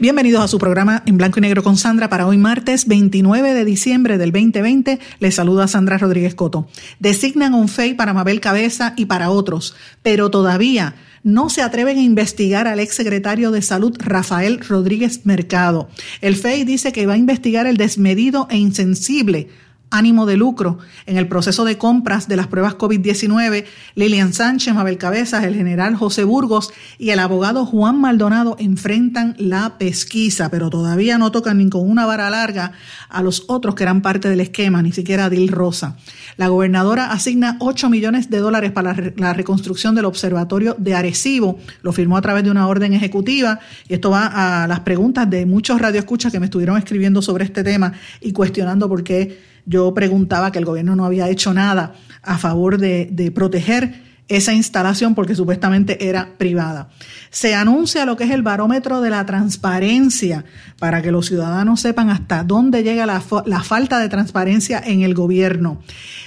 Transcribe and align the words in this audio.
Bienvenidos 0.00 0.44
a 0.44 0.46
su 0.46 0.60
programa 0.60 1.02
en 1.06 1.16
blanco 1.16 1.40
y 1.40 1.42
negro 1.42 1.64
con 1.64 1.76
Sandra 1.76 2.08
para 2.08 2.28
hoy 2.28 2.38
martes 2.38 2.86
29 2.86 3.52
de 3.52 3.64
diciembre 3.64 4.16
del 4.16 4.30
2020. 4.30 5.00
Les 5.18 5.34
saluda 5.34 5.66
Sandra 5.66 5.98
Rodríguez 5.98 6.36
Coto. 6.36 6.68
Designan 7.00 7.52
un 7.52 7.68
FEI 7.68 7.94
para 7.94 8.14
Mabel 8.14 8.40
Cabeza 8.40 8.94
y 8.96 9.06
para 9.06 9.30
otros, 9.30 9.74
pero 10.04 10.30
todavía 10.30 10.94
no 11.24 11.50
se 11.50 11.62
atreven 11.62 11.98
a 11.98 12.02
investigar 12.02 12.68
al 12.68 12.78
exsecretario 12.78 13.50
de 13.50 13.60
Salud 13.60 13.92
Rafael 13.98 14.60
Rodríguez 14.60 15.26
Mercado. 15.26 15.88
El 16.20 16.36
FEI 16.36 16.62
dice 16.62 16.92
que 16.92 17.06
va 17.08 17.14
a 17.14 17.18
investigar 17.18 17.66
el 17.66 17.76
desmedido 17.76 18.46
e 18.50 18.56
insensible 18.56 19.48
ánimo 19.90 20.26
de 20.26 20.36
lucro. 20.36 20.78
En 21.06 21.16
el 21.16 21.28
proceso 21.28 21.64
de 21.64 21.78
compras 21.78 22.28
de 22.28 22.36
las 22.36 22.46
pruebas 22.46 22.76
COVID-19, 22.76 23.64
Lilian 23.94 24.32
Sánchez, 24.32 24.74
Mabel 24.74 24.98
Cabezas, 24.98 25.44
el 25.44 25.54
general 25.54 25.94
José 25.96 26.24
Burgos 26.24 26.72
y 26.98 27.10
el 27.10 27.18
abogado 27.18 27.64
Juan 27.66 28.00
Maldonado 28.00 28.56
enfrentan 28.58 29.34
la 29.38 29.78
pesquisa, 29.78 30.50
pero 30.50 30.70
todavía 30.70 31.18
no 31.18 31.32
tocan 31.32 31.58
ni 31.58 31.68
con 31.70 31.88
una 31.88 32.06
vara 32.06 32.30
larga 32.30 32.72
a 33.08 33.22
los 33.22 33.44
otros 33.48 33.74
que 33.74 33.82
eran 33.82 34.02
parte 34.02 34.28
del 34.28 34.40
esquema, 34.40 34.82
ni 34.82 34.92
siquiera 34.92 35.26
a 35.26 35.30
Dil 35.30 35.48
Rosa. 35.48 35.96
La 36.36 36.48
gobernadora 36.48 37.10
asigna 37.10 37.56
8 37.60 37.90
millones 37.90 38.30
de 38.30 38.38
dólares 38.38 38.72
para 38.72 38.94
la 39.16 39.32
reconstrucción 39.32 39.94
del 39.94 40.04
observatorio 40.04 40.76
de 40.78 40.94
Arecibo, 40.94 41.58
lo 41.82 41.92
firmó 41.92 42.16
a 42.16 42.22
través 42.22 42.44
de 42.44 42.50
una 42.50 42.68
orden 42.68 42.92
ejecutiva, 42.92 43.60
y 43.88 43.94
esto 43.94 44.10
va 44.10 44.62
a 44.62 44.66
las 44.66 44.80
preguntas 44.80 45.28
de 45.28 45.46
muchos 45.46 45.80
radioescuchas 45.80 46.32
que 46.32 46.40
me 46.40 46.46
estuvieron 46.46 46.76
escribiendo 46.76 47.22
sobre 47.22 47.44
este 47.44 47.64
tema 47.64 47.92
y 48.20 48.32
cuestionando 48.32 48.88
por 48.88 49.02
qué 49.02 49.57
yo 49.68 49.92
preguntaba 49.92 50.50
que 50.50 50.58
el 50.58 50.64
gobierno 50.64 50.96
no 50.96 51.04
había 51.04 51.28
hecho 51.28 51.52
nada 51.52 51.92
a 52.22 52.38
favor 52.38 52.78
de, 52.78 53.32
proteger 53.34 54.08
esa 54.28 54.52
instalación 54.52 55.14
porque 55.14 55.34
supuestamente 55.34 56.08
era 56.08 56.30
privada. 56.38 56.88
Se 57.30 57.54
anuncia 57.54 58.04
lo 58.04 58.16
que 58.16 58.24
es 58.24 58.30
el 58.30 58.42
barómetro 58.42 59.00
de 59.00 59.10
la 59.10 59.24
transparencia 59.24 60.44
para 60.78 61.02
que 61.02 61.12
los 61.12 61.26
ciudadanos 61.26 61.80
sepan 61.80 62.10
hasta 62.10 62.44
dónde 62.44 62.82
llega 62.82 63.06
la, 63.06 63.22
la, 63.46 63.62
falta 63.62 63.98
de 63.98 64.08
transparencia 64.08 64.82
en 64.84 65.02
el 65.02 65.14
gobierno. 65.14 65.80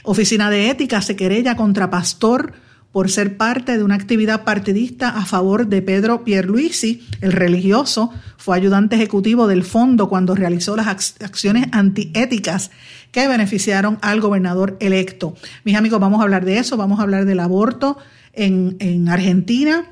Oficina 0.03 0.49
de 0.49 0.69
Ética 0.69 1.01
se 1.01 1.15
querella 1.15 1.55
contra 1.55 1.89
Pastor 1.89 2.53
por 2.91 3.09
ser 3.09 3.37
parte 3.37 3.77
de 3.77 3.83
una 3.83 3.95
actividad 3.95 4.43
partidista 4.43 5.09
a 5.09 5.25
favor 5.25 5.67
de 5.67 5.81
Pedro 5.81 6.23
Pierluisi, 6.23 7.07
el 7.21 7.31
religioso, 7.31 8.11
fue 8.37 8.57
ayudante 8.57 8.95
ejecutivo 8.95 9.47
del 9.47 9.63
fondo 9.63 10.09
cuando 10.09 10.35
realizó 10.35 10.75
las 10.75 10.87
acciones 10.87 11.67
antiéticas 11.71 12.71
que 13.11 13.27
beneficiaron 13.27 13.97
al 14.01 14.21
gobernador 14.21 14.77
electo. 14.79 15.35
Mis 15.63 15.75
amigos, 15.75 15.99
vamos 15.99 16.19
a 16.21 16.23
hablar 16.23 16.45
de 16.45 16.57
eso, 16.57 16.77
vamos 16.77 16.99
a 16.99 17.03
hablar 17.03 17.25
del 17.25 17.39
aborto 17.39 17.97
en, 18.33 18.77
en 18.79 19.09
Argentina 19.09 19.85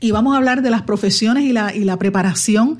y 0.00 0.10
vamos 0.12 0.34
a 0.34 0.38
hablar 0.38 0.62
de 0.62 0.70
las 0.70 0.82
profesiones 0.82 1.44
y 1.44 1.52
la, 1.52 1.74
y 1.74 1.84
la 1.84 1.96
preparación 1.98 2.78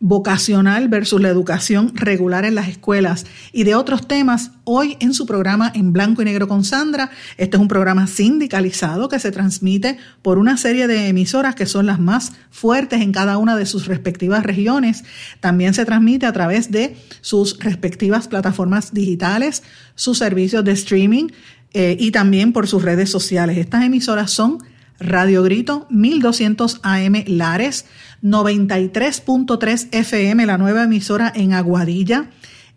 vocacional 0.00 0.88
versus 0.88 1.20
la 1.20 1.28
educación 1.28 1.92
regular 1.94 2.46
en 2.46 2.54
las 2.54 2.68
escuelas 2.68 3.26
y 3.52 3.64
de 3.64 3.74
otros 3.74 4.08
temas 4.08 4.52
hoy 4.64 4.96
en 4.98 5.12
su 5.12 5.26
programa 5.26 5.70
en 5.74 5.92
blanco 5.92 6.22
y 6.22 6.24
negro 6.24 6.48
con 6.48 6.64
Sandra. 6.64 7.10
Este 7.36 7.58
es 7.58 7.60
un 7.60 7.68
programa 7.68 8.06
sindicalizado 8.06 9.10
que 9.10 9.18
se 9.18 9.30
transmite 9.30 9.98
por 10.22 10.38
una 10.38 10.56
serie 10.56 10.86
de 10.86 11.08
emisoras 11.08 11.54
que 11.54 11.66
son 11.66 11.84
las 11.84 12.00
más 12.00 12.32
fuertes 12.50 13.02
en 13.02 13.12
cada 13.12 13.36
una 13.36 13.56
de 13.56 13.66
sus 13.66 13.86
respectivas 13.86 14.42
regiones. 14.42 15.04
También 15.40 15.74
se 15.74 15.84
transmite 15.84 16.24
a 16.24 16.32
través 16.32 16.70
de 16.70 16.96
sus 17.20 17.58
respectivas 17.58 18.26
plataformas 18.26 18.94
digitales, 18.94 19.62
sus 19.94 20.16
servicios 20.16 20.64
de 20.64 20.72
streaming 20.72 21.28
eh, 21.74 21.96
y 22.00 22.10
también 22.10 22.54
por 22.54 22.66
sus 22.66 22.82
redes 22.82 23.10
sociales. 23.10 23.58
Estas 23.58 23.84
emisoras 23.84 24.30
son 24.30 24.58
Radio 25.00 25.42
Grito 25.42 25.86
1200 25.88 26.80
AM 26.82 27.24
Lares, 27.26 27.86
93.3 28.22 29.88
FM, 29.90 30.44
la 30.44 30.58
nueva 30.58 30.84
emisora 30.84 31.32
en 31.34 31.54
Aguadilla, 31.54 32.30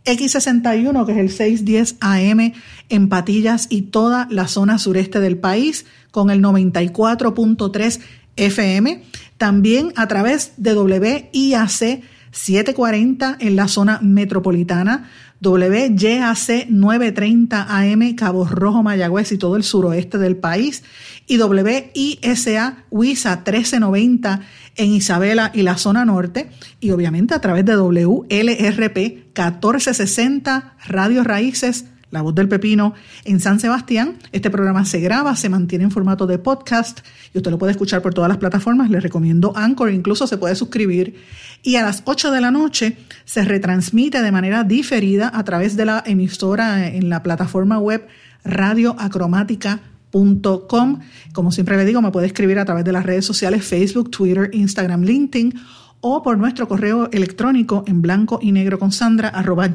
X61, 0.06 1.06
que 1.06 1.12
es 1.12 1.18
el 1.18 1.30
610 1.30 1.98
AM 2.00 2.54
en 2.90 3.10
Patillas 3.10 3.68
y 3.70 3.84
toda 3.84 4.28
la 4.32 4.48
zona 4.48 4.80
sureste 4.80 5.20
del 5.20 5.38
país, 5.38 5.86
con 6.12 6.30
el 6.30 6.42
94.3 6.42 8.00
FM, 8.38 9.04
también 9.38 9.92
a 9.96 10.08
través 10.08 10.54
de 10.58 10.76
WIAC 10.76 12.04
740 12.32 13.38
en 13.40 13.56
la 13.56 13.68
zona 13.68 14.00
metropolitana, 14.02 15.10
WYAC 15.44 16.68
930 16.70 17.68
AM 17.70 18.16
Cabo 18.16 18.46
Rojo, 18.46 18.84
Mayagüez 18.84 19.32
y 19.32 19.38
todo 19.38 19.56
el 19.58 19.64
suroeste 19.64 20.18
del 20.18 20.38
país 20.38 20.84
y 21.28 21.38
WISA 21.38 22.86
WISA 22.90 23.36
1390 23.38 24.42
en 24.76 24.90
Isabela 24.90 25.52
y 25.54 25.64
la 25.64 25.78
zona 25.78 26.06
norte 26.06 26.50
y 26.80 26.92
obviamente 26.92 27.34
a 27.34 27.42
través 27.42 27.66
de 27.66 27.76
WLRP 27.76 28.98
1460 28.98 30.78
Radio 30.88 31.24
Raíces 31.24 31.86
la 32.14 32.22
voz 32.22 32.34
del 32.36 32.48
pepino 32.48 32.94
en 33.26 33.40
San 33.40 33.60
Sebastián. 33.60 34.20
Este 34.32 34.52
programa 34.52 34.86
se 34.86 35.00
graba, 35.00 35.36
se 35.36 35.50
mantiene 35.50 35.86
en 35.86 35.92
formato 35.92 36.28
de 36.28 36.38
podcast 36.38 37.00
y 37.34 37.40
usted 37.40 37.50
lo 37.50 37.58
puede 37.58 37.72
escuchar 37.72 38.04
por 38.04 38.14
todas 38.14 38.30
las 38.30 38.38
plataformas. 38.38 38.92
Le 38.92 39.00
recomiendo 39.00 39.52
Anchor, 39.58 39.92
incluso 39.92 40.28
se 40.28 40.38
puede 40.38 40.54
suscribir. 40.56 41.16
Y 41.64 41.78
a 41.78 41.82
las 41.82 42.04
8 42.06 42.30
de 42.30 42.40
la 42.40 42.52
noche 42.52 42.98
se 43.26 43.44
retransmite 43.44 44.22
de 44.22 44.32
manera 44.32 44.64
diferida 44.64 45.32
a 45.34 45.44
través 45.44 45.76
de 45.76 45.86
la 45.86 46.04
emisora 46.06 46.88
en 46.88 47.10
la 47.10 47.24
plataforma 47.24 47.80
web 47.80 48.08
radioacromática.com. 48.44 51.00
Como 51.34 51.52
siempre 51.52 51.78
le 51.78 51.86
digo, 51.86 52.04
me 52.04 52.12
puede 52.12 52.28
escribir 52.28 52.60
a 52.60 52.66
través 52.66 52.86
de 52.86 52.92
las 52.92 53.08
redes 53.08 53.26
sociales 53.26 53.66
Facebook, 53.66 54.12
Twitter, 54.12 54.52
Instagram, 54.54 55.02
LinkedIn 55.02 55.60
o 56.02 56.22
por 56.22 56.38
nuestro 56.38 56.68
correo 56.68 57.10
electrónico 57.12 57.84
en 57.88 58.04
blanco 58.04 58.38
y 58.40 58.52
negro 58.52 58.78
con 58.78 58.92
Sandra 58.92 59.30
arroba 59.30 59.74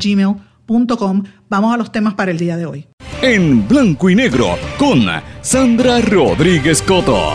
Vamos 1.49 1.73
a 1.73 1.79
los 1.79 1.91
temas 1.91 2.13
para 2.13 2.31
el 2.31 2.37
día 2.37 2.59
de 2.59 2.67
hoy. 2.67 2.87
En 3.23 3.67
blanco 3.67 4.11
y 4.11 4.15
negro 4.15 4.59
con 4.79 5.01
Sandra 5.41 5.99
Rodríguez 6.03 6.83
Coto. 6.83 7.33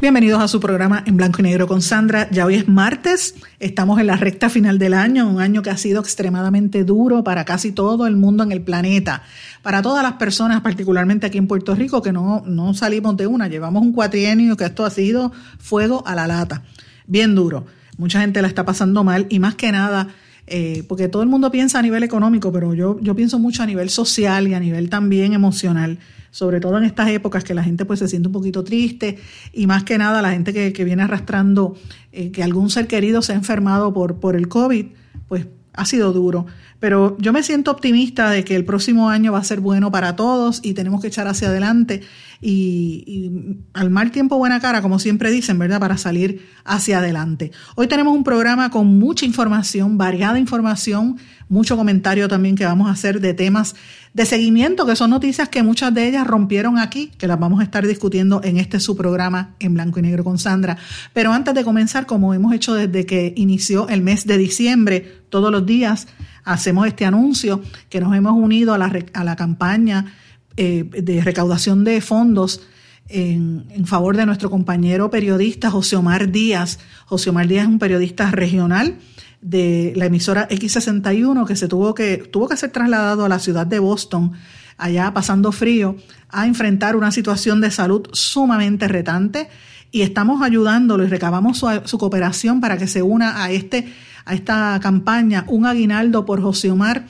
Bienvenidos 0.00 0.40
a 0.40 0.48
su 0.48 0.58
programa 0.58 1.04
en 1.04 1.18
blanco 1.18 1.40
y 1.40 1.42
negro 1.42 1.66
con 1.66 1.82
Sandra. 1.82 2.30
Ya 2.30 2.46
hoy 2.46 2.54
es 2.54 2.66
martes, 2.66 3.34
estamos 3.58 4.00
en 4.00 4.06
la 4.06 4.16
recta 4.16 4.48
final 4.48 4.78
del 4.78 4.94
año, 4.94 5.28
un 5.28 5.38
año 5.38 5.60
que 5.60 5.68
ha 5.68 5.76
sido 5.76 6.00
extremadamente 6.00 6.82
duro 6.82 7.22
para 7.22 7.44
casi 7.44 7.72
todo 7.72 8.06
el 8.06 8.16
mundo 8.16 8.42
en 8.42 8.50
el 8.50 8.62
planeta. 8.62 9.24
Para 9.60 9.82
todas 9.82 10.02
las 10.02 10.14
personas, 10.14 10.62
particularmente 10.62 11.26
aquí 11.26 11.36
en 11.36 11.46
Puerto 11.46 11.74
Rico, 11.74 12.00
que 12.00 12.12
no, 12.12 12.42
no 12.46 12.72
salimos 12.72 13.18
de 13.18 13.26
una, 13.26 13.48
llevamos 13.48 13.82
un 13.82 13.92
cuatrienio 13.92 14.56
que 14.56 14.64
esto 14.64 14.86
ha 14.86 14.90
sido 14.90 15.30
fuego 15.58 16.02
a 16.06 16.14
la 16.14 16.26
lata, 16.26 16.62
bien 17.06 17.34
duro. 17.34 17.66
Mucha 17.98 18.22
gente 18.22 18.40
la 18.40 18.48
está 18.48 18.64
pasando 18.64 19.04
mal 19.04 19.26
y 19.28 19.40
más 19.40 19.54
que 19.54 19.72
nada 19.72 20.08
eh, 20.50 20.84
porque 20.88 21.08
todo 21.08 21.22
el 21.22 21.28
mundo 21.28 21.50
piensa 21.50 21.78
a 21.78 21.82
nivel 21.82 22.02
económico, 22.02 22.52
pero 22.52 22.74
yo, 22.74 22.98
yo 23.00 23.14
pienso 23.14 23.38
mucho 23.38 23.62
a 23.62 23.66
nivel 23.66 23.90
social 23.90 24.48
y 24.48 24.54
a 24.54 24.60
nivel 24.60 24.90
también 24.90 25.32
emocional, 25.32 25.98
sobre 26.30 26.60
todo 26.60 26.78
en 26.78 26.84
estas 26.84 27.08
épocas 27.10 27.44
que 27.44 27.54
la 27.54 27.62
gente 27.62 27.84
pues 27.84 27.98
se 27.98 28.08
siente 28.08 28.28
un 28.28 28.32
poquito 28.32 28.64
triste 28.64 29.18
y 29.52 29.66
más 29.66 29.84
que 29.84 29.98
nada 29.98 30.22
la 30.22 30.30
gente 30.30 30.52
que, 30.52 30.84
viene 30.84 31.02
arrastrando 31.02 31.76
eh, 32.12 32.30
que 32.30 32.42
algún 32.42 32.70
ser 32.70 32.86
querido 32.86 33.22
se 33.22 33.32
ha 33.32 33.36
enfermado 33.36 33.92
por, 33.92 34.20
por 34.20 34.36
el 34.36 34.48
COVID, 34.48 34.86
pues 35.28 35.46
ha 35.78 35.84
sido 35.84 36.12
duro. 36.12 36.46
Pero 36.80 37.16
yo 37.18 37.32
me 37.32 37.42
siento 37.42 37.70
optimista 37.70 38.30
de 38.30 38.44
que 38.44 38.54
el 38.54 38.64
próximo 38.64 39.08
año 39.08 39.32
va 39.32 39.38
a 39.38 39.44
ser 39.44 39.60
bueno 39.60 39.90
para 39.90 40.16
todos 40.16 40.60
y 40.62 40.74
tenemos 40.74 41.00
que 41.00 41.08
echar 41.08 41.26
hacia 41.26 41.48
adelante 41.48 42.02
y, 42.40 43.66
al 43.72 43.90
mal 43.90 44.10
tiempo 44.10 44.38
buena 44.38 44.60
cara, 44.60 44.82
como 44.82 44.98
siempre 44.98 45.30
dicen, 45.30 45.58
¿verdad? 45.58 45.80
Para 45.80 45.96
salir 45.96 46.46
hacia 46.64 46.98
adelante. 46.98 47.50
Hoy 47.74 47.88
tenemos 47.88 48.14
un 48.14 48.22
programa 48.22 48.70
con 48.70 48.98
mucha 48.98 49.24
información, 49.24 49.98
variada 49.98 50.38
información, 50.38 51.18
mucho 51.48 51.76
comentario 51.76 52.28
también 52.28 52.56
que 52.56 52.64
vamos 52.64 52.88
a 52.88 52.92
hacer 52.92 53.20
de 53.20 53.34
temas 53.34 53.74
de 54.14 54.26
seguimiento, 54.26 54.86
que 54.86 54.96
son 54.96 55.10
noticias 55.10 55.48
que 55.48 55.62
muchas 55.62 55.94
de 55.94 56.08
ellas 56.08 56.26
rompieron 56.26 56.78
aquí, 56.78 57.10
que 57.18 57.26
las 57.26 57.38
vamos 57.38 57.60
a 57.60 57.64
estar 57.64 57.86
discutiendo 57.86 58.40
en 58.44 58.58
este 58.58 58.80
su 58.80 58.96
programa 58.96 59.54
en 59.58 59.74
blanco 59.74 59.98
y 59.98 60.02
negro 60.02 60.24
con 60.24 60.38
Sandra. 60.38 60.76
Pero 61.12 61.32
antes 61.32 61.54
de 61.54 61.64
comenzar, 61.64 62.06
como 62.06 62.34
hemos 62.34 62.52
hecho 62.52 62.74
desde 62.74 63.06
que 63.06 63.32
inició 63.36 63.88
el 63.88 64.02
mes 64.02 64.26
de 64.26 64.38
diciembre, 64.38 65.20
todos 65.28 65.50
los 65.50 65.64
días 65.64 66.08
hacemos 66.44 66.86
este 66.86 67.04
anuncio 67.04 67.62
que 67.88 68.00
nos 68.00 68.14
hemos 68.14 68.32
unido 68.32 68.74
a 68.74 68.78
la, 68.78 68.92
a 69.12 69.24
la 69.24 69.36
campaña 69.36 70.12
de 70.56 71.20
recaudación 71.22 71.84
de 71.84 72.00
fondos 72.00 72.62
en, 73.08 73.66
en, 73.70 73.86
favor 73.86 74.16
de 74.16 74.26
nuestro 74.26 74.50
compañero 74.50 75.08
periodista 75.08 75.70
José 75.70 75.94
Omar 75.94 76.32
Díaz. 76.32 76.80
José 77.06 77.30
Omar 77.30 77.46
Díaz 77.46 77.62
es 77.64 77.68
un 77.68 77.78
periodista 77.78 78.30
regional 78.32 78.96
de 79.40 79.92
la 79.96 80.06
emisora 80.06 80.48
X61 80.48 81.46
que 81.46 81.56
se 81.56 81.68
tuvo 81.68 81.94
que, 81.94 82.18
tuvo 82.18 82.48
que 82.48 82.56
ser 82.56 82.70
trasladado 82.70 83.24
a 83.24 83.28
la 83.28 83.38
ciudad 83.38 83.66
de 83.66 83.78
Boston, 83.78 84.32
allá 84.76 85.12
pasando 85.12 85.52
frío, 85.52 85.96
a 86.28 86.46
enfrentar 86.46 86.96
una 86.96 87.12
situación 87.12 87.60
de 87.60 87.70
salud 87.70 88.08
sumamente 88.12 88.88
retante 88.88 89.48
y 89.90 90.02
estamos 90.02 90.42
ayudándolo 90.42 91.04
y 91.04 91.08
recabamos 91.08 91.58
su, 91.58 91.98
cooperación 91.98 92.60
para 92.60 92.76
que 92.76 92.86
se 92.86 93.02
una 93.02 93.42
a, 93.42 93.50
este, 93.50 93.92
a 94.24 94.34
esta 94.34 94.78
campaña, 94.82 95.44
un 95.48 95.66
aguinaldo 95.66 96.24
por 96.24 96.42
José 96.42 96.70
Omar, 96.70 97.06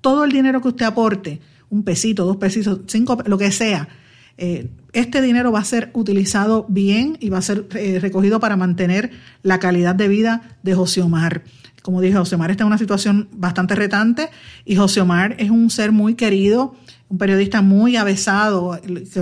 todo 0.00 0.24
el 0.24 0.32
dinero 0.32 0.60
que 0.60 0.68
usted 0.68 0.86
aporte, 0.86 1.40
un 1.70 1.82
pesito, 1.82 2.24
dos 2.24 2.36
pesitos, 2.36 2.80
cinco, 2.86 3.18
lo 3.26 3.38
que 3.38 3.50
sea, 3.52 3.88
eh, 4.36 4.70
este 4.92 5.22
dinero 5.22 5.52
va 5.52 5.60
a 5.60 5.64
ser 5.64 5.90
utilizado 5.92 6.66
bien 6.68 7.16
y 7.20 7.28
va 7.28 7.38
a 7.38 7.42
ser 7.42 7.66
eh, 7.74 7.98
recogido 8.00 8.40
para 8.40 8.56
mantener 8.56 9.10
la 9.42 9.58
calidad 9.58 9.94
de 9.94 10.08
vida 10.08 10.56
de 10.62 10.74
José 10.74 11.02
Omar. 11.02 11.42
Como 11.82 12.00
dije, 12.00 12.16
José 12.16 12.34
Omar 12.34 12.50
está 12.50 12.64
en 12.64 12.68
una 12.68 12.78
situación 12.78 13.28
bastante 13.32 13.74
retante 13.74 14.28
y 14.64 14.76
José 14.76 15.00
Omar 15.00 15.36
es 15.38 15.50
un 15.50 15.70
ser 15.70 15.92
muy 15.92 16.14
querido, 16.14 16.74
un 17.08 17.18
periodista 17.18 17.62
muy 17.62 17.96
avesado. 17.96 18.78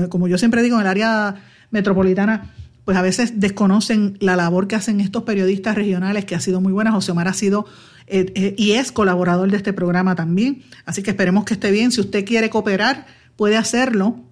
Como 0.09 0.29
yo 0.29 0.39
siempre 0.39 0.63
digo, 0.63 0.77
en 0.77 0.83
el 0.83 0.89
área 0.89 1.37
metropolitana, 1.71 2.53
pues 2.85 2.97
a 2.97 3.03
veces 3.03 3.39
desconocen 3.39 4.17
la 4.21 4.35
labor 4.35 4.67
que 4.67 4.77
hacen 4.77 5.01
estos 5.01 5.23
periodistas 5.25 5.75
regionales, 5.75 6.25
que 6.25 6.35
ha 6.35 6.41
sido 6.41 6.61
muy 6.61 6.73
buena. 6.73 6.91
José 6.91 7.13
Omar 7.13 7.29
ha 7.29 7.35
sido 7.35 7.67
eh, 8.07 8.33
eh, 8.35 8.55
y 8.57 8.73
es 8.73 8.93
colaborador 8.93 9.51
de 9.51 9.57
este 9.57 9.73
programa 9.73 10.15
también. 10.15 10.63
Así 10.87 11.03
que 11.03 11.11
esperemos 11.11 11.45
que 11.45 11.55
esté 11.55 11.71
bien. 11.71 11.93
Si 11.93 12.01
usted 12.01 12.25
quiere 12.25 12.51
cooperar, 12.51 13.07
puede 13.37 13.57
hacerlo 13.57 14.25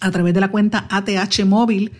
a 0.00 0.10
través 0.10 0.32
de 0.34 0.40
la 0.40 0.48
cuenta 0.48 0.86
ATH 0.88 1.44
Móvil 1.44 1.92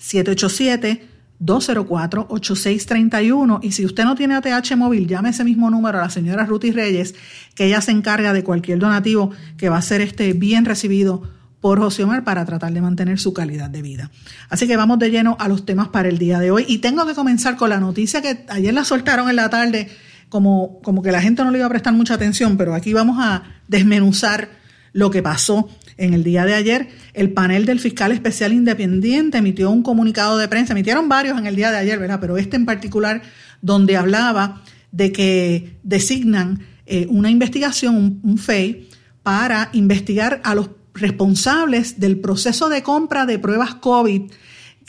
787 0.00 1.08
204 1.38 2.26
8631 2.28 3.60
787-204-8631. 3.60 3.60
Y 3.62 3.72
si 3.72 3.84
usted 3.84 4.04
no 4.04 4.14
tiene 4.14 4.34
ATH 4.34 4.76
móvil, 4.76 5.06
llame 5.06 5.30
ese 5.30 5.44
mismo 5.44 5.70
número 5.70 5.98
a 5.98 6.02
la 6.02 6.10
señora 6.10 6.44
Ruti 6.44 6.70
Reyes, 6.70 7.14
que 7.54 7.66
ella 7.66 7.80
se 7.80 7.92
encarga 7.92 8.32
de 8.32 8.44
cualquier 8.44 8.78
donativo 8.78 9.30
que 9.56 9.68
va 9.68 9.78
a 9.78 9.82
ser 9.82 10.00
este 10.00 10.32
bien 10.34 10.64
recibido 10.64 11.22
por 11.60 11.78
José 11.78 12.04
Omar 12.04 12.24
para 12.24 12.44
tratar 12.46 12.72
de 12.72 12.80
mantener 12.80 13.18
su 13.18 13.34
calidad 13.34 13.68
de 13.68 13.82
vida. 13.82 14.10
Así 14.48 14.66
que 14.66 14.76
vamos 14.76 14.98
de 14.98 15.10
lleno 15.10 15.36
a 15.38 15.48
los 15.48 15.66
temas 15.66 15.88
para 15.88 16.08
el 16.08 16.18
día 16.18 16.38
de 16.38 16.50
hoy. 16.50 16.64
Y 16.68 16.78
tengo 16.78 17.06
que 17.06 17.14
comenzar 17.14 17.56
con 17.56 17.70
la 17.70 17.80
noticia 17.80 18.22
que 18.22 18.44
ayer 18.48 18.72
la 18.72 18.84
soltaron 18.84 19.28
en 19.28 19.36
la 19.36 19.50
tarde, 19.50 19.88
como, 20.28 20.80
como 20.82 21.02
que 21.02 21.12
la 21.12 21.20
gente 21.20 21.44
no 21.44 21.50
le 21.50 21.58
iba 21.58 21.66
a 21.66 21.70
prestar 21.70 21.92
mucha 21.92 22.14
atención, 22.14 22.56
pero 22.56 22.74
aquí 22.74 22.92
vamos 22.92 23.18
a 23.20 23.42
desmenuzar 23.68 24.60
lo 24.92 25.10
que 25.10 25.22
pasó 25.22 25.68
en 26.00 26.14
el 26.14 26.24
día 26.24 26.44
de 26.44 26.54
ayer, 26.54 26.88
el 27.14 27.30
panel 27.32 27.66
del 27.66 27.78
fiscal 27.78 28.10
especial 28.10 28.52
independiente 28.52 29.38
emitió 29.38 29.70
un 29.70 29.82
comunicado 29.82 30.38
de 30.38 30.48
prensa, 30.48 30.72
emitieron 30.72 31.08
varios 31.08 31.38
en 31.38 31.46
el 31.46 31.54
día 31.54 31.70
de 31.70 31.76
ayer, 31.76 31.98
¿verdad? 31.98 32.18
Pero 32.20 32.38
este 32.38 32.56
en 32.56 32.66
particular, 32.66 33.22
donde 33.62 33.96
hablaba 33.96 34.62
de 34.90 35.12
que 35.12 35.76
designan 35.82 36.60
eh, 36.86 37.06
una 37.08 37.30
investigación, 37.30 37.96
un, 37.96 38.20
un 38.22 38.38
FEI, 38.38 38.88
para 39.22 39.68
investigar 39.74 40.40
a 40.42 40.54
los 40.54 40.70
responsables 40.94 42.00
del 42.00 42.18
proceso 42.18 42.68
de 42.68 42.82
compra 42.82 43.26
de 43.26 43.38
pruebas 43.38 43.74
COVID 43.76 44.22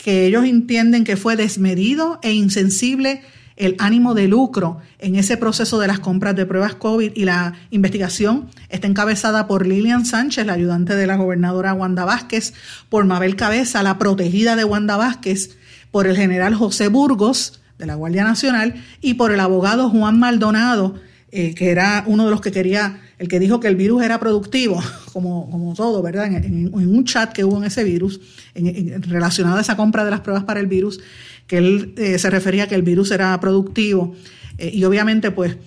que 0.01 0.25
ellos 0.25 0.45
entienden 0.45 1.03
que 1.03 1.17
fue 1.17 1.35
desmedido 1.35 2.19
e 2.23 2.31
insensible 2.31 3.21
el 3.56 3.75
ánimo 3.80 4.13
de 4.13 4.27
lucro 4.27 4.80
en 5.00 5.15
ese 5.15 5.38
proceso 5.38 5.80
de 5.80 5.88
las 5.88 6.00
compras 6.00 6.36
de 6.36 6.45
pruebas 6.45 6.75
COVID 6.75 7.12
y 7.15 7.25
la 7.25 7.53
investigación 7.69 8.50
está 8.69 8.88
encabezada 8.88 9.48
por 9.48 9.68
Lilian 9.68 10.06
Sánchez, 10.06 10.45
la 10.45 10.53
ayudante 10.53 10.95
de 10.95 11.07
la 11.07 11.15
gobernadora 11.15 11.74
Wanda 11.74 12.06
Vázquez, 12.06 12.53
por 12.89 13.06
Mabel 13.06 13.36
Cabeza, 13.36 13.83
la 13.83 13.98
protegida 13.98 14.56
de 14.56 14.63
Wanda 14.63 14.98
Vázquez, 14.98 15.57
por 15.92 16.07
el 16.07 16.15
general 16.15 16.56
José 16.56 16.88
Burgos 16.88 17.62
de 17.77 17.86
la 17.86 17.95
Guardia 17.95 18.24
Nacional 18.24 18.75
y 19.01 19.15
por 19.15 19.31
el 19.31 19.39
abogado 19.39 19.89
Juan 19.89 20.19
Maldonado, 20.19 20.95
eh, 21.31 21.56
que 21.56 21.71
era 21.71 22.04
uno 22.07 22.25
de 22.25 22.31
los 22.31 22.42
que 22.42 22.51
quería, 22.51 23.00
el 23.18 23.27
que 23.27 23.39
dijo 23.39 23.59
que 23.59 23.68
el 23.68 23.75
virus 23.75 24.04
era 24.04 24.19
productivo, 24.19 24.81
como, 25.13 25.50
como 25.50 25.74
todo, 25.74 26.01
¿verdad? 26.01 26.25
En, 26.25 26.71
un 26.74 27.06
chat 27.06 27.31
que 27.31 27.44
hubo 27.44 27.57
en 27.57 27.63
ese 27.63 27.83
virus, 27.83 28.19
en, 28.54 29.01
relacionado 29.04 29.57
a 29.57 29.62
esa 29.62 29.77
compra 29.77 30.06
de 30.06 30.12
las 30.12 30.21
pruebas 30.21 30.44
para 30.44 30.59
el 30.59 30.68
virus, 30.68 31.00
que 31.47 31.57
él 31.57 31.93
eh, 31.97 32.17
se 32.19 32.29
refería 32.29 32.63
a 32.63 32.67
que 32.67 32.75
el 32.75 32.83
virus 32.83 33.11
era 33.11 33.39
productivo. 33.39 34.15
Eh, 34.57 34.71
y 34.73 34.83
obviamente, 34.83 35.31
pues, 35.31 35.57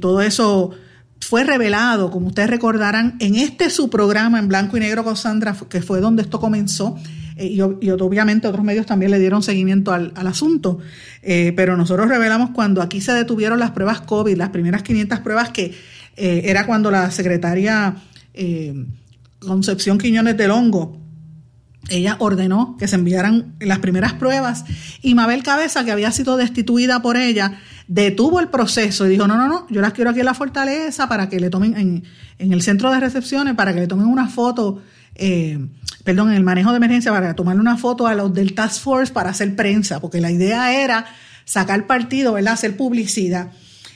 todo 0.00 0.20
eso 0.20 0.72
fue 1.20 1.44
revelado, 1.44 2.10
como 2.10 2.28
ustedes 2.28 2.50
recordarán, 2.50 3.16
en 3.20 3.34
este 3.34 3.70
su 3.70 3.90
programa 3.90 4.38
en 4.38 4.48
blanco 4.48 4.76
y 4.76 4.80
negro 4.80 5.04
con 5.04 5.16
Sandra, 5.16 5.56
que 5.68 5.82
fue 5.82 6.00
donde 6.00 6.22
esto 6.22 6.40
comenzó. 6.40 6.96
Eh, 7.38 7.46
y, 7.46 7.60
obviamente 7.90 8.48
otros 8.48 8.64
medios 8.64 8.84
también 8.84 9.12
le 9.12 9.18
dieron 9.20 9.44
seguimiento 9.44 9.92
al, 9.92 10.12
asunto, 10.26 10.80
eh, 11.22 11.52
pero 11.54 11.76
nosotros 11.76 12.08
revelamos 12.08 12.50
cuando 12.50 12.82
aquí 12.82 13.00
se 13.00 13.12
detuvieron 13.12 13.60
las 13.60 13.70
pruebas 13.70 14.00
COVID, 14.00 14.36
las 14.36 14.48
primeras 14.48 14.82
500 14.82 15.20
pruebas 15.20 15.50
que 15.50 15.72
eh, 16.16 16.42
era 16.44 16.66
cuando 16.66 16.90
la 16.90 17.10
secretaria 17.12 17.94
Concepción 19.40 19.98
Quiñones 19.98 20.36
del 20.36 20.50
Hongo, 20.52 21.00
ella 21.88 22.16
ordenó 22.18 22.76
que 22.78 22.88
se 22.88 22.96
enviaran 22.96 23.54
las 23.60 23.78
primeras 23.78 24.12
pruebas 24.14 24.64
y 25.00 25.14
Mabel 25.14 25.42
Cabeza, 25.42 25.84
que 25.84 25.92
había 25.92 26.12
sido 26.12 26.36
destituida 26.36 27.00
por 27.00 27.16
ella, 27.16 27.60
detuvo 27.86 28.40
el 28.40 28.48
proceso 28.48 29.06
y 29.06 29.10
dijo, 29.10 29.26
no, 29.26 29.36
no, 29.36 29.48
no, 29.48 29.66
yo 29.70 29.80
las 29.80 29.92
quiero 29.92 30.10
aquí 30.10 30.20
en 30.20 30.26
la 30.26 30.34
fortaleza 30.34 31.08
para 31.08 31.28
que 31.28 31.40
le 31.40 31.50
tomen 31.50 32.04
en, 32.38 32.52
el 32.52 32.62
centro 32.62 32.90
de 32.90 33.00
recepciones, 33.00 33.54
para 33.54 33.72
que 33.72 33.80
le 33.80 33.86
tomen 33.86 34.06
una 34.06 34.28
foto 34.28 34.82
eh, 35.14 35.58
perdón, 36.04 36.30
en 36.30 36.36
el 36.36 36.42
manejo 36.42 36.70
de 36.70 36.76
emergencia 36.76 37.12
para 37.12 37.34
tomarle 37.34 37.60
una 37.60 37.76
foto 37.76 38.06
a 38.06 38.14
los 38.14 38.32
del 38.32 38.54
Task 38.54 38.82
Force 38.82 39.12
para 39.12 39.30
hacer 39.30 39.56
prensa, 39.56 40.00
porque 40.00 40.20
la 40.20 40.30
idea 40.30 40.82
era 40.82 41.06
sacar 41.44 41.86
partido, 41.86 42.34
¿verdad? 42.34 42.54
Hacer 42.54 42.76
publicidad. 42.76 43.52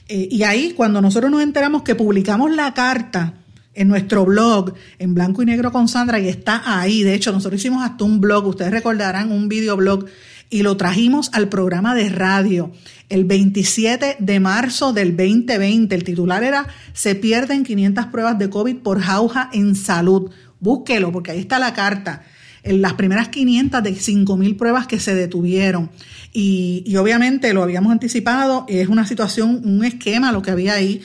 Eh, 0.09 0.29
y 0.31 0.43
ahí, 0.43 0.73
cuando 0.73 1.01
nosotros 1.01 1.31
nos 1.31 1.43
enteramos 1.43 1.83
que 1.83 1.95
publicamos 1.95 2.51
la 2.51 2.75
carta 2.75 3.35
en 3.75 3.89
nuestro 3.89 4.25
blog, 4.25 4.75
en 4.99 5.15
blanco 5.15 5.43
y 5.43 5.47
negro 5.47 5.73
con 5.73 5.89
Sandra, 5.89 6.19
y 6.21 6.29
está 6.29 6.63
ahí. 6.65 7.03
De 7.03 7.15
hecho, 7.15 7.33
nosotros 7.33 7.61
hicimos 7.61 7.85
hasta 7.85 8.05
un 8.05 8.21
blog, 8.21 8.47
ustedes 8.47 8.71
recordarán, 8.71 9.33
un 9.33 9.49
videoblog, 9.49 10.07
y 10.51 10.63
lo 10.63 10.77
trajimos 10.77 11.31
al 11.33 11.49
programa 11.49 11.95
de 11.95 12.11
radio 12.11 12.73
el 13.09 13.25
27 13.25 14.17
de 14.19 14.41
marzo 14.41 14.93
del 14.93 15.17
2020. 15.17 15.95
El 15.95 16.05
titular 16.05 16.45
era 16.45 16.67
Se 16.93 17.15
pierden 17.15 17.65
500 17.65 18.07
pruebas 18.07 18.39
de 18.39 18.51
COVID 18.51 18.77
por 18.77 19.01
jauja 19.01 19.49
en 19.53 19.75
salud 19.75 20.31
búsquelo 20.63 21.13
porque 21.13 21.33
ahí 21.33 21.41
está 21.41 21.59
la 21.59 21.75
carta. 21.75 22.23
En 22.63 22.81
las 22.81 22.95
primeras 22.95 23.29
500 23.29 23.83
de 23.83 23.91
5.000 23.93 24.57
pruebas 24.57 24.87
que 24.87 25.01
se 25.01 25.15
detuvieron. 25.17 25.91
Y, 26.33 26.95
obviamente 26.97 27.53
lo 27.53 27.63
habíamos 27.63 27.93
anticipado, 27.93 28.65
es 28.69 28.89
una 28.89 29.05
situación, 29.05 29.61
un 29.65 29.85
esquema 29.85 30.33
lo 30.33 30.41
que 30.41 30.53
había 30.53 30.75
ahí. 30.75 31.03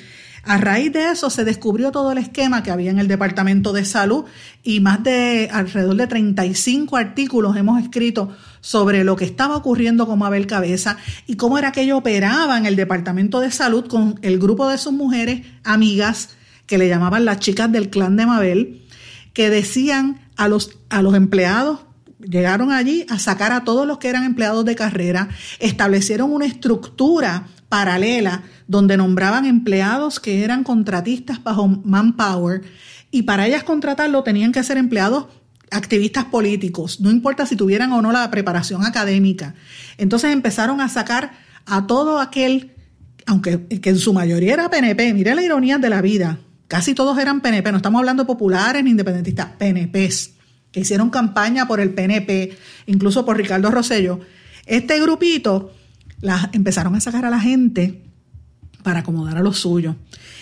A 0.47 0.57
raíz 0.57 0.93
de 0.93 1.11
eso 1.11 1.29
se 1.29 1.43
descubrió 1.43 1.91
todo 1.91 2.13
el 2.13 2.17
esquema 2.17 2.63
que 2.63 2.71
había 2.71 2.89
en 2.89 2.99
el 2.99 3.09
Departamento 3.09 3.73
de 3.73 3.83
Salud 3.83 4.23
y 4.63 4.79
más 4.79 5.03
de 5.03 5.49
alrededor 5.51 5.97
de 5.97 6.07
35 6.07 6.95
artículos 6.95 7.57
hemos 7.57 7.83
escrito 7.83 8.33
sobre 8.61 9.03
lo 9.03 9.17
que 9.17 9.25
estaba 9.25 9.57
ocurriendo 9.57 10.07
con 10.07 10.19
Mabel 10.19 10.47
Cabeza 10.47 10.95
y 11.25 11.35
cómo 11.35 11.57
era 11.57 11.73
que 11.73 11.81
ella 11.81 11.97
operaba 11.97 12.57
en 12.57 12.65
el 12.65 12.77
Departamento 12.77 13.41
de 13.41 13.51
Salud 13.51 13.87
con 13.87 14.19
el 14.21 14.39
grupo 14.39 14.69
de 14.69 14.77
sus 14.77 14.93
mujeres 14.93 15.41
amigas 15.65 16.29
que 16.65 16.77
le 16.77 16.87
llamaban 16.87 17.25
las 17.25 17.39
chicas 17.39 17.69
del 17.69 17.89
clan 17.89 18.15
de 18.15 18.25
Mabel 18.25 18.85
que 19.33 19.49
decían 19.49 20.21
a 20.37 20.47
los, 20.47 20.79
a 20.87 21.01
los 21.01 21.13
empleados, 21.13 21.79
llegaron 22.19 22.71
allí 22.71 23.05
a 23.09 23.19
sacar 23.19 23.51
a 23.51 23.65
todos 23.65 23.85
los 23.85 23.97
que 23.97 24.07
eran 24.07 24.23
empleados 24.23 24.63
de 24.63 24.75
carrera, 24.75 25.27
establecieron 25.59 26.31
una 26.31 26.45
estructura 26.45 27.47
paralela 27.69 28.43
donde 28.67 28.97
nombraban 28.97 29.45
empleados 29.45 30.19
que 30.19 30.43
eran 30.43 30.63
contratistas 30.63 31.43
bajo 31.43 31.67
Manpower 31.67 32.61
y 33.11 33.23
para 33.23 33.47
ellas 33.47 33.63
contratarlo 33.63 34.23
tenían 34.23 34.51
que 34.51 34.63
ser 34.63 34.77
empleados 34.77 35.27
activistas 35.69 36.25
políticos, 36.25 37.01
no 37.01 37.11
importa 37.11 37.45
si 37.45 37.55
tuvieran 37.55 37.91
o 37.91 38.01
no 38.01 38.11
la 38.11 38.29
preparación 38.31 38.85
académica. 38.85 39.53
Entonces 39.97 40.31
empezaron 40.31 40.79
a 40.79 40.87
sacar 40.87 41.31
a 41.65 41.87
todo 41.87 42.19
aquel, 42.19 42.71
aunque 43.25 43.67
que 43.67 43.89
en 43.89 43.99
su 43.99 44.13
mayoría 44.13 44.53
era 44.53 44.69
PNP, 44.69 45.13
mire 45.13 45.35
la 45.35 45.41
ironía 45.41 45.77
de 45.77 45.89
la 45.89 46.01
vida, 46.01 46.39
Casi 46.67 46.93
todos 46.93 47.17
eran 47.17 47.39
PNP, 47.39 47.71
no 47.71 47.77
estamos 47.77 47.99
hablando 47.99 48.27
populares 48.27 48.83
ni 48.83 48.91
independentistas, 48.91 49.47
PNPs, 49.57 50.31
que 50.71 50.81
hicieron 50.81 51.09
campaña 51.09 51.65
por 51.65 51.79
el 51.79 51.93
PNP, 51.93 52.57
incluso 52.87 53.25
por 53.25 53.37
Ricardo 53.37 53.71
Rosello. 53.71 54.19
Este 54.65 54.99
grupito 54.99 55.71
la, 56.21 56.49
empezaron 56.53 56.95
a 56.95 56.99
sacar 56.99 57.25
a 57.25 57.29
la 57.29 57.39
gente 57.39 58.03
para 58.83 58.99
acomodar 58.99 59.37
a 59.37 59.41
los 59.41 59.59
suyos. 59.59 59.95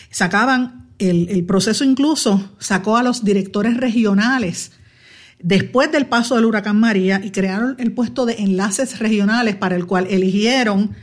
Sacaban 0.09 0.89
el, 0.99 1.27
el 1.29 1.45
proceso 1.45 1.83
incluso, 1.83 2.55
sacó 2.59 2.97
a 2.97 3.03
los 3.03 3.23
directores 3.23 3.77
regionales 3.77 4.71
después 5.39 5.91
del 5.91 6.07
paso 6.07 6.35
del 6.35 6.45
huracán 6.45 6.79
María 6.79 7.21
y 7.23 7.31
crearon 7.31 7.75
el 7.77 7.91
puesto 7.91 8.25
de 8.25 8.35
enlaces 8.41 8.99
regionales 8.99 9.55
para 9.55 9.75
el 9.75 9.85
cual 9.85 10.07
eligieron 10.09 10.95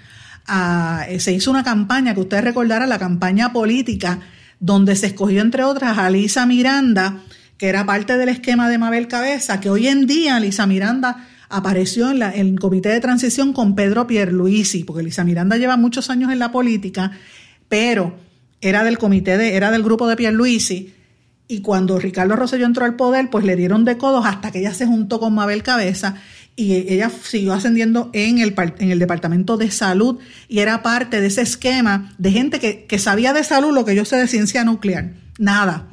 eh, 1.08 1.20
se 1.20 1.32
hizo 1.32 1.50
una 1.50 1.62
campaña, 1.62 2.14
que 2.14 2.20
ustedes 2.20 2.44
recordarán, 2.44 2.88
la 2.88 2.98
campaña 2.98 3.52
política, 3.52 4.20
donde 4.58 4.96
se 4.96 5.06
escogió 5.06 5.40
entre 5.40 5.64
otras 5.64 5.98
a 5.98 6.10
Lisa 6.10 6.46
Miranda, 6.46 7.20
que 7.56 7.68
era 7.68 7.86
parte 7.86 8.16
del 8.16 8.28
esquema 8.28 8.68
de 8.68 8.78
Mabel 8.78 9.08
Cabeza, 9.08 9.60
que 9.60 9.70
hoy 9.70 9.86
en 9.86 10.06
día 10.06 10.40
Lisa 10.40 10.66
Miranda 10.66 11.28
apareció 11.52 12.10
en, 12.10 12.22
el 12.22 12.58
comité 12.58 12.88
de 12.88 13.00
transición 13.00 13.52
con 13.52 13.76
Pedro 13.76 14.06
Pierluisi, 14.06 14.84
porque 14.84 15.02
Lisa 15.02 15.22
Miranda 15.22 15.56
lleva 15.58 15.76
muchos 15.76 16.10
años 16.10 16.32
en 16.32 16.38
la 16.38 16.50
política, 16.50 17.12
pero 17.68 18.16
era 18.60 18.82
del 18.82 18.98
comité 18.98 19.36
de, 19.36 19.54
era 19.54 19.70
del 19.70 19.82
grupo 19.82 20.08
de 20.08 20.16
Pierluisi, 20.16 20.94
y 21.48 21.60
cuando 21.60 21.98
Ricardo 21.98 22.34
Rosselló 22.34 22.64
entró 22.64 22.86
al 22.86 22.96
poder, 22.96 23.28
pues 23.28 23.44
le 23.44 23.56
dieron 23.56 23.84
de 23.84 23.98
codos 23.98 24.24
hasta 24.24 24.50
que 24.50 24.60
ella 24.60 24.72
se 24.72 24.86
juntó 24.86 25.20
con 25.20 25.34
Mabel 25.34 25.62
Cabeza 25.62 26.14
y 26.56 26.72
ella 26.72 27.10
siguió 27.10 27.52
ascendiendo 27.52 28.08
en 28.14 28.38
el, 28.38 28.54
en 28.78 28.90
el 28.90 28.98
Departamento 28.98 29.58
de 29.58 29.70
Salud 29.70 30.18
y 30.48 30.60
era 30.60 30.82
parte 30.82 31.20
de 31.20 31.26
ese 31.26 31.42
esquema 31.42 32.14
de 32.16 32.30
gente 32.30 32.58
que, 32.58 32.84
que 32.84 32.98
sabía 32.98 33.34
de 33.34 33.44
salud 33.44 33.74
lo 33.74 33.84
que 33.84 33.94
yo 33.94 34.06
sé 34.06 34.16
de 34.16 34.28
ciencia 34.28 34.64
nuclear. 34.64 35.12
Nada. 35.38 35.88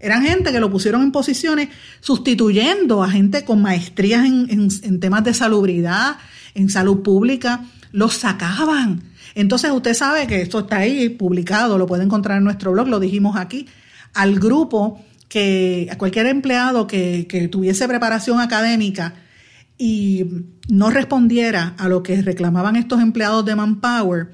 Eran 0.00 0.22
gente 0.24 0.52
que 0.52 0.60
lo 0.60 0.70
pusieron 0.70 1.02
en 1.02 1.12
posiciones 1.12 1.68
sustituyendo 2.00 3.02
a 3.02 3.10
gente 3.10 3.44
con 3.44 3.62
maestrías 3.62 4.24
en, 4.24 5.00
temas 5.00 5.24
de 5.24 5.34
salubridad, 5.34 6.16
en 6.54 6.70
salud 6.70 7.02
pública, 7.02 7.64
los 7.92 8.14
sacaban. 8.14 9.02
Entonces 9.34 9.70
usted 9.70 9.94
sabe 9.94 10.26
que 10.26 10.42
esto 10.42 10.60
está 10.60 10.78
ahí 10.78 11.08
publicado, 11.08 11.78
lo 11.78 11.86
puede 11.86 12.04
encontrar 12.04 12.38
en 12.38 12.44
nuestro 12.44 12.72
blog, 12.72 12.88
lo 12.88 13.00
dijimos 13.00 13.36
aquí, 13.36 13.66
al 14.14 14.38
grupo 14.38 15.04
que, 15.28 15.88
a 15.90 15.98
cualquier 15.98 16.26
empleado 16.26 16.86
que, 16.86 17.26
que 17.28 17.48
tuviese 17.48 17.88
preparación 17.88 18.40
académica 18.40 19.14
y 19.76 20.24
no 20.68 20.90
respondiera 20.90 21.74
a 21.78 21.88
lo 21.88 22.02
que 22.02 22.20
reclamaban 22.22 22.76
estos 22.76 23.00
empleados 23.00 23.44
de 23.44 23.56
Manpower, 23.56 24.28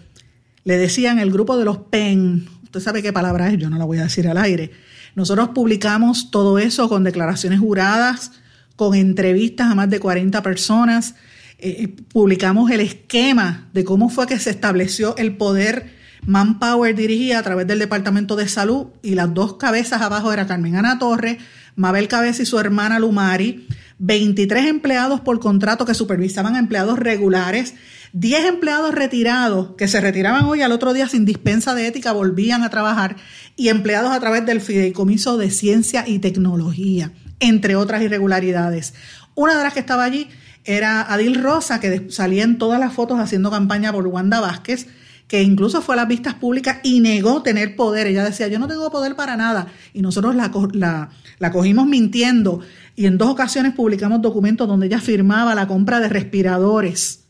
le 0.64 0.78
decían 0.78 1.18
el 1.18 1.30
grupo 1.30 1.56
de 1.56 1.64
los 1.64 1.78
PEN, 1.78 2.46
usted 2.64 2.80
sabe 2.80 3.02
qué 3.02 3.12
palabra 3.12 3.50
es, 3.50 3.58
yo 3.58 3.70
no 3.70 3.78
la 3.78 3.84
voy 3.84 3.98
a 3.98 4.04
decir 4.04 4.26
al 4.26 4.38
aire, 4.38 4.70
nosotros 5.14 5.50
publicamos 5.50 6.30
todo 6.30 6.58
eso 6.58 6.88
con 6.88 7.04
declaraciones 7.04 7.60
juradas, 7.60 8.32
con 8.76 8.94
entrevistas 8.94 9.70
a 9.70 9.74
más 9.74 9.90
de 9.90 10.00
40 10.00 10.42
personas. 10.42 11.14
Eh, 11.58 11.76
eh, 11.78 11.88
publicamos 12.12 12.70
el 12.70 12.80
esquema 12.80 13.68
de 13.72 13.84
cómo 13.84 14.08
fue 14.08 14.26
que 14.26 14.38
se 14.38 14.50
estableció 14.50 15.16
el 15.16 15.36
poder 15.36 15.94
Manpower 16.26 16.94
dirigía 16.94 17.38
a 17.38 17.42
través 17.42 17.66
del 17.66 17.78
Departamento 17.78 18.36
de 18.36 18.48
Salud 18.48 18.86
y 19.02 19.14
las 19.14 19.32
dos 19.34 19.54
cabezas 19.54 20.00
abajo 20.00 20.32
era 20.32 20.46
Carmen 20.46 20.76
Ana 20.76 20.98
Torres, 20.98 21.38
Mabel 21.76 22.08
Cabeza 22.08 22.42
y 22.42 22.46
su 22.46 22.58
hermana 22.58 22.98
Lumari, 22.98 23.66
23 24.06 24.66
empleados 24.66 25.20
por 25.20 25.40
contrato 25.40 25.86
que 25.86 25.94
supervisaban 25.94 26.56
a 26.56 26.58
empleados 26.58 26.98
regulares 26.98 27.74
10 28.12 28.44
empleados 28.44 28.94
retirados 28.94 29.70
que 29.76 29.88
se 29.88 30.00
retiraban 30.00 30.44
hoy 30.44 30.62
al 30.62 30.70
otro 30.70 30.92
día 30.92 31.08
sin 31.08 31.24
dispensa 31.24 31.74
de 31.74 31.88
ética 31.88 32.12
volvían 32.12 32.62
a 32.62 32.70
trabajar 32.70 33.16
y 33.56 33.70
empleados 33.70 34.12
a 34.12 34.20
través 34.20 34.46
del 34.46 34.60
Fideicomiso 34.60 35.36
de 35.36 35.50
Ciencia 35.50 36.04
y 36.06 36.20
Tecnología, 36.20 37.10
entre 37.40 37.74
otras 37.74 38.02
irregularidades. 38.02 38.94
Una 39.34 39.56
de 39.56 39.64
las 39.64 39.74
que 39.74 39.80
estaba 39.80 40.04
allí 40.04 40.28
era 40.64 41.02
Adil 41.02 41.42
Rosa, 41.42 41.80
que 41.80 42.08
salía 42.08 42.44
en 42.44 42.56
todas 42.56 42.78
las 42.78 42.92
fotos 42.92 43.18
haciendo 43.18 43.50
campaña 43.50 43.92
por 43.92 44.06
Wanda 44.06 44.38
Vázquez, 44.38 44.86
que 45.26 45.42
incluso 45.42 45.82
fue 45.82 45.94
a 45.94 45.96
las 45.96 46.08
vistas 46.08 46.34
públicas 46.34 46.78
y 46.84 47.00
negó 47.00 47.42
tener 47.42 47.74
poder. 47.74 48.06
Ella 48.06 48.22
decía, 48.22 48.46
yo 48.46 48.60
no 48.60 48.68
tengo 48.68 48.92
poder 48.92 49.16
para 49.16 49.36
nada. 49.36 49.66
Y 49.92 50.02
nosotros 50.02 50.36
la, 50.36 50.52
la, 50.72 51.10
la 51.38 51.50
cogimos 51.50 51.86
mintiendo 51.86 52.60
y 52.96 53.06
en 53.06 53.18
dos 53.18 53.28
ocasiones 53.28 53.74
publicamos 53.74 54.22
documentos 54.22 54.68
donde 54.68 54.86
ella 54.86 55.00
firmaba 55.00 55.54
la 55.54 55.66
compra 55.66 56.00
de 56.00 56.08
respiradores 56.08 57.24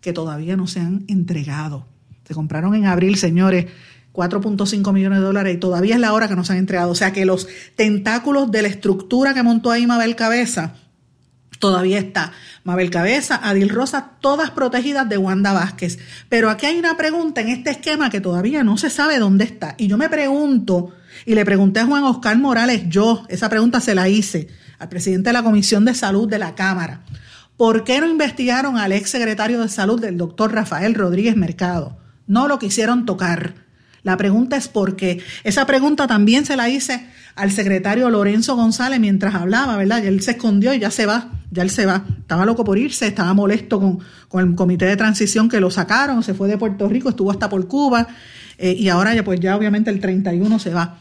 que 0.00 0.12
todavía 0.12 0.56
no 0.56 0.66
se 0.66 0.80
han 0.80 1.04
entregado. 1.08 1.86
Se 2.24 2.34
compraron 2.34 2.74
en 2.74 2.86
abril, 2.86 3.16
señores, 3.16 3.66
4.5 4.12 4.92
millones 4.92 5.20
de 5.20 5.24
dólares 5.24 5.54
y 5.54 5.58
todavía 5.58 5.94
es 5.94 6.00
la 6.00 6.12
hora 6.12 6.28
que 6.28 6.36
no 6.36 6.44
se 6.44 6.52
han 6.52 6.58
entregado. 6.58 6.90
O 6.90 6.94
sea 6.94 7.12
que 7.12 7.24
los 7.24 7.48
tentáculos 7.76 8.50
de 8.50 8.62
la 8.62 8.68
estructura 8.68 9.34
que 9.34 9.42
montó 9.42 9.70
ahí 9.70 9.86
Mabel 9.86 10.16
Cabeza 10.16 10.74
todavía 11.58 11.98
está. 11.98 12.32
Mabel 12.64 12.90
Cabeza, 12.90 13.40
Adil 13.42 13.68
Rosa, 13.68 14.12
todas 14.20 14.50
protegidas 14.50 15.08
de 15.08 15.18
Wanda 15.18 15.52
Vázquez. 15.52 15.98
Pero 16.28 16.50
aquí 16.50 16.66
hay 16.66 16.78
una 16.78 16.96
pregunta 16.96 17.40
en 17.40 17.48
este 17.48 17.70
esquema 17.70 18.10
que 18.10 18.20
todavía 18.20 18.62
no 18.64 18.76
se 18.76 18.90
sabe 18.90 19.18
dónde 19.18 19.44
está. 19.44 19.74
Y 19.78 19.88
yo 19.88 19.96
me 19.96 20.08
pregunto, 20.08 20.92
y 21.26 21.34
le 21.34 21.44
pregunté 21.44 21.80
a 21.80 21.86
Juan 21.86 22.04
Oscar 22.04 22.38
Morales, 22.38 22.82
yo, 22.88 23.24
esa 23.28 23.48
pregunta 23.48 23.80
se 23.80 23.94
la 23.94 24.08
hice 24.08 24.48
al 24.78 24.88
presidente 24.88 25.30
de 25.30 25.34
la 25.34 25.42
Comisión 25.42 25.84
de 25.84 25.94
Salud 25.94 26.28
de 26.28 26.38
la 26.38 26.54
Cámara. 26.54 27.02
¿Por 27.56 27.82
qué 27.82 28.00
no 28.00 28.08
investigaron 28.08 28.78
al 28.78 28.92
ex 28.92 29.10
secretario 29.10 29.60
de 29.60 29.68
salud 29.68 30.00
del 30.00 30.16
doctor 30.16 30.54
Rafael 30.54 30.94
Rodríguez 30.94 31.36
Mercado? 31.36 31.98
No 32.26 32.46
lo 32.46 32.58
quisieron 32.58 33.04
tocar. 33.04 33.54
La 34.04 34.16
pregunta 34.16 34.56
es 34.56 34.68
por 34.68 34.94
qué. 34.94 35.20
Esa 35.42 35.66
pregunta 35.66 36.06
también 36.06 36.46
se 36.46 36.56
la 36.56 36.68
hice 36.68 37.04
al 37.34 37.50
secretario 37.50 38.10
Lorenzo 38.10 38.54
González 38.54 39.00
mientras 39.00 39.34
hablaba, 39.34 39.76
¿verdad? 39.76 40.02
Y 40.04 40.06
él 40.06 40.22
se 40.22 40.32
escondió 40.32 40.72
y 40.72 40.78
ya 40.78 40.92
se 40.92 41.04
va, 41.04 41.30
ya 41.50 41.62
él 41.62 41.70
se 41.70 41.84
va. 41.84 42.04
Estaba 42.20 42.46
loco 42.46 42.62
por 42.62 42.78
irse, 42.78 43.08
estaba 43.08 43.34
molesto 43.34 43.80
con, 43.80 44.40
el 44.40 44.54
comité 44.54 44.86
de 44.86 44.96
transición 44.96 45.48
que 45.48 45.58
lo 45.58 45.70
sacaron, 45.70 46.22
se 46.22 46.34
fue 46.34 46.46
de 46.46 46.58
Puerto 46.58 46.88
Rico, 46.88 47.08
estuvo 47.08 47.30
hasta 47.32 47.48
por 47.48 47.66
Cuba 47.66 48.06
eh, 48.56 48.72
y 48.72 48.88
ahora 48.88 49.14
ya 49.14 49.24
pues 49.24 49.40
ya 49.40 49.56
obviamente 49.56 49.90
el 49.90 49.98
31 49.98 50.58
se 50.58 50.70
va 50.70 50.98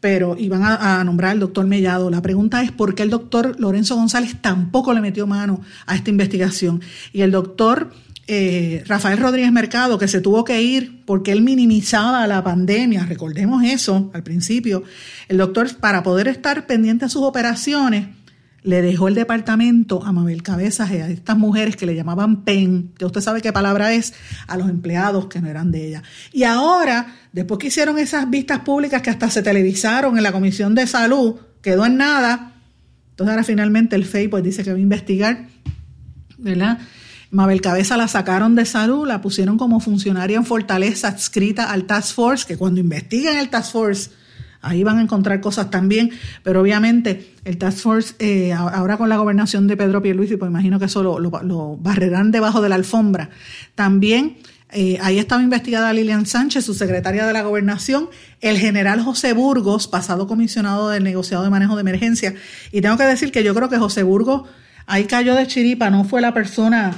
pero 0.00 0.36
iban 0.38 0.62
a, 0.62 1.02
nombrar 1.04 1.32
al 1.32 1.40
doctor 1.40 1.66
Mellado. 1.66 2.10
La 2.10 2.22
pregunta 2.22 2.62
es 2.62 2.70
por 2.70 2.94
qué 2.94 3.02
el 3.02 3.10
doctor 3.10 3.58
Lorenzo 3.58 3.96
González 3.96 4.36
tampoco 4.40 4.92
le 4.92 5.00
metió 5.00 5.26
mano 5.26 5.60
a 5.86 5.96
esta 5.96 6.10
investigación. 6.10 6.80
Y 7.12 7.22
el 7.22 7.32
doctor 7.32 7.90
eh, 8.30 8.84
Rafael 8.86 9.18
Rodríguez 9.18 9.50
Mercado, 9.50 9.98
que 9.98 10.06
se 10.06 10.20
tuvo 10.20 10.44
que 10.44 10.60
ir 10.60 11.02
porque 11.06 11.32
él 11.32 11.40
minimizaba 11.40 12.26
la 12.26 12.44
pandemia, 12.44 13.06
recordemos 13.06 13.64
eso 13.64 14.10
al 14.12 14.22
principio, 14.22 14.84
el 15.28 15.38
doctor, 15.38 15.74
para 15.76 16.02
poder 16.02 16.28
estar 16.28 16.66
pendiente 16.66 17.06
de 17.06 17.10
sus 17.10 17.22
operaciones, 17.22 18.08
le 18.68 18.82
dejó 18.82 19.08
el 19.08 19.14
departamento 19.14 20.04
a 20.04 20.12
Mabel 20.12 20.42
Cabezas 20.42 20.90
y 20.90 20.96
a 20.96 21.08
estas 21.08 21.38
mujeres 21.38 21.74
que 21.74 21.86
le 21.86 21.94
llamaban 21.94 22.44
PEN, 22.44 22.92
que 22.98 23.06
usted 23.06 23.22
sabe 23.22 23.40
qué 23.40 23.50
palabra 23.50 23.94
es, 23.94 24.12
a 24.46 24.58
los 24.58 24.68
empleados 24.68 25.24
que 25.28 25.40
no 25.40 25.48
eran 25.48 25.72
de 25.72 25.86
ella. 25.86 26.02
Y 26.34 26.42
ahora, 26.42 27.16
después 27.32 27.58
que 27.58 27.68
hicieron 27.68 27.98
esas 27.98 28.28
vistas 28.28 28.60
públicas 28.60 29.00
que 29.00 29.08
hasta 29.08 29.30
se 29.30 29.42
televisaron 29.42 30.18
en 30.18 30.22
la 30.22 30.32
Comisión 30.32 30.74
de 30.74 30.86
Salud, 30.86 31.36
quedó 31.62 31.86
en 31.86 31.96
nada. 31.96 32.52
Entonces 33.08 33.30
ahora 33.30 33.42
finalmente 33.42 33.96
el 33.96 34.04
FEI 34.04 34.28
pues 34.28 34.44
dice 34.44 34.62
que 34.62 34.72
va 34.72 34.76
a 34.76 34.80
investigar, 34.80 35.46
¿verdad? 36.36 36.78
Mabel 37.30 37.62
Cabeza 37.62 37.96
la 37.96 38.06
sacaron 38.06 38.54
de 38.54 38.66
salud, 38.66 39.08
la 39.08 39.22
pusieron 39.22 39.56
como 39.56 39.80
funcionaria 39.80 40.36
en 40.36 40.44
Fortaleza 40.44 41.08
adscrita 41.08 41.72
al 41.72 41.84
Task 41.84 42.14
Force, 42.14 42.46
que 42.46 42.58
cuando 42.58 42.80
investiguen 42.80 43.38
el 43.38 43.48
Task 43.48 43.72
Force 43.72 44.10
Ahí 44.60 44.82
van 44.82 44.98
a 44.98 45.02
encontrar 45.02 45.40
cosas 45.40 45.70
también, 45.70 46.10
pero 46.42 46.60
obviamente 46.60 47.34
el 47.44 47.58
Task 47.58 47.78
Force, 47.78 48.14
eh, 48.18 48.52
ahora 48.52 48.96
con 48.96 49.08
la 49.08 49.16
gobernación 49.16 49.68
de 49.68 49.76
Pedro 49.76 50.02
Pierluisi, 50.02 50.36
pues 50.36 50.50
imagino 50.50 50.78
que 50.78 50.86
eso 50.86 51.02
lo, 51.02 51.76
barrerán 51.76 52.32
debajo 52.32 52.60
de 52.60 52.68
la 52.68 52.74
alfombra. 52.74 53.30
También 53.76 54.38
eh, 54.70 54.98
ahí 55.00 55.18
estaba 55.18 55.42
investigada 55.42 55.92
Lilian 55.92 56.26
Sánchez, 56.26 56.64
su 56.64 56.74
secretaria 56.74 57.24
de 57.24 57.32
la 57.32 57.42
gobernación, 57.42 58.08
el 58.40 58.58
general 58.58 59.00
José 59.00 59.32
Burgos, 59.32 59.86
pasado 59.86 60.26
comisionado 60.26 60.88
del 60.90 61.04
negociado 61.04 61.44
de 61.44 61.50
manejo 61.50 61.76
de 61.76 61.82
emergencia. 61.82 62.34
Y 62.72 62.80
tengo 62.80 62.96
que 62.96 63.04
decir 63.04 63.30
que 63.30 63.44
yo 63.44 63.54
creo 63.54 63.68
que 63.68 63.78
José 63.78 64.02
Burgos 64.02 64.48
ahí 64.86 65.04
cayó 65.04 65.36
de 65.36 65.46
chiripa, 65.46 65.88
no 65.88 66.04
fue 66.04 66.20
la 66.20 66.34
persona 66.34 66.94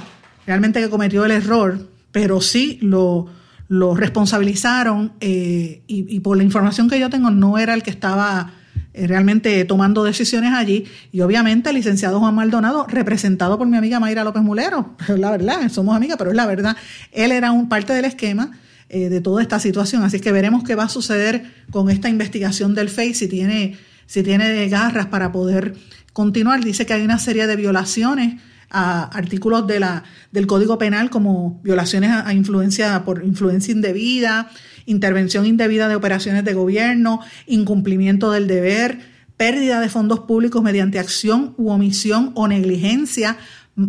realmente 0.47 0.81
que 0.81 0.89
cometió 0.89 1.25
el 1.25 1.31
error, 1.31 1.87
pero 2.11 2.41
sí 2.41 2.79
lo 2.81 3.27
lo 3.71 3.95
responsabilizaron 3.95 5.13
eh, 5.21 5.81
y, 5.87 6.19
por 6.19 6.35
la 6.35 6.43
información 6.43 6.89
que 6.89 6.99
yo 6.99 7.09
tengo 7.09 7.31
no 7.31 7.57
era 7.57 7.73
el 7.73 7.83
que 7.83 7.89
estaba 7.89 8.51
eh, 8.93 9.07
realmente 9.07 9.63
tomando 9.63 10.03
decisiones 10.03 10.51
allí. 10.51 10.83
Y 11.13 11.21
obviamente 11.21 11.69
el 11.69 11.77
licenciado 11.77 12.19
Juan 12.19 12.35
Maldonado 12.35 12.85
representado 12.85 13.57
por 13.57 13.67
mi 13.67 13.77
amiga 13.77 14.01
Mayra 14.01 14.25
López 14.25 14.43
Mulero, 14.43 14.97
la 15.17 15.31
verdad, 15.31 15.69
somos 15.69 15.95
amigas, 15.95 16.17
pero 16.17 16.31
es 16.31 16.35
la 16.35 16.45
verdad, 16.47 16.75
él 17.13 17.31
era 17.31 17.53
un 17.53 17.69
parte 17.69 17.93
del 17.93 18.03
esquema 18.03 18.51
eh, 18.89 19.07
de 19.07 19.21
toda 19.21 19.41
esta 19.41 19.57
situación, 19.57 20.03
así 20.03 20.19
que 20.19 20.33
veremos 20.33 20.65
qué 20.65 20.75
va 20.75 20.83
a 20.83 20.89
suceder 20.89 21.45
con 21.71 21.89
esta 21.89 22.09
investigación 22.09 22.75
del 22.75 22.89
FEI, 22.89 23.13
si 23.13 23.29
tiene, 23.29 23.77
si 24.05 24.21
tiene 24.21 24.67
garras 24.67 25.05
para 25.05 25.31
poder 25.31 25.75
continuar, 26.11 26.61
dice 26.61 26.85
que 26.85 26.91
hay 26.91 27.03
una 27.03 27.19
serie 27.19 27.47
de 27.47 27.55
violaciones 27.55 28.41
a 28.71 29.03
artículos 29.03 29.65
del 29.67 30.47
Código 30.47 30.77
Penal 30.77 31.09
como 31.09 31.59
violaciones 31.63 32.11
a, 32.11 32.33
influencia 32.33 33.03
por 33.03 33.23
influencia 33.23 33.73
indebida, 33.73 34.49
intervención 34.85 35.45
indebida 35.45 35.89
de 35.89 35.95
operaciones 35.95 36.45
de 36.45 36.53
gobierno, 36.53 37.19
incumplimiento 37.47 38.31
del 38.31 38.47
deber, 38.47 38.99
pérdida 39.37 39.79
de 39.79 39.89
fondos 39.89 40.21
públicos 40.21 40.63
mediante 40.63 40.99
acción 40.99 41.53
u 41.57 41.69
omisión 41.69 42.31
o 42.35 42.47
negligencia, 42.47 43.37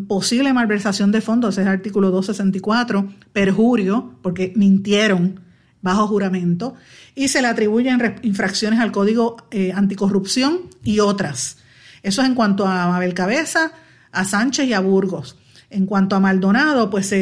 posible 0.09 0.53
malversación 0.53 1.13
de 1.13 1.21
fondos, 1.21 1.55
ese 1.55 1.63
es 1.63 1.67
el 1.67 1.73
artículo 1.73 2.11
264, 2.11 3.09
perjurio, 3.33 4.19
porque 4.23 4.53
mintieron 4.57 5.41
bajo 5.81 6.07
juramento, 6.07 6.75
y 7.15 7.29
se 7.29 7.43
le 7.43 7.49
atribuyen 7.49 8.01
infracciones 8.23 8.81
al 8.81 8.93
Código 8.93 9.37
eh, 9.51 9.73
Anticorrupción 9.75 10.71
y 10.85 11.01
otras. 11.01 11.59
Eso 12.03 12.23
es 12.23 12.29
en 12.29 12.35
cuanto 12.35 12.67
a 12.67 12.89
Mabel 12.89 13.15
Cabeza, 13.15 13.73
a 14.13 14.25
Sánchez 14.25 14.69
y 14.69 14.73
a 14.73 14.81
Burgos. 14.81 15.37
En 15.71 15.87
cuanto 15.87 16.15
a 16.15 16.21
Maldonado, 16.21 16.91
pues 16.91 17.13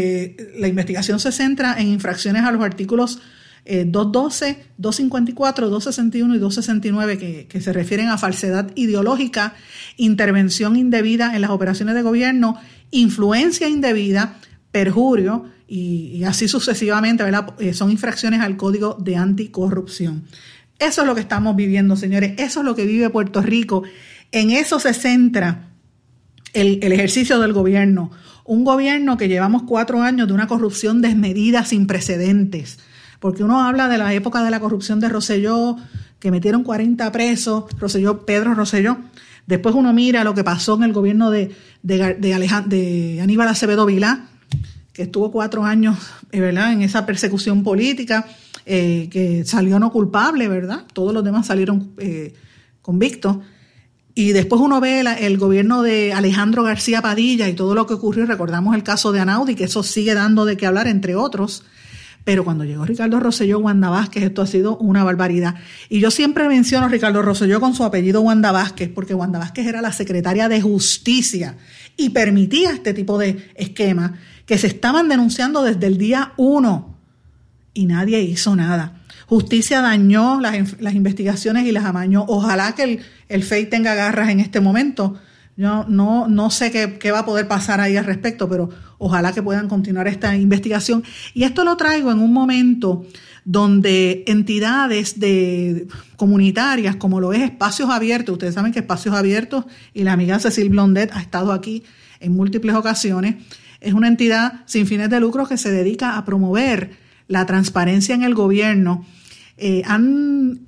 la 0.58 0.68
investigación 0.68 1.20
se 1.20 1.32
centra 1.32 1.80
en 1.80 1.88
infracciones 1.88 2.42
a 2.42 2.52
los 2.52 2.62
artículos 2.62 3.20
212, 3.64 4.64
254, 4.78 5.68
261 5.68 6.34
y 6.34 6.38
269 6.38 7.18
que, 7.18 7.46
que 7.46 7.60
se 7.60 7.72
refieren 7.72 8.08
a 8.08 8.18
falsedad 8.18 8.72
ideológica, 8.74 9.54
intervención 9.96 10.76
indebida 10.76 11.36
en 11.36 11.42
las 11.42 11.50
operaciones 11.50 11.94
de 11.94 12.02
gobierno, 12.02 12.58
influencia 12.90 13.68
indebida, 13.68 14.38
perjurio 14.72 15.46
y, 15.68 16.24
así 16.24 16.48
sucesivamente, 16.48 17.22
¿verdad? 17.22 17.54
Eh, 17.60 17.74
son 17.74 17.90
infracciones 17.90 18.40
al 18.40 18.56
Código 18.56 18.96
de 19.00 19.16
Anticorrupción. 19.16 20.24
Eso 20.78 21.02
es 21.02 21.06
lo 21.06 21.14
que 21.14 21.20
estamos 21.20 21.54
viviendo, 21.54 21.94
señores. 21.94 22.34
Eso 22.38 22.60
es 22.60 22.66
lo 22.66 22.74
que 22.74 22.86
vive 22.86 23.10
Puerto 23.10 23.42
Rico. 23.42 23.84
En 24.32 24.50
eso 24.50 24.80
se 24.80 24.94
centra 24.94 25.69
el, 26.52 26.92
ejercicio 26.92 27.38
del 27.38 27.52
gobierno. 27.52 28.10
Un 28.44 28.64
gobierno 28.64 29.16
que 29.16 29.28
llevamos 29.28 29.62
cuatro 29.62 30.02
años 30.02 30.26
de 30.28 30.34
una 30.34 30.46
corrupción 30.46 31.02
desmedida 31.02 31.64
sin 31.64 31.86
precedentes 31.86 32.78
porque 33.20 33.44
uno 33.44 33.62
habla 33.62 33.88
de 33.88 33.98
la 33.98 34.12
época 34.14 34.42
de 34.42 34.50
la 34.50 34.58
corrupción 34.58 34.98
de 34.98 35.08
Roselló, 35.08 35.76
que 36.18 36.30
metieron 36.30 36.64
40 36.64 37.12
presos, 37.12 37.64
Roselló, 37.78 38.24
Pedro 38.24 38.54
Roselló. 38.54 38.96
Después 39.46 39.74
uno 39.74 39.92
mira 39.92 40.24
lo 40.24 40.34
que 40.34 40.42
pasó 40.42 40.76
en 40.76 40.84
el 40.84 40.92
gobierno 40.92 41.30
de, 41.30 41.54
de, 41.82 43.20
Aníbal 43.22 43.48
Acevedo 43.48 43.86
Vilá, 43.86 44.26
que 44.92 45.02
estuvo 45.02 45.30
cuatro 45.30 45.64
años 45.64 45.98
eh, 46.32 46.40
¿verdad? 46.40 46.72
en 46.72 46.82
esa 46.82 47.04
persecución 47.04 47.62
política, 47.62 48.26
eh, 48.64 49.08
que 49.10 49.44
salió 49.44 49.78
no 49.78 49.92
culpable, 49.92 50.48
¿verdad? 50.48 50.84
Todos 50.92 51.12
los 51.12 51.22
demás 51.22 51.46
salieron 51.46 51.92
eh, 51.98 52.34
convictos. 52.80 53.38
Y 54.14 54.32
después 54.32 54.60
uno 54.60 54.80
ve 54.80 55.00
el 55.00 55.38
gobierno 55.38 55.82
de 55.82 56.12
Alejandro 56.12 56.62
García 56.62 57.00
Padilla 57.00 57.48
y 57.48 57.54
todo 57.54 57.74
lo 57.74 57.86
que 57.86 57.94
ocurrió. 57.94 58.26
Recordamos 58.26 58.74
el 58.74 58.82
caso 58.82 59.12
de 59.12 59.20
Anaudi, 59.20 59.54
que 59.54 59.64
eso 59.64 59.82
sigue 59.82 60.14
dando 60.14 60.44
de 60.44 60.56
qué 60.56 60.66
hablar, 60.66 60.88
entre 60.88 61.14
otros. 61.14 61.64
Pero 62.24 62.44
cuando 62.44 62.64
llegó 62.64 62.84
Ricardo 62.84 63.18
Rosselló 63.18 63.58
Wanda 63.60 63.88
Vázquez, 63.88 64.24
esto 64.24 64.42
ha 64.42 64.46
sido 64.46 64.76
una 64.76 65.04
barbaridad. 65.04 65.54
Y 65.88 66.00
yo 66.00 66.10
siempre 66.10 66.48
menciono 66.48 66.86
a 66.86 66.88
Ricardo 66.88 67.22
Rosselló 67.22 67.60
con 67.60 67.74
su 67.74 67.82
apellido 67.82 68.20
Wanda 68.20 68.52
Vázquez, 68.52 68.90
porque 68.94 69.14
Wanda 69.14 69.38
Vázquez 69.38 69.66
era 69.66 69.80
la 69.80 69.92
secretaria 69.92 70.48
de 70.48 70.60
Justicia 70.60 71.56
y 71.96 72.10
permitía 72.10 72.72
este 72.72 72.92
tipo 72.92 73.16
de 73.16 73.50
esquemas 73.54 74.12
que 74.44 74.58
se 74.58 74.66
estaban 74.66 75.08
denunciando 75.08 75.62
desde 75.62 75.86
el 75.86 75.96
día 75.96 76.32
uno 76.36 76.98
y 77.72 77.86
nadie 77.86 78.20
hizo 78.20 78.54
nada. 78.54 78.99
Justicia 79.30 79.80
dañó 79.80 80.40
las, 80.40 80.94
investigaciones 80.94 81.64
y 81.64 81.72
las 81.72 81.84
amañó. 81.84 82.24
Ojalá 82.28 82.74
que 82.74 82.82
el, 82.82 83.00
el 83.28 83.42
FEI 83.42 83.70
tenga 83.70 83.94
garras 83.94 84.28
en 84.28 84.40
este 84.40 84.60
momento 84.60 85.16
yo 85.60 85.84
no, 85.86 86.26
no 86.26 86.48
sé 86.48 86.70
qué, 86.70 87.12
va 87.12 87.18
a 87.18 87.26
poder 87.26 87.46
pasar 87.46 87.82
ahí 87.82 87.94
al 87.98 88.06
respecto, 88.06 88.48
pero 88.48 88.70
ojalá 88.96 89.32
que 89.32 89.42
puedan 89.42 89.68
continuar 89.68 90.08
esta 90.08 90.34
investigación. 90.34 91.04
Y 91.34 91.42
esto 91.42 91.64
lo 91.64 91.76
traigo 91.76 92.10
en 92.10 92.18
un 92.18 92.32
momento 92.32 93.04
donde 93.44 94.24
entidades 94.26 95.20
de 95.20 95.86
comunitarias, 96.16 96.96
como 96.96 97.20
lo 97.20 97.34
es 97.34 97.42
Espacios 97.42 97.90
Abiertos, 97.90 98.32
ustedes 98.32 98.54
saben 98.54 98.72
que 98.72 98.78
Espacios 98.78 99.14
Abiertos 99.14 99.66
y 99.92 100.04
la 100.04 100.14
amiga 100.14 100.38
Cecil 100.38 100.70
Blondet 100.70 101.10
ha 101.12 101.20
estado 101.20 101.52
aquí 101.52 101.82
en 102.20 102.32
múltiples 102.32 102.74
ocasiones, 102.74 103.36
es 103.80 103.92
una 103.92 104.08
entidad 104.08 104.62
sin 104.64 104.86
fines 104.86 105.10
de 105.10 105.20
lucro 105.20 105.46
que 105.46 105.58
se 105.58 105.70
dedica 105.70 106.16
a 106.16 106.24
promover 106.24 106.92
la 107.28 107.44
transparencia 107.44 108.14
en 108.14 108.22
el 108.22 108.34
gobierno. 108.34 109.04
Eh, 109.60 109.82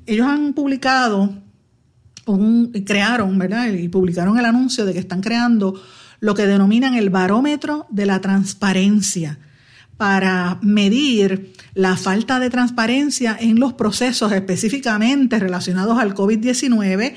ellos 0.06 0.26
han 0.26 0.52
publicado 0.52 1.42
crearon, 2.84 3.38
¿verdad? 3.38 3.68
Y 3.68 3.88
publicaron 3.88 4.38
el 4.38 4.44
anuncio 4.44 4.84
de 4.84 4.92
que 4.92 4.98
están 4.98 5.20
creando 5.20 5.80
lo 6.20 6.34
que 6.34 6.46
denominan 6.46 6.94
el 6.94 7.10
barómetro 7.10 7.86
de 7.90 8.06
la 8.06 8.20
transparencia 8.20 9.38
para 9.96 10.58
medir 10.62 11.52
la 11.74 11.96
falta 11.96 12.38
de 12.38 12.50
transparencia 12.50 13.36
en 13.38 13.58
los 13.58 13.72
procesos 13.72 14.32
específicamente 14.32 15.38
relacionados 15.38 15.98
al 15.98 16.14
COVID-19 16.14 17.14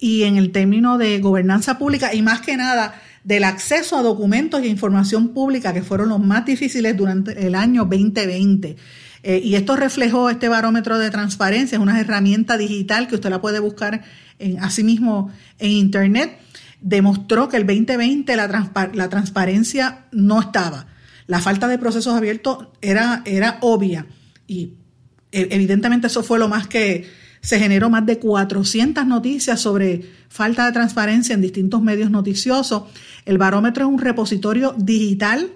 y 0.00 0.24
en 0.24 0.36
el 0.36 0.50
término 0.50 0.98
de 0.98 1.20
gobernanza 1.20 1.78
pública 1.78 2.14
y 2.14 2.22
más 2.22 2.40
que 2.40 2.56
nada 2.56 3.00
del 3.24 3.44
acceso 3.44 3.96
a 3.96 4.02
documentos 4.02 4.62
e 4.62 4.68
información 4.68 5.28
pública 5.28 5.72
que 5.72 5.82
fueron 5.82 6.08
los 6.08 6.20
más 6.20 6.44
difíciles 6.44 6.96
durante 6.96 7.46
el 7.46 7.54
año 7.54 7.84
2020. 7.84 8.76
Eh, 9.22 9.40
y 9.42 9.56
esto 9.56 9.76
reflejó 9.76 10.30
este 10.30 10.48
barómetro 10.48 10.98
de 10.98 11.10
transparencia, 11.10 11.76
es 11.76 11.82
una 11.82 12.00
herramienta 12.00 12.56
digital 12.56 13.08
que 13.08 13.16
usted 13.16 13.30
la 13.30 13.40
puede 13.40 13.58
buscar 13.58 14.02
en, 14.38 14.62
asimismo 14.62 15.30
en 15.58 15.70
Internet, 15.72 16.38
demostró 16.80 17.48
que 17.48 17.56
el 17.56 17.66
2020 17.66 18.36
la, 18.36 19.08
transparencia 19.08 20.06
no 20.12 20.40
estaba. 20.40 20.86
La 21.26 21.40
falta 21.40 21.68
de 21.68 21.78
procesos 21.78 22.14
abiertos 22.14 22.68
era, 22.80 23.22
era 23.24 23.58
obvia 23.60 24.06
y 24.46 24.74
e, 25.32 25.48
evidentemente 25.50 26.06
eso 26.06 26.22
fue 26.22 26.38
lo 26.38 26.48
más 26.48 26.68
que 26.68 27.06
se 27.40 27.58
generó 27.58 27.90
más 27.90 28.06
de 28.06 28.18
400 28.18 29.06
noticias 29.06 29.60
sobre 29.60 30.02
falta 30.28 30.66
de 30.66 30.72
transparencia 30.72 31.34
en 31.34 31.40
distintos 31.40 31.82
medios 31.82 32.10
noticiosos. 32.10 32.84
El 33.24 33.38
barómetro 33.38 33.86
es 33.86 33.92
un 33.92 33.98
repositorio 33.98 34.74
digital 34.76 35.50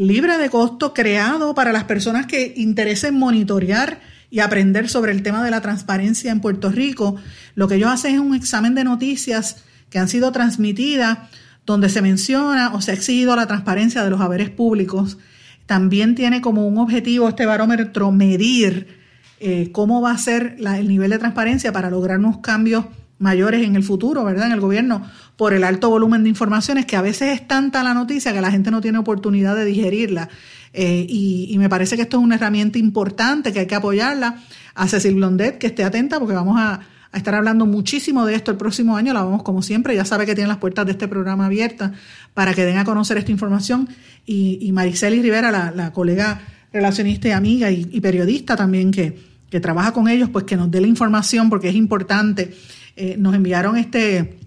libre 0.00 0.38
de 0.38 0.48
costo 0.48 0.94
creado 0.94 1.54
para 1.54 1.72
las 1.72 1.84
personas 1.84 2.24
que 2.24 2.54
interesen 2.56 3.18
monitorear 3.18 4.00
y 4.30 4.40
aprender 4.40 4.88
sobre 4.88 5.12
el 5.12 5.22
tema 5.22 5.44
de 5.44 5.50
la 5.50 5.60
transparencia 5.60 6.32
en 6.32 6.40
Puerto 6.40 6.70
Rico. 6.70 7.16
Lo 7.54 7.68
que 7.68 7.74
ellos 7.74 7.90
hacen 7.90 8.14
es 8.14 8.20
un 8.20 8.34
examen 8.34 8.74
de 8.74 8.84
noticias 8.84 9.62
que 9.90 9.98
han 9.98 10.08
sido 10.08 10.32
transmitidas 10.32 11.18
donde 11.66 11.90
se 11.90 12.00
menciona 12.00 12.72
o 12.72 12.80
se 12.80 12.92
ha 12.92 12.94
exigido 12.94 13.36
la 13.36 13.46
transparencia 13.46 14.02
de 14.02 14.08
los 14.08 14.22
haberes 14.22 14.48
públicos. 14.48 15.18
También 15.66 16.14
tiene 16.14 16.40
como 16.40 16.66
un 16.66 16.78
objetivo 16.78 17.28
este 17.28 17.44
barómetro 17.44 18.10
medir 18.10 18.98
eh, 19.38 19.70
cómo 19.70 20.00
va 20.00 20.12
a 20.12 20.18
ser 20.18 20.56
el 20.58 20.88
nivel 20.88 21.10
de 21.10 21.18
transparencia 21.18 21.72
para 21.72 21.90
lograr 21.90 22.18
unos 22.18 22.38
cambios 22.38 22.86
mayores 23.20 23.62
en 23.62 23.76
el 23.76 23.84
futuro, 23.84 24.24
¿verdad? 24.24 24.46
En 24.46 24.52
el 24.52 24.60
gobierno, 24.60 25.02
por 25.36 25.52
el 25.52 25.62
alto 25.62 25.90
volumen 25.90 26.22
de 26.22 26.30
informaciones, 26.30 26.86
que 26.86 26.96
a 26.96 27.02
veces 27.02 27.38
es 27.38 27.46
tanta 27.46 27.84
la 27.84 27.94
noticia 27.94 28.32
que 28.32 28.40
la 28.40 28.50
gente 28.50 28.70
no 28.70 28.80
tiene 28.80 28.98
oportunidad 28.98 29.54
de 29.54 29.66
digerirla. 29.66 30.28
Eh, 30.72 31.06
y, 31.08 31.56
me 31.58 31.68
parece 31.68 31.96
que 31.96 32.02
esto 32.02 32.16
es 32.16 32.22
una 32.22 32.36
herramienta 32.36 32.78
importante 32.78 33.52
que 33.52 33.60
hay 33.60 33.66
que 33.66 33.74
apoyarla. 33.74 34.40
A 34.74 34.88
Cecil 34.88 35.16
Blondet, 35.16 35.58
que 35.58 35.66
esté 35.66 35.84
atenta, 35.84 36.18
porque 36.18 36.34
vamos 36.34 36.58
a, 36.58 36.80
estar 37.12 37.34
hablando 37.34 37.66
muchísimo 37.66 38.24
de 38.24 38.36
esto 38.36 38.52
el 38.52 38.56
próximo 38.56 38.96
año. 38.96 39.12
La 39.12 39.22
vamos 39.22 39.42
como 39.42 39.60
siempre. 39.62 39.94
Ya 39.94 40.04
sabe 40.06 40.24
que 40.24 40.34
tiene 40.34 40.48
las 40.48 40.58
puertas 40.58 40.86
de 40.86 40.92
este 40.92 41.06
programa 41.06 41.46
abiertas 41.46 41.90
para 42.32 42.54
que 42.54 42.64
den 42.64 42.78
a 42.78 42.84
conocer 42.84 43.18
esta 43.18 43.32
información. 43.32 43.88
Y, 44.24 44.58
y 44.62 44.72
Mariceli 44.72 45.20
Rivera, 45.20 45.72
la, 45.74 45.92
colega 45.92 46.40
relacionista 46.72 47.28
y 47.28 47.32
amiga 47.32 47.70
y, 47.70 48.00
periodista 48.00 48.56
también 48.56 48.92
que 48.92 49.60
trabaja 49.60 49.92
con 49.92 50.08
ellos, 50.08 50.30
pues 50.30 50.44
que 50.44 50.56
nos 50.56 50.70
dé 50.70 50.80
la 50.80 50.86
información 50.86 51.50
porque 51.50 51.68
es 51.68 51.74
importante 51.74 52.54
eh, 53.00 53.16
nos 53.16 53.34
enviaron 53.34 53.78
este, 53.78 54.38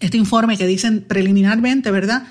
este 0.00 0.16
informe 0.16 0.58
que 0.58 0.66
dicen 0.66 1.04
preliminarmente, 1.06 1.92
¿verdad? 1.92 2.24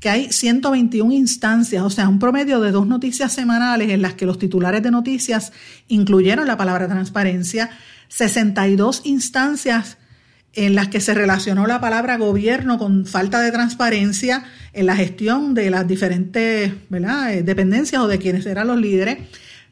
que 0.00 0.08
hay 0.08 0.30
121 0.30 1.12
instancias, 1.12 1.82
o 1.82 1.90
sea, 1.90 2.08
un 2.08 2.18
promedio 2.18 2.60
de 2.60 2.70
dos 2.70 2.86
noticias 2.86 3.32
semanales 3.32 3.90
en 3.90 4.02
las 4.02 4.14
que 4.14 4.26
los 4.26 4.38
titulares 4.38 4.82
de 4.82 4.90
noticias 4.90 5.52
incluyeron 5.88 6.46
la 6.46 6.56
palabra 6.56 6.86
transparencia, 6.86 7.70
62 8.08 9.02
instancias 9.04 9.96
en 10.52 10.74
las 10.74 10.88
que 10.88 11.00
se 11.00 11.14
relacionó 11.14 11.66
la 11.66 11.80
palabra 11.80 12.16
gobierno 12.16 12.78
con 12.78 13.06
falta 13.06 13.40
de 13.40 13.50
transparencia 13.50 14.44
en 14.72 14.86
la 14.86 14.96
gestión 14.96 15.54
de 15.54 15.70
las 15.70 15.86
diferentes 15.86 16.72
eh, 16.72 17.42
dependencias 17.44 18.02
o 18.02 18.08
de 18.08 18.18
quienes 18.18 18.46
eran 18.46 18.68
los 18.68 18.78
líderes, 18.78 19.18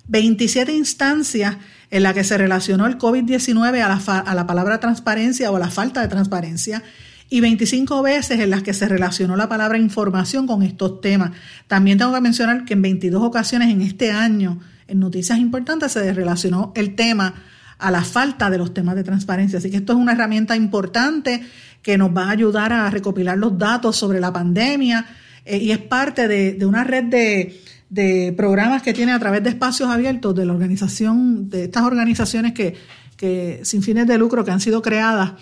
27 0.08 0.72
instancias 0.72 1.56
en 1.90 2.02
la 2.02 2.14
que 2.14 2.24
se 2.24 2.38
relacionó 2.38 2.86
el 2.86 2.98
COVID-19 2.98 3.80
a 3.82 3.88
la, 3.88 4.18
a 4.18 4.34
la 4.34 4.46
palabra 4.46 4.80
transparencia 4.80 5.50
o 5.50 5.56
a 5.56 5.60
la 5.60 5.70
falta 5.70 6.00
de 6.02 6.08
transparencia 6.08 6.82
y 7.28 7.40
25 7.40 8.02
veces 8.02 8.38
en 8.38 8.50
las 8.50 8.62
que 8.62 8.72
se 8.72 8.88
relacionó 8.88 9.36
la 9.36 9.48
palabra 9.48 9.78
información 9.78 10.46
con 10.46 10.62
estos 10.62 11.00
temas. 11.00 11.32
También 11.66 11.98
tengo 11.98 12.14
que 12.14 12.20
mencionar 12.20 12.64
que 12.64 12.74
en 12.74 12.82
22 12.82 13.22
ocasiones 13.22 13.70
en 13.70 13.80
este 13.80 14.12
año, 14.12 14.60
en 14.86 15.00
noticias 15.00 15.38
importantes, 15.38 15.92
se 15.92 16.12
relacionó 16.12 16.72
el 16.76 16.94
tema 16.94 17.34
a 17.78 17.90
la 17.90 18.04
falta 18.04 18.48
de 18.48 18.58
los 18.58 18.72
temas 18.72 18.94
de 18.94 19.04
transparencia. 19.04 19.58
Así 19.58 19.70
que 19.70 19.78
esto 19.78 19.92
es 19.92 19.98
una 19.98 20.12
herramienta 20.12 20.56
importante 20.56 21.42
que 21.82 21.98
nos 21.98 22.16
va 22.16 22.28
a 22.28 22.30
ayudar 22.30 22.72
a 22.72 22.90
recopilar 22.90 23.36
los 23.36 23.58
datos 23.58 23.96
sobre 23.96 24.20
la 24.20 24.32
pandemia 24.32 25.04
eh, 25.44 25.58
y 25.58 25.72
es 25.72 25.78
parte 25.78 26.28
de 26.28 26.64
una 26.64 26.84
red 26.84 27.04
de, 27.04 27.60
de 27.88 28.34
programas 28.36 28.82
que 28.82 28.92
tiene 28.92 29.12
a 29.12 29.18
través 29.18 29.42
de 29.42 29.50
espacios 29.50 29.88
abiertos 29.88 30.34
de 30.34 30.44
la 30.44 30.52
organización, 30.52 31.48
de 31.48 31.64
estas 31.64 31.84
organizaciones 31.84 32.52
que, 32.52 32.74
que 33.16 33.60
sin 33.62 33.82
fines 33.82 34.06
de 34.06 34.18
lucro 34.18 34.44
que 34.44 34.50
han 34.50 34.60
sido 34.60 34.82
creadas 34.82 35.34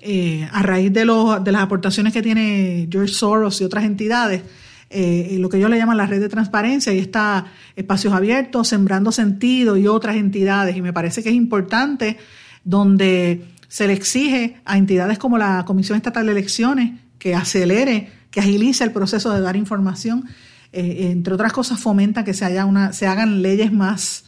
eh, 0.00 0.48
a 0.52 0.62
raíz 0.62 0.92
de, 0.92 1.04
los, 1.04 1.42
de 1.42 1.50
las 1.50 1.62
aportaciones 1.62 2.12
que 2.12 2.22
tiene 2.22 2.88
George 2.90 3.12
Soros 3.12 3.60
y 3.60 3.64
otras 3.64 3.84
entidades, 3.84 4.42
eh, 4.90 5.36
lo 5.40 5.48
que 5.48 5.56
ellos 5.58 5.68
le 5.68 5.76
llaman 5.76 5.96
la 5.96 6.06
red 6.06 6.20
de 6.20 6.28
transparencia, 6.28 6.92
y 6.94 6.98
está 6.98 7.46
Espacios 7.74 8.14
Abiertos, 8.14 8.68
Sembrando 8.68 9.10
Sentido 9.10 9.76
y 9.76 9.88
otras 9.88 10.16
entidades. 10.16 10.76
Y 10.76 10.82
me 10.82 10.92
parece 10.92 11.22
que 11.22 11.30
es 11.30 11.34
importante 11.34 12.16
donde 12.64 13.44
se 13.66 13.86
le 13.86 13.92
exige 13.92 14.56
a 14.64 14.78
entidades 14.78 15.18
como 15.18 15.36
la 15.36 15.64
Comisión 15.66 15.96
Estatal 15.96 16.26
de 16.26 16.32
Elecciones 16.32 16.92
que 17.18 17.34
acelere 17.34 18.10
que 18.30 18.40
agilice 18.40 18.84
el 18.84 18.92
proceso 18.92 19.32
de 19.32 19.40
dar 19.40 19.56
información. 19.56 20.26
Eh, 20.72 21.10
entre 21.10 21.34
otras 21.34 21.52
cosas, 21.52 21.80
fomenta 21.80 22.24
que 22.24 22.34
se, 22.34 22.44
haya 22.44 22.64
una, 22.64 22.92
se 22.92 23.06
hagan 23.06 23.42
leyes 23.42 23.72
más, 23.72 24.24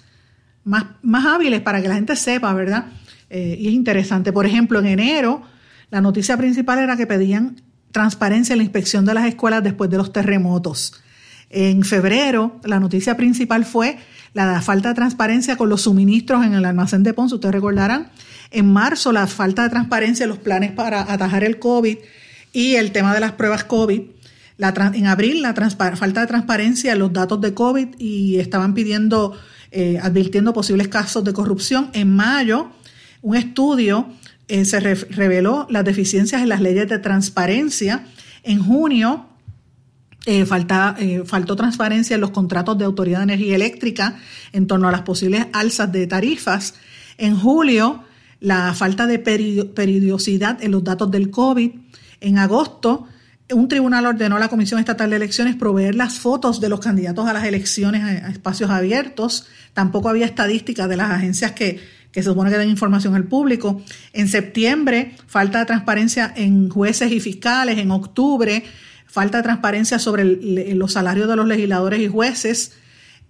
más, 0.64 0.85
más 1.03 1.26
hábiles 1.26 1.61
para 1.61 1.83
que 1.83 1.88
la 1.88 1.94
gente 1.94 2.16
sepa, 2.16 2.53
¿verdad? 2.55 2.87
Eh, 3.29 3.57
y 3.61 3.68
es 3.68 3.72
interesante. 3.72 4.33
Por 4.33 4.46
ejemplo, 4.46 4.79
en 4.81 4.87
enero, 4.87 5.42
la 5.90 6.00
noticia 6.00 6.37
principal 6.37 6.79
era 6.79 6.96
que 6.96 7.07
pedían 7.07 7.57
transparencia 7.92 8.55
en 8.55 8.59
la 8.59 8.64
inspección 8.64 9.05
de 9.05 9.14
las 9.14 9.26
escuelas 9.26 9.62
después 9.62 9.90
de 9.90 9.96
los 9.96 10.12
terremotos. 10.12 10.94
En 11.50 11.83
febrero, 11.83 12.61
la 12.62 12.79
noticia 12.79 13.16
principal 13.16 13.64
fue 13.64 13.98
la 14.35 14.61
falta 14.62 14.90
de 14.90 14.94
transparencia 14.94 15.57
con 15.57 15.68
los 15.68 15.83
suministros 15.83 16.44
en 16.46 16.55
el 16.55 16.64
almacén 16.64 17.03
de 17.03 17.12
Ponce, 17.12 17.35
ustedes 17.35 17.55
recordarán. 17.55 18.09
En 18.53 18.72
marzo, 18.72 19.11
la 19.11 19.26
falta 19.26 19.64
de 19.64 19.70
transparencia 19.70 20.24
en 20.24 20.31
los 20.31 20.38
planes 20.38 20.70
para 20.72 21.12
atajar 21.12 21.42
el 21.42 21.59
COVID 21.59 21.98
y 22.53 22.74
el 22.76 22.92
tema 22.92 23.12
de 23.14 23.20
las 23.20 23.33
pruebas 23.33 23.64
COVID. 23.64 24.03
En 24.61 25.07
abril, 25.07 25.42
la 25.42 25.55
falta 25.55 26.20
de 26.20 26.27
transparencia 26.27 26.92
en 26.92 26.99
los 26.99 27.12
datos 27.12 27.40
de 27.40 27.55
COVID 27.55 27.88
y 27.99 28.38
estaban 28.38 28.75
pidiendo, 28.75 29.37
eh, 29.70 29.99
advirtiendo 30.03 30.53
posibles 30.53 30.88
casos 30.88 31.25
de 31.25 31.33
corrupción. 31.33 31.90
En 31.92 32.14
mayo, 32.14 32.70
un 33.23 33.37
estudio 33.37 34.09
eh, 34.49 34.64
se 34.64 34.81
reveló 34.81 35.66
las 35.70 35.85
deficiencias 35.85 36.42
en 36.42 36.49
las 36.49 36.61
leyes 36.61 36.88
de 36.88 36.99
transparencia. 36.99 38.05
En 38.42 38.62
junio, 38.62 39.27
eh, 40.27 40.44
faltó 40.44 41.57
transparencia 41.57 42.14
en 42.14 42.20
los 42.20 42.31
contratos 42.31 42.77
de 42.77 42.85
Autoridad 42.85 43.18
de 43.18 43.25
Energía 43.25 43.57
Eléctrica 43.57 44.18
en 44.53 44.66
torno 44.66 44.88
a 44.88 44.92
las 44.92 45.03
posibles 45.03 45.46
alzas 45.53 45.90
de 45.90 46.07
tarifas. 46.07 46.75
En 47.16 47.37
julio, 47.37 48.05
la 48.40 48.75
falta 48.75 49.07
de 49.07 49.18
periodicidad 49.18 50.62
en 50.62 50.73
los 50.73 50.85
datos 50.85 51.11
del 51.11 51.31
COVID. 51.31 51.70
En 52.20 52.38
agosto, 52.38 53.07
un 53.53 53.69
tribunal 53.69 54.07
ordenó 54.07 54.37
a 54.37 54.41
la 54.41 54.49
Comisión 54.49 54.81
Estatal 54.81 55.11
de 55.11 55.17
Elecciones 55.17 55.57
proveer 55.57 55.95
las 55.95 56.19
fotos 56.19 56.61
de 56.61 56.69
los 56.69 56.81
candidatos 56.81 57.29
a 57.29 57.33
las 57.33 57.45
elecciones 57.45 58.03
a, 58.03 58.29
espacios 58.31 58.71
abiertos. 58.71 59.47
Tampoco 59.75 60.09
había 60.09 60.27
estadísticas 60.27 60.89
de 60.89 60.97
las 60.97 61.11
agencias 61.11 61.53
que, 61.53 61.81
que 62.13 62.23
se 62.23 62.29
supone 62.29 62.51
que 62.51 62.59
den 62.59 62.71
información 62.71 63.15
al 63.15 63.25
público. 63.25 63.83
En 64.13 64.29
septiembre, 64.29 65.17
falta 65.27 65.61
de 65.61 65.67
transparencia 65.67 66.33
en 66.37 66.69
jueces 66.69 67.13
y 67.13 67.21
fiscales. 67.21 67.79
En 67.79 67.91
octubre, 67.91 68.65
falta 69.07 69.39
de 69.39 69.43
transparencia 69.43 69.99
sobre 69.99 70.25
los 70.75 70.93
salarios 70.93 71.29
de 71.29 71.37
los 71.37 71.47
legisladores 71.47 72.01
y 72.01 72.09
jueces 72.09 72.73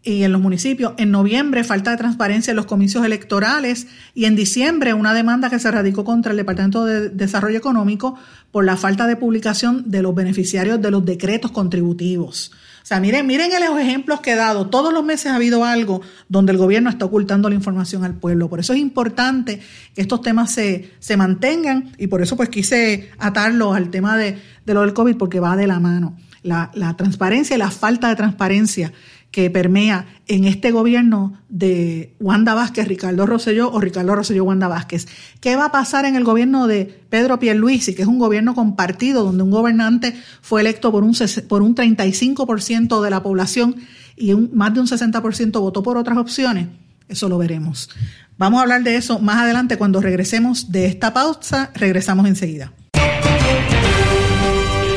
y 0.03 0.23
en 0.23 0.33
los 0.33 0.41
municipios. 0.41 0.95
En 0.97 1.11
noviembre, 1.11 1.63
falta 1.63 1.91
de 1.91 1.99
transparencia 1.99 2.53
en 2.53 2.57
los 2.57 2.67
comicios 2.67 3.05
electorales. 3.05 3.87
Y 4.15 4.25
en 4.25 4.35
diciembre, 4.35 4.95
una 4.95 5.13
demanda 5.13 5.51
que 5.51 5.59
se 5.59 5.71
radicó 5.71 6.05
contra 6.05 6.31
el 6.31 6.39
Departamento 6.39 6.85
de 6.85 7.11
Desarrollo 7.11 7.59
Económico 7.59 8.19
por 8.51 8.65
la 8.65 8.77
falta 8.77 9.07
de 9.07 9.17
publicación 9.17 9.91
de 9.91 10.03
los 10.03 10.15
beneficiarios 10.15 10.81
de 10.81 10.91
los 10.91 11.05
decretos 11.05 11.51
contributivos. 11.51 12.51
O 12.83 12.87
sea, 12.87 12.99
miren, 12.99 13.27
miren 13.27 13.51
los 13.61 13.79
ejemplos 13.79 14.21
que 14.21 14.33
he 14.33 14.37
dado. 14.37 14.69
Todos 14.69 14.93
los 14.93 15.05
meses 15.05 15.27
ha 15.27 15.37
habido 15.37 15.65
algo 15.65 16.01
donde 16.29 16.53
el 16.53 16.59
gobierno 16.59 16.89
está 16.89 17.05
ocultando 17.05 17.49
la 17.51 17.55
información 17.55 18.03
al 18.05 18.15
pueblo. 18.15 18.49
Por 18.49 18.59
eso 18.59 18.73
es 18.73 18.79
importante 18.79 19.61
que 19.95 20.01
estos 20.01 20.23
temas 20.23 20.51
se, 20.51 20.93
se 20.99 21.17
mantengan 21.19 21.93
y 21.99 22.07
por 22.07 22.23
eso 22.23 22.37
pues 22.37 22.49
quise 22.49 23.11
atarlo 23.19 23.75
al 23.75 23.91
tema 23.91 24.17
de, 24.17 24.39
de 24.65 24.75
lo 24.75 24.81
del 24.81 24.95
COVID 24.95 25.17
porque 25.17 25.41
va 25.41 25.57
de 25.57 25.67
la 25.67 25.79
mano. 25.79 26.17
La, 26.43 26.71
la 26.73 26.97
transparencia 26.97 27.55
y 27.55 27.59
la 27.59 27.71
falta 27.71 28.09
de 28.09 28.17
transparencia 28.17 28.95
que 29.31 29.49
permea 29.51 30.07
en 30.27 30.45
este 30.45 30.73
gobierno 30.73 31.35
de 31.49 32.15
Wanda 32.19 32.55
Vázquez, 32.55 32.89
Ricardo 32.89 33.27
Rosselló 33.27 33.71
o 33.71 33.81
Ricardo 33.81 34.15
Rosselló, 34.15 34.45
Wanda 34.45 34.69
Vázquez. 34.69 35.07
¿Qué 35.41 35.57
va 35.57 35.67
a 35.67 35.73
pasar 35.73 36.05
en 36.05 36.17
el 36.17 36.25
gobierno 36.25 36.67
de 36.67 36.87
Pedro 37.09 37.39
Pierluisi, 37.39 37.95
que 37.95 38.03
es 38.03 38.09
un 38.09 38.19
gobierno 38.19 38.55
compartido 38.55 39.25
donde 39.25 39.43
un 39.43 39.51
gobernante 39.51 40.15
fue 40.43 40.61
electo 40.63 40.91
por 40.91 41.05
un, 41.05 41.15
por 41.49 41.63
un 41.63 41.75
35% 41.75 43.03
de 43.03 43.11
la 43.11 43.23
población 43.23 43.77
y 44.17 44.33
un, 44.33 44.51
más 44.53 44.75
de 44.75 44.81
un 44.81 44.87
60% 44.87 45.61
votó 45.61 45.83
por 45.83 45.97
otras 45.97 46.19
opciones? 46.19 46.69
Eso 47.09 47.29
lo 47.29 47.39
veremos. 47.39 47.91
Vamos 48.39 48.59
a 48.59 48.63
hablar 48.63 48.83
de 48.83 48.97
eso 48.97 49.19
más 49.19 49.39
adelante 49.39 49.77
cuando 49.77 50.01
regresemos 50.01 50.73
de 50.73 50.87
esta 50.87 51.13
pausa. 51.13 51.71
Regresamos 51.75 52.27
enseguida. 52.27 52.73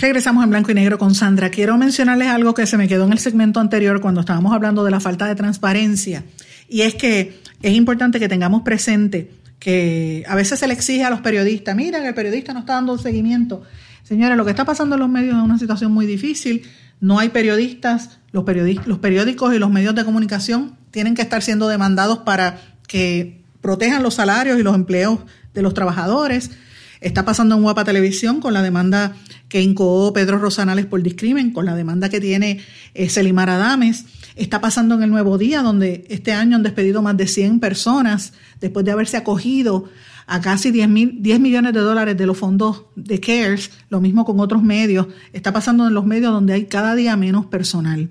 Regresamos 0.00 0.44
en 0.44 0.50
blanco 0.50 0.70
y 0.70 0.74
negro 0.74 0.96
con 0.96 1.12
Sandra. 1.16 1.50
Quiero 1.50 1.76
mencionarles 1.76 2.28
algo 2.28 2.54
que 2.54 2.66
se 2.66 2.76
me 2.76 2.86
quedó 2.86 3.04
en 3.06 3.10
el 3.10 3.18
segmento 3.18 3.58
anterior 3.58 4.00
cuando 4.00 4.20
estábamos 4.20 4.52
hablando 4.52 4.84
de 4.84 4.92
la 4.92 5.00
falta 5.00 5.26
de 5.26 5.34
transparencia. 5.34 6.24
Y 6.68 6.82
es 6.82 6.94
que 6.94 7.40
es 7.62 7.72
importante 7.74 8.20
que 8.20 8.28
tengamos 8.28 8.62
presente 8.62 9.32
que 9.58 10.24
a 10.28 10.36
veces 10.36 10.60
se 10.60 10.68
le 10.68 10.74
exige 10.74 11.02
a 11.02 11.10
los 11.10 11.20
periodistas, 11.20 11.74
miren, 11.74 12.06
el 12.06 12.14
periodista 12.14 12.52
no 12.52 12.60
está 12.60 12.74
dando 12.74 12.96
seguimiento. 12.96 13.64
Señores, 14.04 14.36
lo 14.36 14.44
que 14.44 14.52
está 14.52 14.64
pasando 14.64 14.94
en 14.94 15.00
los 15.00 15.08
medios 15.08 15.36
es 15.36 15.42
una 15.42 15.58
situación 15.58 15.90
muy 15.90 16.06
difícil. 16.06 16.62
No 17.00 17.18
hay 17.18 17.30
periodistas, 17.30 18.20
los, 18.30 18.44
los 18.86 18.98
periódicos 19.00 19.52
y 19.52 19.58
los 19.58 19.70
medios 19.70 19.96
de 19.96 20.04
comunicación 20.04 20.76
tienen 20.92 21.16
que 21.16 21.22
estar 21.22 21.42
siendo 21.42 21.66
demandados 21.66 22.18
para 22.18 22.60
que 22.86 23.42
protejan 23.60 24.04
los 24.04 24.14
salarios 24.14 24.60
y 24.60 24.62
los 24.62 24.76
empleos 24.76 25.18
de 25.54 25.62
los 25.62 25.74
trabajadores. 25.74 26.52
Está 27.00 27.24
pasando 27.24 27.56
en 27.56 27.62
Guapa 27.62 27.84
Televisión 27.84 28.40
con 28.40 28.54
la 28.54 28.62
demanda 28.62 29.16
que 29.48 29.62
incoó 29.62 30.12
Pedro 30.12 30.38
Rosanales 30.38 30.86
por 30.86 31.02
discrimen, 31.02 31.52
con 31.52 31.64
la 31.64 31.74
demanda 31.74 32.08
que 32.08 32.20
tiene 32.20 32.60
eh, 32.94 33.08
Selimar 33.08 33.50
Adames. 33.50 34.04
Está 34.36 34.60
pasando 34.60 34.94
en 34.94 35.02
el 35.02 35.10
Nuevo 35.10 35.38
Día, 35.38 35.62
donde 35.62 36.06
este 36.10 36.32
año 36.32 36.56
han 36.56 36.62
despedido 36.62 37.02
más 37.02 37.16
de 37.16 37.26
100 37.26 37.60
personas 37.60 38.34
después 38.60 38.84
de 38.84 38.92
haberse 38.92 39.16
acogido 39.16 39.88
a 40.26 40.42
casi 40.42 40.70
10, 40.70 40.88
mil, 40.88 41.22
10 41.22 41.40
millones 41.40 41.72
de 41.72 41.80
dólares 41.80 42.16
de 42.16 42.26
los 42.26 42.36
fondos 42.36 42.84
de 42.94 43.18
CARES, 43.18 43.70
lo 43.88 44.00
mismo 44.00 44.26
con 44.26 44.38
otros 44.40 44.62
medios. 44.62 45.06
Está 45.32 45.52
pasando 45.54 45.88
en 45.88 45.94
los 45.94 46.04
medios 46.04 46.32
donde 46.32 46.52
hay 46.52 46.66
cada 46.66 46.94
día 46.94 47.16
menos 47.16 47.46
personal. 47.46 48.10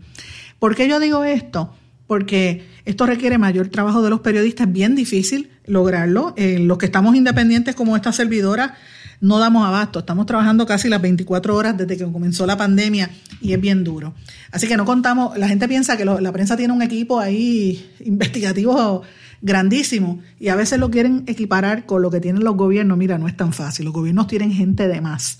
¿Por 0.57 0.75
qué 0.75 0.89
yo 0.89 0.99
digo 0.99 1.23
esto? 1.23 1.75
Porque 2.07 2.65
esto 2.85 3.05
requiere 3.05 3.37
mayor 3.37 3.67
trabajo 3.67 4.01
de 4.01 4.09
los 4.09 4.21
periodistas, 4.21 4.71
bien 4.71 4.95
difícil 4.95 5.51
lograrlo. 5.67 6.33
Eh, 6.37 6.57
los 6.59 6.79
que 6.79 6.87
estamos 6.87 7.15
independientes 7.15 7.75
como 7.75 7.95
esta 7.95 8.11
servidora, 8.11 8.75
no 9.21 9.39
damos 9.39 9.65
abasto. 9.65 9.99
Estamos 9.99 10.25
trabajando 10.25 10.65
casi 10.65 10.89
las 10.89 11.01
24 11.01 11.55
horas 11.55 11.77
desde 11.77 11.97
que 11.97 12.11
comenzó 12.11 12.45
la 12.45 12.57
pandemia 12.57 13.09
y 13.41 13.53
es 13.53 13.61
bien 13.61 13.83
duro. 13.83 14.13
Así 14.51 14.67
que 14.67 14.77
no 14.77 14.85
contamos, 14.85 15.37
la 15.37 15.47
gente 15.47 15.67
piensa 15.67 15.97
que 15.97 16.05
la 16.05 16.31
prensa 16.31 16.57
tiene 16.57 16.73
un 16.73 16.81
equipo 16.81 17.19
ahí 17.19 17.93
investigativo 17.99 19.03
grandísimo 19.41 20.19
y 20.39 20.49
a 20.49 20.55
veces 20.55 20.79
lo 20.79 20.89
quieren 20.89 21.23
equiparar 21.27 21.85
con 21.85 22.01
lo 22.01 22.09
que 22.09 22.19
tienen 22.19 22.43
los 22.43 22.55
gobiernos. 22.55 22.97
Mira, 22.97 23.17
no 23.17 23.27
es 23.27 23.37
tan 23.37 23.53
fácil. 23.53 23.85
Los 23.85 23.93
gobiernos 23.93 24.27
tienen 24.27 24.51
gente 24.51 24.87
de 24.87 25.01
más. 25.01 25.39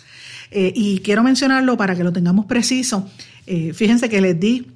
Eh, 0.52 0.72
y 0.76 1.00
quiero 1.00 1.24
mencionarlo 1.24 1.78
para 1.78 1.96
que 1.96 2.04
lo 2.04 2.14
tengamos 2.14 2.46
preciso. 2.46 3.10
Eh, 3.46 3.74
fíjense 3.74 4.10
que 4.10 4.22
les 4.22 4.40
di 4.40 4.72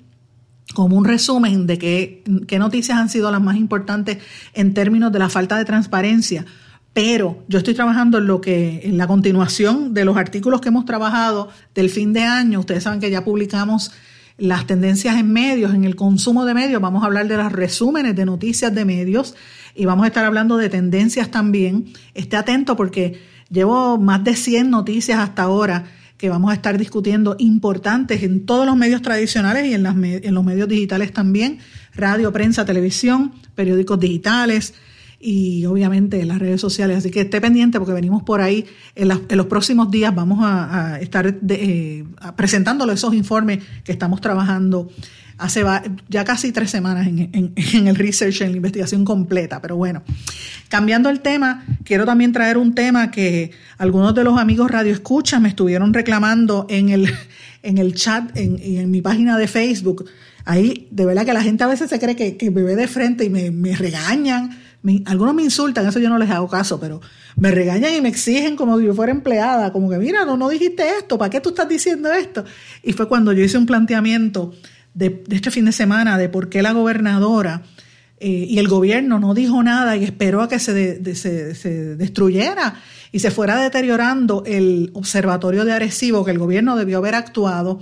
como 0.74 0.98
un 0.98 1.06
resumen 1.06 1.68
de 1.68 1.78
qué, 1.78 2.24
qué 2.48 2.60
noticias 2.60 2.98
han 2.98 3.10
sido 3.10 3.32
las 3.32 3.42
más 3.42 3.58
importantes 3.58 4.20
en 4.54 4.74
términos 4.74 5.12
de 5.12 5.20
la 5.20 5.30
falta 5.30 5.58
de 5.58 5.66
transparencia 5.66 6.46
pero 6.94 7.44
yo 7.48 7.58
estoy 7.58 7.74
trabajando 7.74 8.18
en 8.18 8.28
lo 8.28 8.42
que, 8.42 8.82
en 8.84 8.98
la 8.98 9.08
continuación 9.08 9.94
de 9.94 10.04
los 10.04 10.18
artículos 10.18 10.60
que 10.60 10.70
hemos 10.70 10.86
trabajado 10.86 11.50
del 11.74 11.90
fin 11.90 12.12
de 12.12 12.24
año. 12.24 12.60
Ustedes 12.60 12.84
saben 12.84 13.00
que 13.00 13.10
ya 13.10 13.24
publicamos 13.24 13.92
las 14.38 14.68
tendencias 14.68 15.18
en 15.18 15.32
medios, 15.32 15.74
en 15.74 15.86
el 15.86 15.96
consumo 15.96 16.46
de 16.46 16.54
medios. 16.54 16.82
Vamos 16.82 17.04
a 17.04 17.06
hablar 17.06 17.28
de 17.28 17.38
los 17.38 17.52
resúmenes 17.52 18.16
de 18.16 18.26
noticias 18.26 18.74
de 18.74 18.84
medios 18.84 19.36
y 19.74 19.86
vamos 19.86 20.04
a 20.04 20.08
estar 20.08 20.26
hablando 20.26 20.58
de 20.58 20.68
tendencias 20.68 21.32
también. 21.32 21.94
Esté 22.14 22.36
atento 22.36 22.76
porque 22.76 23.22
llevo 23.50 23.98
más 23.98 24.24
de 24.24 24.36
100 24.36 24.70
noticias 24.70 25.20
hasta 25.20 25.44
ahora 25.44 25.86
que 26.18 26.30
vamos 26.30 26.52
a 26.52 26.56
estar 26.56 26.78
discutiendo 26.78 27.36
importantes 27.40 28.22
en 28.22 28.46
todos 28.46 28.66
los 28.66 28.76
medios 28.76 29.02
tradicionales 29.02 29.66
y 29.66 29.74
en, 29.74 29.86
en 29.86 30.34
los 30.34 30.44
medios 30.44 30.68
digitales 30.68 31.14
también, 31.14 31.60
radio, 31.96 32.32
prensa, 32.32 32.66
televisión, 32.66 33.34
periódicos 33.56 34.00
digitales, 34.00 34.76
y 35.22 35.66
obviamente 35.66 36.20
en 36.20 36.28
las 36.28 36.40
redes 36.40 36.60
sociales. 36.60 36.98
Así 36.98 37.12
que 37.12 37.22
esté 37.22 37.40
pendiente 37.40 37.78
porque 37.78 37.94
venimos 37.94 38.24
por 38.24 38.42
ahí. 38.42 38.66
En, 38.96 39.08
los 39.08 39.46
próximos 39.46 39.92
días 39.92 40.14
vamos 40.14 40.40
a, 40.42 41.00
estar 41.00 41.38
eh, 41.50 42.04
presentándole 42.36 42.94
esos 42.94 43.14
informes 43.14 43.64
que 43.84 43.92
estamos 43.92 44.20
trabajando 44.20 44.90
hace 45.38 45.64
ya 46.08 46.24
casi 46.24 46.52
tres 46.52 46.70
semanas 46.70 47.08
en, 47.08 47.88
el 47.88 47.96
research, 47.96 48.42
en 48.42 48.52
la 48.52 48.58
investigación 48.58 49.04
completa. 49.06 49.62
Pero 49.62 49.76
bueno, 49.76 50.04
cambiando 50.70 51.10
el 51.10 51.22
tema, 51.22 51.66
quiero 51.84 52.06
también 52.06 52.32
traer 52.32 52.58
un 52.58 52.76
tema 52.76 53.10
que 53.10 53.52
algunos 53.78 54.14
de 54.14 54.24
los 54.24 54.40
amigos 54.40 54.70
Radio 54.70 54.94
Escucha 54.94 55.40
me 55.40 55.50
estuvieron 55.50 55.94
reclamando 55.94 56.68
en 56.70 56.90
el, 56.90 57.12
en 57.64 57.78
el 57.80 57.96
chat, 57.96 58.36
en, 58.38 58.60
en 58.62 58.92
mi 58.92 59.02
página 59.02 59.38
de 59.38 59.48
Facebook. 59.48 60.06
Ahí, 60.46 60.88
de 60.92 61.06
verdad 61.06 61.26
que 61.26 61.34
la 61.34 61.44
gente 61.44 61.64
a 61.64 61.68
veces 61.68 61.90
se 61.90 62.00
cree 62.00 62.16
que, 62.16 62.38
que 62.38 62.52
me 62.52 62.62
ve 62.64 62.76
de 62.76 62.88
frente 62.88 63.26
y 63.26 63.30
me 63.30 63.76
regañan 63.76 64.60
algunos 65.06 65.36
me 65.36 65.44
insultan, 65.44 65.88
eso 65.88 66.00
yo 66.00 66.10
no 66.10 66.18
les 66.18 66.30
hago 66.30 66.48
caso, 66.48 66.80
pero 66.80 67.02
me 67.36 67.52
regañan 67.52 67.94
y 67.94 68.02
me 68.02 68.10
exigen 68.10 68.56
como 68.56 68.80
si 68.80 68.86
yo 68.86 68.94
fuera 68.94 69.12
empleada, 69.12 69.72
como 69.72 69.90
que 69.90 69.98
mira, 69.98 70.26
no, 70.26 70.38
no 70.38 70.50
dijiste 70.50 70.84
esto, 70.98 71.18
¿para 71.18 71.30
qué 71.30 71.40
tú 71.40 71.50
estás 71.50 71.70
diciendo 71.70 72.12
esto? 72.12 72.44
Y 72.84 72.94
fue 72.94 73.08
cuando 73.08 73.32
yo 73.32 73.44
hice 73.44 73.58
un 73.58 73.66
planteamiento 73.66 74.54
de, 74.94 75.24
este 75.30 75.52
fin 75.52 75.66
de 75.66 75.72
semana 75.72 76.18
de 76.18 76.30
por 76.30 76.50
qué 76.50 76.62
la 76.62 76.72
gobernadora 76.72 77.62
eh, 78.20 78.46
y 78.50 78.60
el 78.60 78.68
gobierno 78.68 79.20
no 79.20 79.34
dijo 79.34 79.62
nada 79.64 79.98
y 79.98 80.04
esperó 80.04 80.42
a 80.42 80.50
que 80.50 80.60
se, 80.60 81.16
se, 81.16 81.96
destruyera 81.96 82.76
y 83.12 83.20
se 83.20 83.32
fuera 83.32 83.56
deteriorando 83.58 84.44
el 84.46 84.92
observatorio 84.94 85.66
de 85.66 85.74
Arecibo, 85.74 86.24
que 86.24 86.32
el 86.32 86.40
gobierno 86.40 86.76
debió 86.76 87.00
haber 87.00 87.16
actuado. 87.16 87.80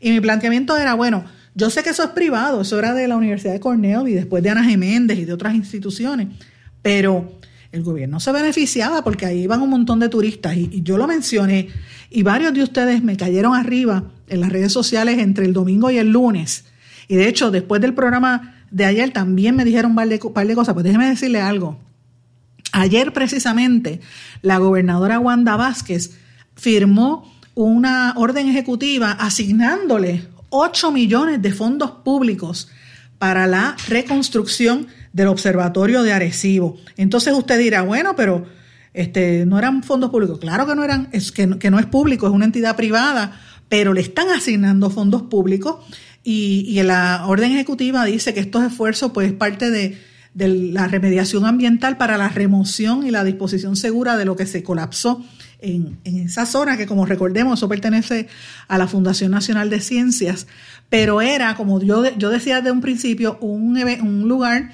Y 0.00 0.10
mi 0.10 0.20
planteamiento 0.20 0.76
era, 0.76 0.94
bueno, 0.94 1.24
yo 1.54 1.70
sé 1.70 1.82
que 1.82 1.90
eso 1.90 2.02
es 2.02 2.10
privado, 2.10 2.62
eso 2.62 2.78
era 2.78 2.94
de 2.94 3.06
la 3.08 3.16
Universidad 3.16 3.52
de 3.52 3.60
Cornell 3.60 4.08
y 4.08 4.12
después 4.12 4.42
de 4.42 4.50
Ana 4.50 4.64
Geméndez 4.64 5.18
y 5.18 5.24
de 5.24 5.32
otras 5.32 5.54
instituciones, 5.54 6.28
pero 6.80 7.38
el 7.72 7.82
gobierno 7.82 8.20
se 8.20 8.32
beneficiaba 8.32 9.02
porque 9.02 9.26
ahí 9.26 9.42
iban 9.42 9.62
un 9.62 9.70
montón 9.70 9.98
de 9.98 10.08
turistas 10.08 10.56
y, 10.56 10.82
yo 10.82 10.98
lo 10.98 11.06
mencioné 11.06 11.68
y 12.10 12.22
varios 12.22 12.52
de 12.52 12.62
ustedes 12.62 13.02
me 13.02 13.16
cayeron 13.16 13.54
arriba 13.54 14.04
en 14.28 14.40
las 14.40 14.50
redes 14.50 14.72
sociales 14.72 15.18
entre 15.18 15.46
el 15.46 15.52
domingo 15.52 15.90
y 15.90 15.98
el 15.98 16.10
lunes. 16.10 16.66
Y 17.08 17.16
de 17.16 17.28
hecho, 17.28 17.50
después 17.50 17.80
del 17.80 17.94
programa 17.94 18.54
de 18.70 18.84
ayer 18.84 19.10
también 19.10 19.56
me 19.56 19.64
dijeron 19.64 19.92
un 19.92 19.96
par 19.96 20.08
de, 20.08 20.18
par 20.18 20.46
de 20.46 20.54
cosas. 20.54 20.74
Pues 20.74 20.84
déjeme 20.84 21.08
decirle 21.08 21.40
algo. 21.40 21.78
Ayer 22.72 23.12
precisamente 23.12 24.00
la 24.42 24.58
gobernadora 24.58 25.18
Wanda 25.18 25.56
Vázquez 25.56 26.18
firmó 26.54 27.30
una 27.54 28.14
orden 28.16 28.48
ejecutiva 28.48 29.12
asignándole 29.12 30.26
8 30.52 30.92
millones 30.92 31.40
de 31.42 31.52
fondos 31.52 31.90
públicos 32.04 32.68
para 33.18 33.46
la 33.46 33.74
reconstrucción 33.88 34.86
del 35.12 35.28
observatorio 35.28 36.02
de 36.02 36.12
Arecibo. 36.12 36.76
Entonces 36.96 37.32
usted 37.34 37.58
dirá, 37.58 37.82
bueno, 37.82 38.14
pero 38.14 38.44
este, 38.92 39.46
no 39.46 39.58
eran 39.58 39.82
fondos 39.82 40.10
públicos. 40.10 40.38
Claro 40.38 40.66
que 40.66 40.74
no 40.74 40.84
eran, 40.84 41.08
es 41.12 41.32
que, 41.32 41.46
no 41.46 41.78
es 41.78 41.86
público, 41.86 42.26
es 42.26 42.32
una 42.32 42.44
entidad 42.44 42.76
privada, 42.76 43.40
pero 43.68 43.94
le 43.94 44.02
están 44.02 44.28
asignando 44.28 44.90
fondos 44.90 45.22
públicos 45.22 45.76
y, 46.22 46.66
y 46.68 46.82
la 46.82 47.24
orden 47.26 47.52
ejecutiva 47.52 48.04
dice 48.04 48.34
que 48.34 48.40
estos 48.40 48.62
esfuerzos 48.62 49.12
pues 49.12 49.28
es 49.28 49.32
parte 49.32 49.70
de, 49.70 49.98
de 50.34 50.48
la 50.48 50.86
remediación 50.86 51.46
ambiental 51.46 51.96
para 51.96 52.18
la 52.18 52.28
remoción 52.28 53.06
y 53.06 53.10
la 53.10 53.24
disposición 53.24 53.76
segura 53.76 54.16
de 54.16 54.24
lo 54.24 54.36
que 54.36 54.46
se 54.46 54.62
colapsó 54.62 55.24
en, 55.62 55.98
esa 56.04 56.46
zona, 56.46 56.76
que 56.76 56.86
como 56.86 57.06
recordemos, 57.06 57.58
eso 57.58 57.68
pertenece 57.68 58.28
a 58.68 58.78
la 58.78 58.88
Fundación 58.88 59.30
Nacional 59.30 59.70
de 59.70 59.80
Ciencias, 59.80 60.46
pero 60.88 61.20
era, 61.20 61.54
como 61.56 61.80
yo, 61.80 62.04
yo 62.16 62.30
decía 62.30 62.56
desde 62.56 62.72
un 62.72 62.80
principio, 62.80 63.38
un, 63.40 63.76
un 64.02 64.28
lugar 64.28 64.72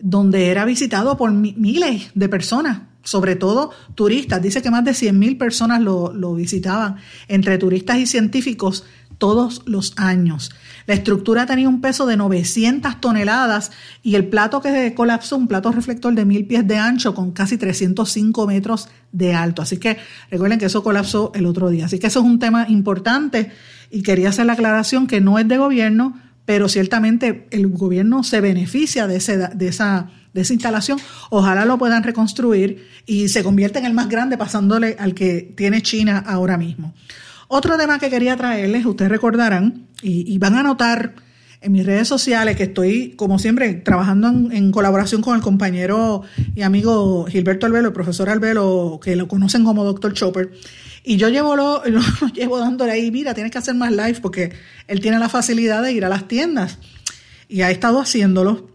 donde 0.00 0.48
era 0.48 0.64
visitado 0.64 1.16
por 1.16 1.32
miles 1.32 2.10
de 2.14 2.28
personas, 2.28 2.82
sobre 3.02 3.36
todo 3.36 3.70
turistas. 3.94 4.42
Dice 4.42 4.60
que 4.60 4.70
más 4.70 4.84
de 4.84 4.92
100.000 4.92 5.38
personas 5.38 5.80
lo, 5.80 6.12
lo 6.12 6.34
visitaban, 6.34 6.96
entre 7.28 7.58
turistas 7.58 7.98
y 7.98 8.06
científicos 8.06 8.84
todos 9.18 9.62
los 9.66 9.92
años. 9.96 10.50
La 10.86 10.94
estructura 10.94 11.46
tenía 11.46 11.68
un 11.68 11.80
peso 11.80 12.06
de 12.06 12.16
900 12.16 13.00
toneladas 13.00 13.72
y 14.02 14.14
el 14.14 14.26
plato 14.26 14.60
que 14.60 14.94
colapsó, 14.94 15.36
un 15.36 15.48
plato 15.48 15.72
reflector 15.72 16.14
de 16.14 16.24
mil 16.24 16.46
pies 16.46 16.66
de 16.66 16.76
ancho 16.76 17.14
con 17.14 17.32
casi 17.32 17.56
305 17.56 18.46
metros 18.46 18.88
de 19.12 19.34
alto. 19.34 19.62
Así 19.62 19.78
que 19.78 19.96
recuerden 20.30 20.58
que 20.58 20.66
eso 20.66 20.82
colapsó 20.82 21.32
el 21.34 21.46
otro 21.46 21.70
día. 21.70 21.86
Así 21.86 21.98
que 21.98 22.06
eso 22.06 22.20
es 22.20 22.26
un 22.26 22.38
tema 22.38 22.66
importante 22.68 23.50
y 23.90 24.02
quería 24.02 24.28
hacer 24.30 24.46
la 24.46 24.54
aclaración 24.54 25.06
que 25.06 25.20
no 25.20 25.38
es 25.38 25.48
de 25.48 25.58
gobierno, 25.58 26.20
pero 26.44 26.68
ciertamente 26.68 27.46
el 27.50 27.68
gobierno 27.68 28.22
se 28.22 28.40
beneficia 28.40 29.06
de, 29.06 29.18
de 29.54 29.68
esa 29.68 30.10
de 30.34 30.40
esa 30.40 30.52
instalación, 30.52 30.98
ojalá 31.30 31.64
lo 31.64 31.78
puedan 31.78 32.02
reconstruir 32.02 32.88
y 33.06 33.28
se 33.28 33.42
convierta 33.42 33.78
en 33.78 33.86
el 33.86 33.94
más 33.94 34.08
grande 34.08 34.36
pasándole 34.36 34.96
al 34.98 35.14
que 35.14 35.54
tiene 35.56 35.80
China 35.80 36.22
ahora 36.26 36.58
mismo. 36.58 36.92
Otro 37.48 37.76
tema 37.76 37.98
que 37.98 38.10
quería 38.10 38.36
traerles, 38.36 38.86
ustedes 38.86 39.10
recordarán, 39.10 39.86
y, 40.02 40.36
van 40.38 40.54
a 40.56 40.62
notar 40.62 41.14
en 41.60 41.72
mis 41.72 41.86
redes 41.86 42.06
sociales 42.08 42.56
que 42.56 42.64
estoy, 42.64 43.14
como 43.16 43.38
siempre, 43.38 43.72
trabajando 43.74 44.28
en, 44.28 44.70
colaboración 44.70 45.22
con 45.22 45.34
el 45.34 45.42
compañero 45.42 46.22
y 46.54 46.62
amigo 46.62 47.24
Gilberto 47.26 47.66
Albelo, 47.66 47.88
el 47.88 47.94
profesor 47.94 48.28
Albelo, 48.28 49.00
que 49.02 49.16
lo 49.16 49.28
conocen 49.28 49.64
como 49.64 49.84
Dr. 49.84 50.12
Chopper. 50.12 50.52
Y 51.04 51.16
yo 51.16 51.28
llevo 51.28 51.56
lo, 51.56 51.82
llevo 52.34 52.58
dándole 52.58 52.92
ahí, 52.92 53.10
mira, 53.10 53.34
tienes 53.34 53.50
que 53.52 53.58
hacer 53.58 53.74
más 53.74 53.90
live 53.90 54.18
porque 54.20 54.52
él 54.88 55.00
tiene 55.00 55.18
la 55.18 55.28
facilidad 55.28 55.82
de 55.82 55.92
ir 55.92 56.04
a 56.04 56.08
las 56.08 56.28
tiendas. 56.28 56.78
Y 57.48 57.62
ha 57.62 57.70
estado 57.70 58.00
haciéndolo 58.00 58.74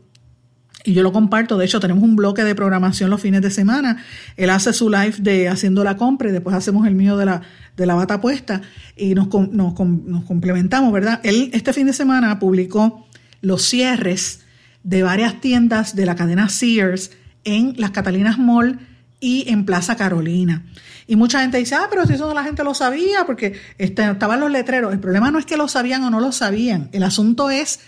y 0.83 0.93
yo 0.93 1.03
lo 1.03 1.11
comparto. 1.11 1.57
De 1.57 1.65
hecho, 1.65 1.79
tenemos 1.79 2.03
un 2.03 2.15
bloque 2.15 2.43
de 2.43 2.55
programación 2.55 3.09
los 3.09 3.21
fines 3.21 3.41
de 3.41 3.51
semana. 3.51 4.03
Él 4.37 4.49
hace 4.49 4.73
su 4.73 4.89
live 4.89 5.15
de 5.19 5.49
haciendo 5.49 5.83
la 5.83 5.97
compra 5.97 6.29
y 6.29 6.31
después 6.31 6.55
hacemos 6.55 6.87
el 6.87 6.95
mío 6.95 7.17
de 7.17 7.25
la, 7.25 7.41
de 7.79 7.85
la 7.85 7.95
bata 7.95 8.19
puesta 8.19 8.61
y 8.95 9.15
nos, 9.15 9.29
complementamos, 9.29 10.91
¿verdad? 10.91 11.21
Él 11.23 11.49
este 11.53 11.71
fin 11.71 11.87
de 11.87 11.93
semana 11.93 12.37
publicó 12.37 13.07
los 13.41 13.63
cierres 13.63 14.41
de 14.83 15.01
varias 15.01 15.39
tiendas 15.39 15.95
de 15.95 16.05
la 16.05 16.15
cadena 16.15 16.49
Sears 16.49 17.11
en 17.45 17.73
las 17.77 17.91
Catalinas 17.91 18.37
Mall 18.37 18.79
y 19.21 19.49
en 19.49 19.65
Plaza 19.65 19.95
Carolina. 19.95 20.65
Y 21.07 21.15
mucha 21.15 21.39
gente 21.39 21.57
dice, 21.57 21.75
ah, 21.75 21.87
pero 21.89 22.05
si 22.05 22.13
eso 22.13 22.33
la 22.33 22.43
gente 22.43 22.63
lo 22.63 22.73
sabía, 22.73 23.25
porque 23.25 23.53
este, 23.77 24.11
estaban 24.11 24.41
los 24.41 24.51
letreros. 24.51 24.93
El 24.93 24.99
problema 24.99 25.31
no 25.31 25.39
es 25.39 25.45
que 25.45 25.57
lo 25.57 25.67
sabían 25.67 26.03
o 26.03 26.09
no 26.09 26.19
lo 26.19 26.31
sabían. 26.33 26.89
El 26.91 27.03
asunto 27.03 27.49
es 27.49 27.79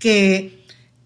que 0.00 0.64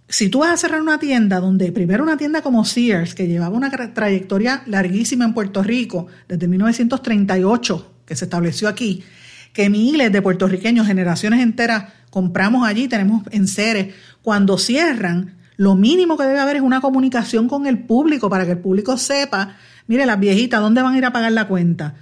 si 0.09 0.31
tú 0.31 0.41
vas 0.41 0.53
a 0.53 0.57
cerrar 0.57 0.81
una 0.81 0.99
tienda 0.99 1.39
donde 1.39 1.71
primero 1.71 2.03
una 2.03 2.17
tienda 2.17 2.43
como 2.43 2.65
Sears, 2.65 3.15
que 3.15 3.29
llevaba 3.29 3.57
una 3.57 3.71
trayectoria 3.71 4.63
larguísima 4.67 5.25
en 5.25 5.35
Puerto 5.35 5.63
Rico, 5.63 6.07
desde 6.29 6.49
1938, 6.49 7.92
que 8.05 8.17
se 8.17 8.25
estableció 8.25 8.69
aquí, 8.69 9.05
que 9.53 9.69
miles 9.71 10.11
de 10.13 10.23
puertorriqueños, 10.23 10.87
generaciones 10.87 11.41
enteras, 11.41 11.93
compramos 12.11 12.67
allí, 12.67 12.89
tenemos 12.89 13.23
en 13.31 13.49
seres, 13.49 13.95
cuando 14.23 14.59
cierran, 14.59 15.37
lo 15.57 15.75
mínimo 15.75 16.17
que 16.17 16.25
debe 16.25 16.41
haber 16.41 16.57
es 16.57 16.63
una 16.63 16.81
comunicación 16.81 17.49
con 17.49 17.67
el 17.67 17.85
público 17.85 18.31
para 18.31 18.45
que 18.45 18.53
el 18.53 18.59
público 18.59 18.97
sepa, 18.97 19.57
mire, 19.87 20.07
las 20.07 20.19
viejitas, 20.19 20.61
¿dónde 20.61 20.83
van 20.83 20.95
a 20.95 20.99
ir 20.99 21.05
a 21.05 21.13
pagar 21.13 21.33
la 21.33 21.49
cuenta? 21.49 21.95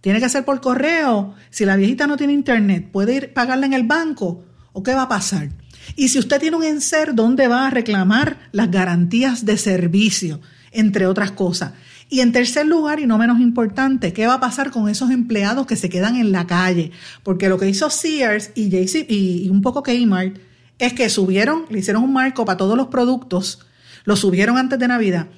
Tiene 0.00 0.20
que 0.20 0.28
ser 0.28 0.44
por 0.44 0.60
correo. 0.60 1.34
Si 1.50 1.64
la 1.64 1.76
viejita 1.76 2.06
no 2.06 2.16
tiene 2.16 2.32
internet, 2.32 2.88
¿puede 2.90 3.14
ir 3.14 3.24
a 3.30 3.34
pagarla 3.34 3.66
en 3.66 3.72
el 3.72 3.84
banco? 3.84 4.44
¿O 4.72 4.82
qué 4.82 4.94
va 4.94 5.02
a 5.02 5.08
pasar? 5.08 5.50
Y 5.96 6.08
si 6.08 6.18
usted 6.18 6.40
tiene 6.40 6.56
un 6.56 6.64
enser, 6.64 7.14
¿dónde 7.14 7.48
va 7.48 7.66
a 7.66 7.70
reclamar 7.70 8.38
las 8.52 8.70
garantías 8.70 9.44
de 9.44 9.56
servicio, 9.56 10.40
entre 10.72 11.06
otras 11.06 11.32
cosas? 11.32 11.72
Y 12.12 12.20
en 12.20 12.30
tercer 12.30 12.66
lugar, 12.66 13.00
y 13.00 13.06
no 13.06 13.16
menos 13.16 13.40
importante, 13.40 14.12
¿qué 14.12 14.26
va 14.26 14.34
a 14.34 14.40
pasar 14.40 14.70
con 14.70 14.86
esos 14.90 15.10
empleados 15.10 15.66
que 15.66 15.76
se 15.76 15.88
quedan 15.88 16.16
en 16.16 16.30
la 16.30 16.46
calle? 16.46 16.90
Porque 17.22 17.48
lo 17.48 17.58
que 17.58 17.70
hizo 17.70 17.88
Sears 17.88 18.50
y, 18.54 18.68
JC, 18.68 19.06
y 19.08 19.48
un 19.48 19.62
poco 19.62 19.82
Kmart 19.82 20.36
es 20.78 20.92
que 20.92 21.08
subieron, 21.08 21.64
le 21.70 21.78
hicieron 21.78 22.02
un 22.02 22.12
marco 22.12 22.44
para 22.44 22.58
todos 22.58 22.76
los 22.76 22.88
productos, 22.88 23.60
lo 24.04 24.16
subieron 24.16 24.58
antes 24.58 24.78
de 24.78 24.88
Navidad. 24.88 25.28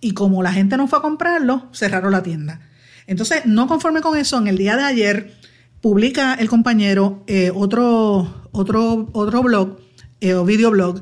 Y 0.00 0.10
como 0.10 0.42
la 0.42 0.52
gente 0.52 0.76
no 0.76 0.88
fue 0.88 0.98
a 0.98 1.02
comprarlo, 1.02 1.68
cerraron 1.72 2.10
la 2.10 2.24
tienda. 2.24 2.62
Entonces, 3.06 3.46
no 3.46 3.68
conforme 3.68 4.00
con 4.00 4.18
eso, 4.18 4.36
en 4.36 4.48
el 4.48 4.58
día 4.58 4.76
de 4.76 4.82
ayer 4.82 5.34
publica 5.80 6.34
el 6.34 6.48
compañero 6.48 7.22
eh, 7.28 7.52
otro, 7.54 8.48
otro, 8.50 9.08
otro 9.12 9.40
blog 9.44 9.78
eh, 10.20 10.34
o 10.34 10.44
videoblog 10.44 11.00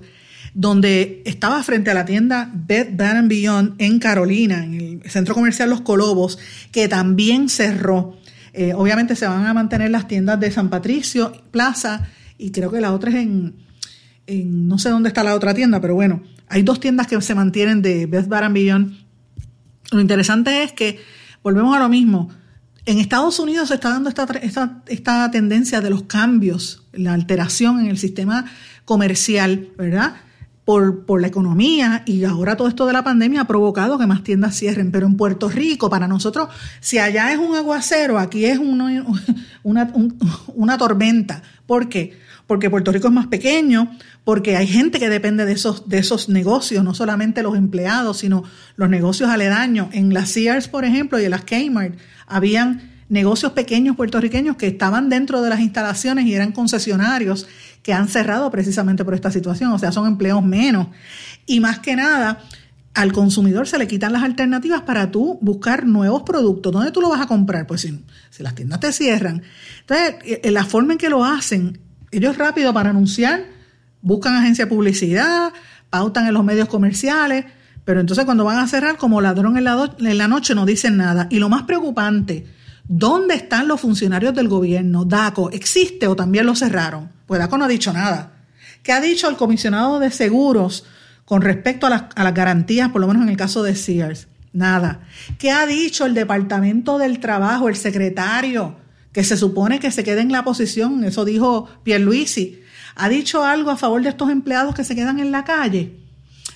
donde 0.54 1.22
estaba 1.24 1.62
frente 1.62 1.90
a 1.90 1.94
la 1.94 2.04
tienda 2.04 2.50
Bed 2.52 2.94
Bath 2.94 3.26
Beyond 3.26 3.74
en 3.78 3.98
Carolina, 3.98 4.64
en 4.64 5.00
el 5.02 5.10
centro 5.10 5.34
comercial 5.34 5.70
Los 5.70 5.80
Colobos, 5.80 6.38
que 6.70 6.88
también 6.88 7.48
cerró. 7.48 8.18
Eh, 8.52 8.74
obviamente 8.74 9.16
se 9.16 9.26
van 9.26 9.46
a 9.46 9.54
mantener 9.54 9.90
las 9.90 10.08
tiendas 10.08 10.38
de 10.38 10.50
San 10.50 10.68
Patricio, 10.68 11.32
Plaza, 11.50 12.08
y 12.36 12.50
creo 12.50 12.70
que 12.70 12.80
la 12.80 12.92
otra 12.92 13.10
es 13.10 13.16
en, 13.16 13.54
no 14.68 14.78
sé 14.78 14.90
dónde 14.90 15.08
está 15.08 15.24
la 15.24 15.34
otra 15.34 15.54
tienda, 15.54 15.80
pero 15.80 15.94
bueno, 15.94 16.22
hay 16.48 16.62
dos 16.62 16.80
tiendas 16.80 17.06
que 17.06 17.20
se 17.20 17.34
mantienen 17.34 17.80
de 17.80 18.06
Bed 18.06 18.26
Bath 18.28 18.52
Beyond. 18.52 18.94
Lo 19.90 20.00
interesante 20.00 20.62
es 20.62 20.72
que, 20.72 21.00
volvemos 21.42 21.74
a 21.74 21.80
lo 21.80 21.88
mismo, 21.88 22.28
en 22.84 22.98
Estados 22.98 23.38
Unidos 23.38 23.68
se 23.68 23.74
está 23.74 23.90
dando 23.90 24.08
esta, 24.08 24.24
esta, 24.42 24.82
esta 24.86 25.30
tendencia 25.30 25.80
de 25.80 25.88
los 25.88 26.02
cambios, 26.02 26.84
la 26.92 27.14
alteración 27.14 27.80
en 27.80 27.86
el 27.86 27.96
sistema 27.96 28.44
comercial, 28.84 29.68
¿verdad? 29.78 30.16
Por, 30.64 31.04
por, 31.04 31.20
la 31.20 31.26
economía 31.26 32.02
y 32.06 32.24
ahora 32.24 32.56
todo 32.56 32.68
esto 32.68 32.86
de 32.86 32.92
la 32.92 33.02
pandemia 33.02 33.42
ha 33.42 33.46
provocado 33.46 33.98
que 33.98 34.06
más 34.06 34.22
tiendas 34.22 34.56
cierren. 34.56 34.92
Pero 34.92 35.06
en 35.06 35.16
Puerto 35.16 35.48
Rico, 35.48 35.90
para 35.90 36.06
nosotros, 36.06 36.48
si 36.80 36.98
allá 36.98 37.32
es 37.32 37.38
un 37.38 37.56
aguacero, 37.56 38.18
aquí 38.18 38.44
es 38.44 38.58
una, 38.58 39.04
una, 40.54 40.78
tormenta. 40.78 41.42
¿Por 41.66 41.88
qué? 41.88 42.16
Porque 42.46 42.70
Puerto 42.70 42.92
Rico 42.92 43.08
es 43.08 43.12
más 43.12 43.26
pequeño, 43.26 43.96
porque 44.24 44.56
hay 44.56 44.66
gente 44.66 44.98
que 44.98 45.08
depende 45.08 45.44
de 45.44 45.52
esos, 45.52 45.88
de 45.88 45.98
esos 45.98 46.28
negocios, 46.28 46.84
no 46.84 46.94
solamente 46.94 47.42
los 47.42 47.56
empleados, 47.56 48.18
sino 48.18 48.44
los 48.76 48.88
negocios 48.88 49.30
aledaños. 49.30 49.88
En 49.92 50.14
las 50.14 50.30
Sears, 50.30 50.68
por 50.68 50.84
ejemplo, 50.84 51.20
y 51.20 51.24
en 51.24 51.30
las 51.30 51.44
Kmart, 51.44 51.98
habían 52.26 52.92
negocios 53.12 53.52
pequeños 53.52 53.94
puertorriqueños 53.94 54.56
que 54.56 54.66
estaban 54.66 55.10
dentro 55.10 55.42
de 55.42 55.50
las 55.50 55.60
instalaciones 55.60 56.24
y 56.24 56.34
eran 56.34 56.52
concesionarios 56.52 57.46
que 57.82 57.92
han 57.92 58.08
cerrado 58.08 58.50
precisamente 58.50 59.04
por 59.04 59.14
esta 59.14 59.30
situación, 59.30 59.72
o 59.72 59.78
sea, 59.78 59.92
son 59.92 60.06
empleos 60.06 60.42
menos. 60.44 60.88
Y 61.46 61.60
más 61.60 61.80
que 61.80 61.96
nada, 61.96 62.40
al 62.94 63.12
consumidor 63.12 63.66
se 63.66 63.78
le 63.78 63.86
quitan 63.86 64.12
las 64.12 64.22
alternativas 64.22 64.82
para 64.82 65.10
tú 65.10 65.38
buscar 65.40 65.86
nuevos 65.86 66.22
productos. 66.22 66.72
¿Dónde 66.72 66.90
tú 66.90 67.00
lo 67.00 67.08
vas 67.08 67.20
a 67.20 67.26
comprar? 67.26 67.66
Pues 67.66 67.80
si, 67.80 68.04
las 68.38 68.54
tiendas 68.54 68.80
te 68.80 68.92
cierran. 68.92 69.42
Entonces, 69.80 70.16
eh, 70.24 70.50
la 70.50 70.64
forma 70.64 70.92
en 70.92 70.98
que 70.98 71.08
lo 71.08 71.24
hacen, 71.24 71.78
ellos 72.10 72.36
rápido 72.36 72.72
para 72.72 72.90
anunciar, 72.90 73.44
buscan 74.02 74.34
agencia 74.34 74.66
de 74.66 74.70
publicidad, 74.70 75.52
pautan 75.90 76.26
en 76.26 76.34
los 76.34 76.44
medios 76.44 76.68
comerciales, 76.68 77.46
pero 77.84 78.00
entonces 78.00 78.24
cuando 78.24 78.44
van 78.44 78.58
a 78.58 78.68
cerrar, 78.68 78.96
como 78.96 79.20
ladrón 79.20 79.56
en 79.56 79.64
la, 79.64 79.94
en 79.98 80.18
la 80.18 80.28
noche, 80.28 80.54
no 80.54 80.66
dicen 80.66 80.96
nada. 80.96 81.26
Y 81.30 81.38
lo 81.38 81.48
más 81.48 81.62
preocupante, 81.62 82.46
¿dónde 82.92 83.34
están 83.34 83.68
los 83.68 83.80
funcionarios 83.80 84.34
del 84.34 84.48
gobierno? 84.48 85.06
DACO, 85.06 85.50
¿existe 85.50 86.06
o 86.06 86.14
también 86.14 86.44
lo 86.44 86.54
cerraron? 86.54 87.10
Pues 87.26 87.40
DACO 87.40 87.56
no 87.56 87.64
ha 87.64 87.68
dicho 87.68 87.92
nada. 87.92 88.32
¿Qué 88.82 88.92
ha 88.92 89.00
dicho 89.00 89.30
el 89.30 89.36
comisionado 89.36 89.98
de 89.98 90.10
seguros 90.10 90.84
con 91.24 91.40
respecto 91.40 91.86
a 91.86 91.90
las, 91.90 92.34
garantías, 92.34 92.90
por 92.90 93.00
lo 93.00 93.06
menos 93.06 93.22
en 93.22 93.30
el 93.30 93.36
caso 93.36 93.62
de 93.62 93.74
Sears? 93.76 94.28
Nada. 94.52 95.00
¿Qué 95.38 95.50
ha 95.50 95.64
dicho 95.66 96.04
el 96.04 96.12
Departamento 96.12 96.98
del 96.98 97.18
Trabajo, 97.18 97.70
el 97.70 97.76
secretario, 97.76 98.76
que 99.12 99.24
se 99.24 99.38
supone 99.38 99.80
que 99.80 99.90
se 99.90 100.04
quede 100.04 100.20
en 100.20 100.30
la 100.30 100.44
posición? 100.44 101.02
Eso 101.04 101.24
dijo 101.24 101.68
Pierluisi 101.84 102.60
¿Ha 102.94 103.08
dicho 103.08 103.42
algo 103.42 103.70
a 103.70 103.78
favor 103.78 104.02
de 104.02 104.10
estos 104.10 104.30
empleados 104.30 104.74
que 104.74 104.84
se 104.84 104.94
quedan 104.94 105.18
en 105.18 105.32
la 105.32 105.44
calle? 105.44 105.98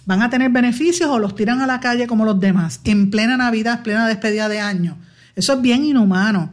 ¿Van 0.05 0.20
a 0.20 0.29
tener 0.29 0.51
beneficios 0.51 1.09
o 1.09 1.18
los 1.18 1.35
tiran 1.35 1.62
a 1.62 1.66
la 1.66 1.81
calle 1.81 2.07
como 2.07 2.27
los 2.27 2.38
demás? 2.38 2.81
En 2.85 3.11
plena 3.11 3.38
Navidad, 3.38 3.83
plena 3.83 4.07
despedida 4.07 4.51
de 4.51 4.61
año. 4.61 4.99
Eso 5.37 5.53
es 5.53 5.62
bien 5.62 5.85
inhumano. 5.85 6.51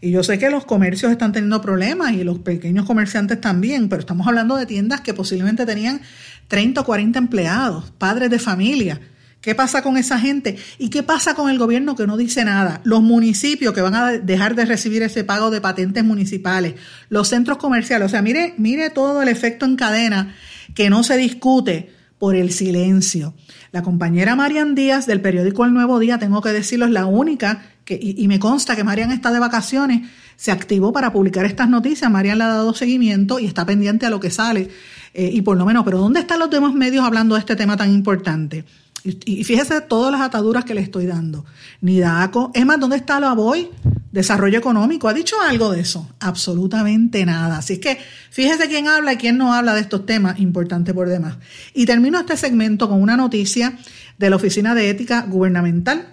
Y 0.00 0.10
yo 0.10 0.24
sé 0.24 0.36
que 0.38 0.50
los 0.50 0.64
comercios 0.64 1.12
están 1.12 1.30
teniendo 1.30 1.60
problemas 1.60 2.12
y 2.12 2.24
los 2.24 2.40
pequeños 2.40 2.86
comerciantes 2.86 3.40
también, 3.40 3.88
pero 3.88 4.00
estamos 4.00 4.26
hablando 4.26 4.56
de 4.56 4.66
tiendas 4.66 5.00
que 5.02 5.14
posiblemente 5.14 5.64
tenían 5.64 6.00
30 6.48 6.80
o 6.80 6.84
40 6.84 7.18
empleados, 7.20 7.92
padres 7.98 8.28
de 8.30 8.40
familia. 8.40 9.00
¿Qué 9.40 9.54
pasa 9.54 9.82
con 9.82 9.96
esa 9.96 10.18
gente? 10.18 10.56
¿Y 10.78 10.88
qué 10.88 11.02
pasa 11.02 11.34
con 11.34 11.50
el 11.50 11.58
gobierno 11.58 11.94
que 11.94 12.06
no 12.06 12.16
dice 12.16 12.44
nada? 12.44 12.80
Los 12.84 13.02
municipios 13.02 13.74
que 13.74 13.80
van 13.80 13.94
a 13.94 14.12
dejar 14.12 14.54
de 14.54 14.64
recibir 14.64 15.02
ese 15.02 15.24
pago 15.24 15.50
de 15.50 15.60
patentes 15.60 16.04
municipales, 16.04 16.74
los 17.08 17.28
centros 17.28 17.58
comerciales, 17.58 18.06
o 18.06 18.08
sea, 18.08 18.22
mire, 18.22 18.54
mire 18.56 18.90
todo 18.90 19.22
el 19.22 19.28
efecto 19.28 19.66
en 19.66 19.76
cadena 19.76 20.34
que 20.74 20.90
no 20.90 21.02
se 21.02 21.16
discute 21.16 21.92
por 22.22 22.36
el 22.36 22.52
silencio. 22.52 23.34
La 23.72 23.82
compañera 23.82 24.36
Marian 24.36 24.76
Díaz 24.76 25.06
del 25.06 25.20
periódico 25.20 25.64
El 25.64 25.74
Nuevo 25.74 25.98
Día, 25.98 26.20
tengo 26.20 26.40
que 26.40 26.50
decirlo, 26.50 26.84
es 26.84 26.92
la 26.92 27.04
única 27.04 27.64
que, 27.84 27.98
y, 28.00 28.28
me 28.28 28.38
consta 28.38 28.76
que 28.76 28.84
Marian 28.84 29.10
está 29.10 29.32
de 29.32 29.40
vacaciones, 29.40 30.08
se 30.36 30.52
activó 30.52 30.92
para 30.92 31.12
publicar 31.12 31.44
estas 31.46 31.68
noticias. 31.68 32.08
Marian 32.08 32.38
le 32.38 32.44
ha 32.44 32.46
dado 32.46 32.74
seguimiento 32.74 33.40
y 33.40 33.46
está 33.46 33.66
pendiente 33.66 34.06
a 34.06 34.10
lo 34.10 34.20
que 34.20 34.30
sale. 34.30 34.68
Eh, 35.14 35.30
y 35.32 35.42
por 35.42 35.56
lo 35.56 35.66
menos, 35.66 35.84
pero 35.84 35.98
¿dónde 35.98 36.20
están 36.20 36.38
los 36.38 36.48
demás 36.48 36.74
medios 36.74 37.04
hablando 37.04 37.34
de 37.34 37.40
este 37.40 37.56
tema 37.56 37.76
tan 37.76 37.92
importante? 37.92 38.64
Y 39.02 39.42
fíjese 39.42 39.80
todas 39.80 40.12
las 40.12 40.20
ataduras 40.20 40.64
que 40.64 40.74
le 40.74 40.80
estoy 40.80 41.06
dando. 41.06 41.44
Ni 41.80 41.98
DACO. 41.98 42.52
Es 42.54 42.64
más, 42.64 42.78
¿dónde 42.78 42.98
está 42.98 43.18
la 43.18 43.32
BOI? 43.32 43.68
Desarrollo 44.12 44.58
económico. 44.58 45.08
¿Ha 45.08 45.14
dicho 45.14 45.36
algo 45.40 45.72
de 45.72 45.80
eso? 45.80 46.08
Absolutamente 46.20 47.24
nada. 47.24 47.58
Así 47.58 47.74
es 47.74 47.78
que 47.78 47.98
fíjese 48.30 48.68
quién 48.68 48.86
habla 48.86 49.14
y 49.14 49.16
quién 49.16 49.38
no 49.38 49.54
habla 49.54 49.74
de 49.74 49.80
estos 49.80 50.06
temas, 50.06 50.38
importante 50.38 50.92
por 50.94 51.08
demás. 51.08 51.38
Y 51.74 51.86
termino 51.86 52.20
este 52.20 52.36
segmento 52.36 52.88
con 52.88 53.00
una 53.00 53.16
noticia 53.16 53.78
de 54.18 54.30
la 54.30 54.36
Oficina 54.36 54.74
de 54.74 54.90
Ética 54.90 55.22
Gubernamental 55.22 56.06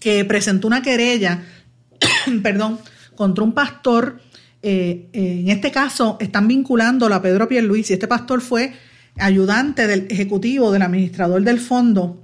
que 0.00 0.24
presentó 0.24 0.66
una 0.66 0.82
querella, 0.82 1.42
perdón, 2.42 2.80
contra 3.14 3.44
un 3.44 3.52
pastor. 3.52 4.20
Eh, 4.64 5.08
en 5.12 5.48
este 5.48 5.70
caso 5.70 6.16
están 6.20 6.48
vinculándolo 6.48 7.14
a 7.14 7.22
Pedro 7.22 7.46
Pierluisi. 7.46 7.92
Este 7.92 8.08
pastor 8.08 8.40
fue 8.40 8.72
ayudante 9.18 9.86
del 9.86 10.06
ejecutivo, 10.10 10.72
del 10.72 10.82
administrador 10.82 11.42
del 11.42 11.60
fondo. 11.60 12.22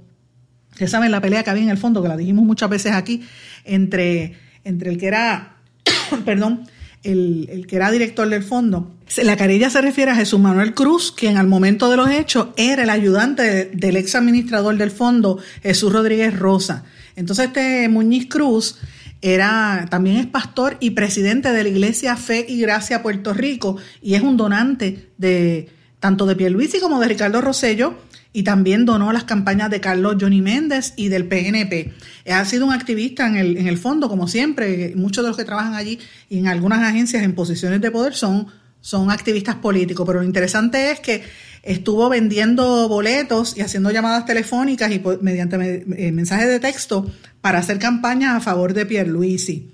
Ustedes 0.71 0.91
saben 0.91 1.11
la 1.11 1.21
pelea 1.21 1.43
que 1.43 1.49
había 1.49 1.63
en 1.63 1.69
el 1.69 1.77
fondo, 1.77 2.01
que 2.01 2.07
la 2.07 2.17
dijimos 2.17 2.45
muchas 2.45 2.69
veces 2.69 2.93
aquí, 2.93 3.21
entre, 3.65 4.35
entre 4.63 4.89
el 4.89 4.97
que 4.97 5.07
era, 5.07 5.57
perdón, 6.25 6.67
el, 7.03 7.65
que 7.67 7.75
era 7.75 7.91
director 7.91 8.27
del 8.27 8.43
fondo. 8.43 8.95
La 9.23 9.37
querella 9.37 9.69
se 9.69 9.81
refiere 9.81 10.11
a 10.11 10.15
Jesús 10.15 10.39
Manuel 10.39 10.73
Cruz, 10.73 11.11
quien 11.11 11.37
al 11.37 11.47
momento 11.47 11.89
de 11.89 11.97
los 11.97 12.09
hechos 12.09 12.49
era 12.57 12.83
el 12.83 12.89
ayudante 12.89 13.65
del 13.65 13.97
ex 13.97 14.15
administrador 14.15 14.77
del 14.77 14.91
fondo, 14.91 15.39
Jesús 15.63 15.91
Rodríguez 15.91 16.37
Rosa. 16.37 16.83
Entonces 17.15 17.47
este 17.47 17.89
Muñiz 17.89 18.27
Cruz 18.27 18.77
era 19.21 19.87
también 19.89 20.17
es 20.17 20.27
pastor 20.27 20.77
y 20.79 20.91
presidente 20.91 21.51
de 21.51 21.63
la 21.63 21.69
Iglesia 21.69 22.15
Fe 22.15 22.45
y 22.47 22.61
Gracia 22.61 23.01
Puerto 23.03 23.33
Rico 23.33 23.77
y 24.01 24.13
es 24.13 24.21
un 24.21 24.37
donante 24.37 25.09
de 25.17 25.69
tanto 25.99 26.25
de 26.25 26.35
Pierluisi 26.35 26.79
como 26.79 26.99
de 27.01 27.07
Ricardo 27.07 27.41
Rosello, 27.41 27.95
y 28.31 28.43
también 28.43 28.85
donó 28.85 29.11
las 29.11 29.23
campañas 29.23 29.69
de 29.69 29.81
Carlos 29.81 30.17
Johnny 30.19 30.41
Méndez 30.41 30.93
y 30.95 31.09
del 31.09 31.25
PNP. 31.25 31.93
Ha 32.29 32.45
sido 32.45 32.67
un 32.67 32.73
activista 32.73 33.27
en 33.27 33.37
el, 33.37 33.57
en 33.57 33.67
el 33.67 33.77
fondo, 33.77 34.07
como 34.07 34.27
siempre. 34.27 34.93
Muchos 34.95 35.23
de 35.23 35.29
los 35.29 35.37
que 35.37 35.45
trabajan 35.45 35.73
allí 35.73 35.99
y 36.29 36.37
en 36.37 36.47
algunas 36.47 36.79
agencias 36.79 37.23
en 37.23 37.33
posiciones 37.33 37.81
de 37.81 37.89
poder 37.89 38.13
son, 38.13 38.47
son 38.81 39.09
activistas 39.09 39.55
políticos. 39.55 40.05
Pero 40.05 40.19
lo 40.19 40.25
interesante 40.25 40.91
es 40.91 40.99
que 40.99 41.23
estuvo 41.63 42.07
vendiendo 42.07 42.87
boletos 42.87 43.57
y 43.57 43.61
haciendo 43.61 43.89
llamadas 43.89 44.25
telefónicas 44.25 44.91
y 44.91 45.01
mediante 45.21 45.85
eh, 45.97 46.11
mensajes 46.11 46.47
de 46.47 46.59
texto 46.59 47.11
para 47.41 47.59
hacer 47.59 47.79
campañas 47.79 48.35
a 48.35 48.39
favor 48.41 48.73
de 48.73 48.85
Pierluisi. 48.85 49.71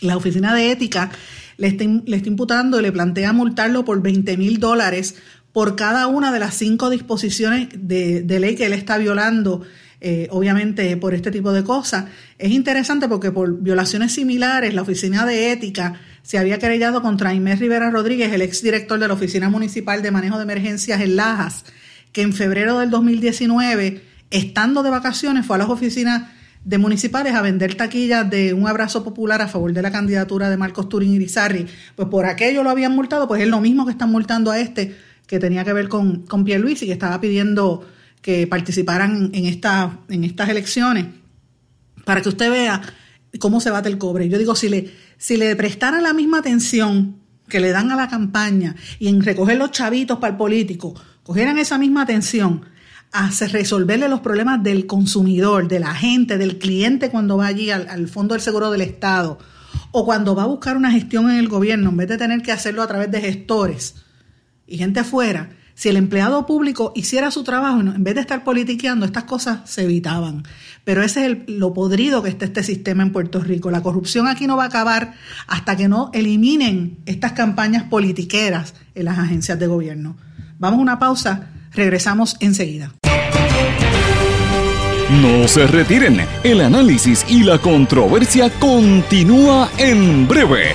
La 0.00 0.16
Oficina 0.16 0.54
de 0.54 0.70
Ética 0.70 1.10
le 1.56 1.68
está, 1.68 1.84
le 1.84 2.16
está 2.16 2.28
imputando 2.28 2.78
y 2.78 2.82
le 2.82 2.92
plantea 2.92 3.32
multarlo 3.32 3.84
por 3.84 4.00
20 4.00 4.36
mil 4.36 4.58
dólares 4.58 5.16
por 5.54 5.76
cada 5.76 6.08
una 6.08 6.32
de 6.32 6.40
las 6.40 6.56
cinco 6.56 6.90
disposiciones 6.90 7.68
de, 7.72 8.24
ley 8.40 8.56
que 8.56 8.66
él 8.66 8.72
está 8.72 8.98
violando, 8.98 9.62
eh, 10.00 10.26
obviamente 10.32 10.96
por 10.96 11.14
este 11.14 11.30
tipo 11.30 11.52
de 11.52 11.62
cosas. 11.62 12.06
Es 12.40 12.50
interesante 12.50 13.08
porque 13.08 13.30
por 13.30 13.62
violaciones 13.62 14.12
similares 14.12 14.74
la 14.74 14.82
Oficina 14.82 15.24
de 15.24 15.52
Ética 15.52 15.94
se 16.24 16.38
había 16.38 16.58
querellado 16.58 17.02
contra 17.02 17.32
Inés 17.34 17.60
Rivera 17.60 17.88
Rodríguez, 17.88 18.32
el 18.32 18.42
exdirector 18.42 18.98
de 18.98 19.06
la 19.06 19.14
Oficina 19.14 19.48
Municipal 19.48 20.02
de 20.02 20.10
Manejo 20.10 20.38
de 20.38 20.42
Emergencias 20.42 21.00
en 21.00 21.14
Lajas, 21.14 21.64
que 22.10 22.22
en 22.22 22.32
febrero 22.32 22.80
del 22.80 22.90
2019, 22.90 24.02
estando 24.32 24.82
de 24.82 24.90
vacaciones, 24.90 25.46
fue 25.46 25.54
a 25.54 25.60
las 25.60 25.68
oficinas 25.68 26.32
de 26.64 26.78
municipales 26.78 27.32
a 27.32 27.42
vender 27.42 27.76
taquillas 27.76 28.28
de 28.28 28.54
un 28.54 28.66
abrazo 28.66 29.04
popular 29.04 29.40
a 29.40 29.46
favor 29.46 29.72
de 29.72 29.82
la 29.82 29.92
candidatura 29.92 30.50
de 30.50 30.56
Marcos 30.56 30.88
Turín 30.88 31.12
Irizarri. 31.12 31.66
Pues 31.94 32.08
por 32.08 32.26
aquello 32.26 32.64
lo 32.64 32.70
habían 32.70 32.92
multado, 32.92 33.28
pues 33.28 33.40
es 33.40 33.48
lo 33.48 33.60
mismo 33.60 33.84
que 33.84 33.92
están 33.92 34.10
multando 34.10 34.50
a 34.50 34.58
este 34.58 35.13
que 35.26 35.38
tenía 35.38 35.64
que 35.64 35.72
ver 35.72 35.88
con, 35.88 36.22
con 36.26 36.44
Luis 36.44 36.82
y 36.82 36.86
que 36.86 36.92
estaba 36.92 37.20
pidiendo 37.20 37.86
que 38.20 38.46
participaran 38.46 39.30
en, 39.32 39.46
en 39.46 40.24
estas 40.24 40.48
elecciones 40.48 41.06
para 42.04 42.22
que 42.22 42.28
usted 42.28 42.50
vea 42.50 42.80
cómo 43.38 43.60
se 43.60 43.70
bate 43.70 43.88
el 43.88 43.98
cobre. 43.98 44.28
Yo 44.28 44.38
digo, 44.38 44.54
si 44.54 44.68
le, 44.68 44.92
si 45.18 45.36
le 45.36 45.56
prestaran 45.56 46.02
la 46.02 46.12
misma 46.12 46.38
atención 46.38 47.16
que 47.48 47.60
le 47.60 47.70
dan 47.70 47.90
a 47.90 47.96
la 47.96 48.08
campaña 48.08 48.74
y 48.98 49.08
en 49.08 49.22
recoger 49.22 49.58
los 49.58 49.70
chavitos 49.70 50.18
para 50.18 50.32
el 50.32 50.36
político, 50.36 50.94
cogieran 51.22 51.58
esa 51.58 51.78
misma 51.78 52.02
atención 52.02 52.64
a 53.12 53.30
resolverle 53.30 54.08
los 54.08 54.20
problemas 54.20 54.62
del 54.62 54.86
consumidor, 54.86 55.68
de 55.68 55.78
la 55.78 55.94
gente, 55.94 56.36
del 56.36 56.58
cliente 56.58 57.10
cuando 57.10 57.36
va 57.36 57.46
allí 57.46 57.70
al, 57.70 57.88
al, 57.88 58.08
Fondo 58.08 58.34
del 58.34 58.42
Seguro 58.42 58.70
del 58.70 58.80
Estado 58.80 59.38
o 59.92 60.04
cuando 60.04 60.34
va 60.34 60.44
a 60.44 60.46
buscar 60.46 60.76
una 60.76 60.90
gestión 60.90 61.30
en 61.30 61.36
el 61.36 61.48
gobierno, 61.48 61.90
en 61.90 61.96
vez 61.96 62.08
de 62.08 62.18
tener 62.18 62.42
que 62.42 62.50
hacerlo 62.50 62.82
a 62.82 62.88
través 62.88 63.10
de 63.12 63.20
gestores, 63.20 63.94
y 64.66 64.78
gente 64.78 65.00
afuera, 65.00 65.50
si 65.74 65.88
el 65.88 65.96
empleado 65.96 66.46
público 66.46 66.92
hiciera 66.94 67.32
su 67.32 67.42
trabajo, 67.42 67.80
en 67.80 68.04
vez 68.04 68.14
de 68.14 68.20
estar 68.20 68.44
politiqueando, 68.44 69.04
estas 69.04 69.24
cosas 69.24 69.68
se 69.68 69.82
evitaban. 69.82 70.44
Pero 70.84 71.02
ese 71.02 71.26
es 71.26 71.36
lo 71.48 71.74
podrido 71.74 72.22
que 72.22 72.28
está 72.28 72.44
este 72.44 72.62
sistema 72.62 73.02
en 73.02 73.10
Puerto 73.10 73.40
Rico. 73.40 73.70
La 73.70 73.82
corrupción 73.82 74.28
aquí 74.28 74.46
no 74.46 74.56
va 74.56 74.64
a 74.64 74.66
acabar 74.68 75.14
hasta 75.48 75.76
que 75.76 75.88
no 75.88 76.10
eliminen 76.14 76.98
estas 77.06 77.32
campañas 77.32 77.84
politiqueras 77.84 78.74
en 78.94 79.06
las 79.06 79.18
agencias 79.18 79.58
de 79.58 79.66
gobierno. 79.66 80.16
Vamos 80.58 80.78
a 80.78 80.82
una 80.82 80.98
pausa, 81.00 81.50
regresamos 81.72 82.36
enseguida. 82.38 82.92
No 85.10 85.48
se 85.48 85.66
retiren, 85.66 86.20
el 86.44 86.60
análisis 86.60 87.26
y 87.28 87.42
la 87.42 87.58
controversia 87.58 88.50
continúa 88.58 89.70
en 89.78 90.26
breve, 90.26 90.74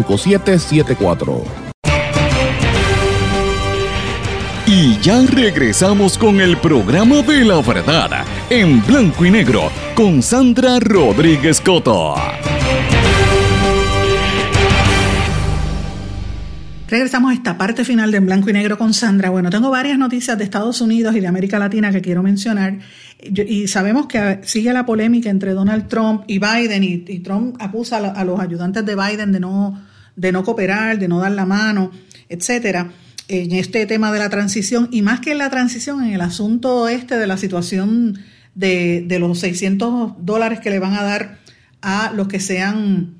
5774. 0.05 1.43
Y 4.67 4.97
ya 4.99 5.21
regresamos 5.25 6.17
con 6.17 6.39
el 6.39 6.55
programa 6.57 7.21
de 7.23 7.43
la 7.43 7.61
verdad 7.61 8.25
en 8.49 8.85
blanco 8.85 9.25
y 9.25 9.31
negro 9.31 9.69
con 9.95 10.21
Sandra 10.21 10.79
Rodríguez 10.79 11.59
Coto. 11.59 12.15
Regresamos 16.91 17.31
a 17.31 17.33
esta 17.33 17.57
parte 17.57 17.85
final 17.85 18.11
de 18.11 18.17
En 18.17 18.25
Blanco 18.25 18.49
y 18.49 18.53
Negro 18.53 18.77
con 18.77 18.93
Sandra. 18.93 19.29
Bueno, 19.29 19.49
tengo 19.49 19.69
varias 19.69 19.97
noticias 19.97 20.37
de 20.37 20.43
Estados 20.43 20.81
Unidos 20.81 21.15
y 21.15 21.21
de 21.21 21.27
América 21.27 21.57
Latina 21.57 21.89
que 21.89 22.01
quiero 22.01 22.21
mencionar. 22.21 22.79
Y 23.21 23.69
sabemos 23.69 24.07
que 24.07 24.41
sigue 24.43 24.73
la 24.73 24.85
polémica 24.85 25.29
entre 25.29 25.53
Donald 25.53 25.87
Trump 25.87 26.23
y 26.27 26.39
Biden 26.39 26.83
y, 26.83 27.19
Trump 27.19 27.55
acusa 27.59 27.97
a 27.97 28.25
los 28.25 28.41
ayudantes 28.41 28.85
de 28.85 28.95
Biden 28.95 29.31
de 29.31 29.39
no 29.39 29.90
de 30.15 30.31
no 30.31 30.43
cooperar, 30.43 30.99
de 30.99 31.07
no 31.07 31.19
dar 31.19 31.31
la 31.31 31.45
mano, 31.45 31.91
etcétera, 32.29 32.91
en 33.27 33.53
este 33.53 33.85
tema 33.85 34.11
de 34.11 34.19
la 34.19 34.29
transición 34.29 34.89
y 34.91 35.01
más 35.01 35.21
que 35.21 35.31
en 35.31 35.37
la 35.37 35.49
transición, 35.49 36.03
en 36.03 36.13
el 36.13 36.21
asunto 36.21 36.87
este 36.87 37.17
de 37.17 37.27
la 37.27 37.37
situación 37.37 38.19
de, 38.55 39.17
los 39.19 39.39
600 39.39 40.13
dólares 40.19 40.59
que 40.59 40.69
le 40.69 40.79
van 40.79 40.93
a 40.93 41.03
dar 41.03 41.39
a 41.81 42.11
los 42.13 42.27
que 42.27 42.39
sean, 42.39 43.15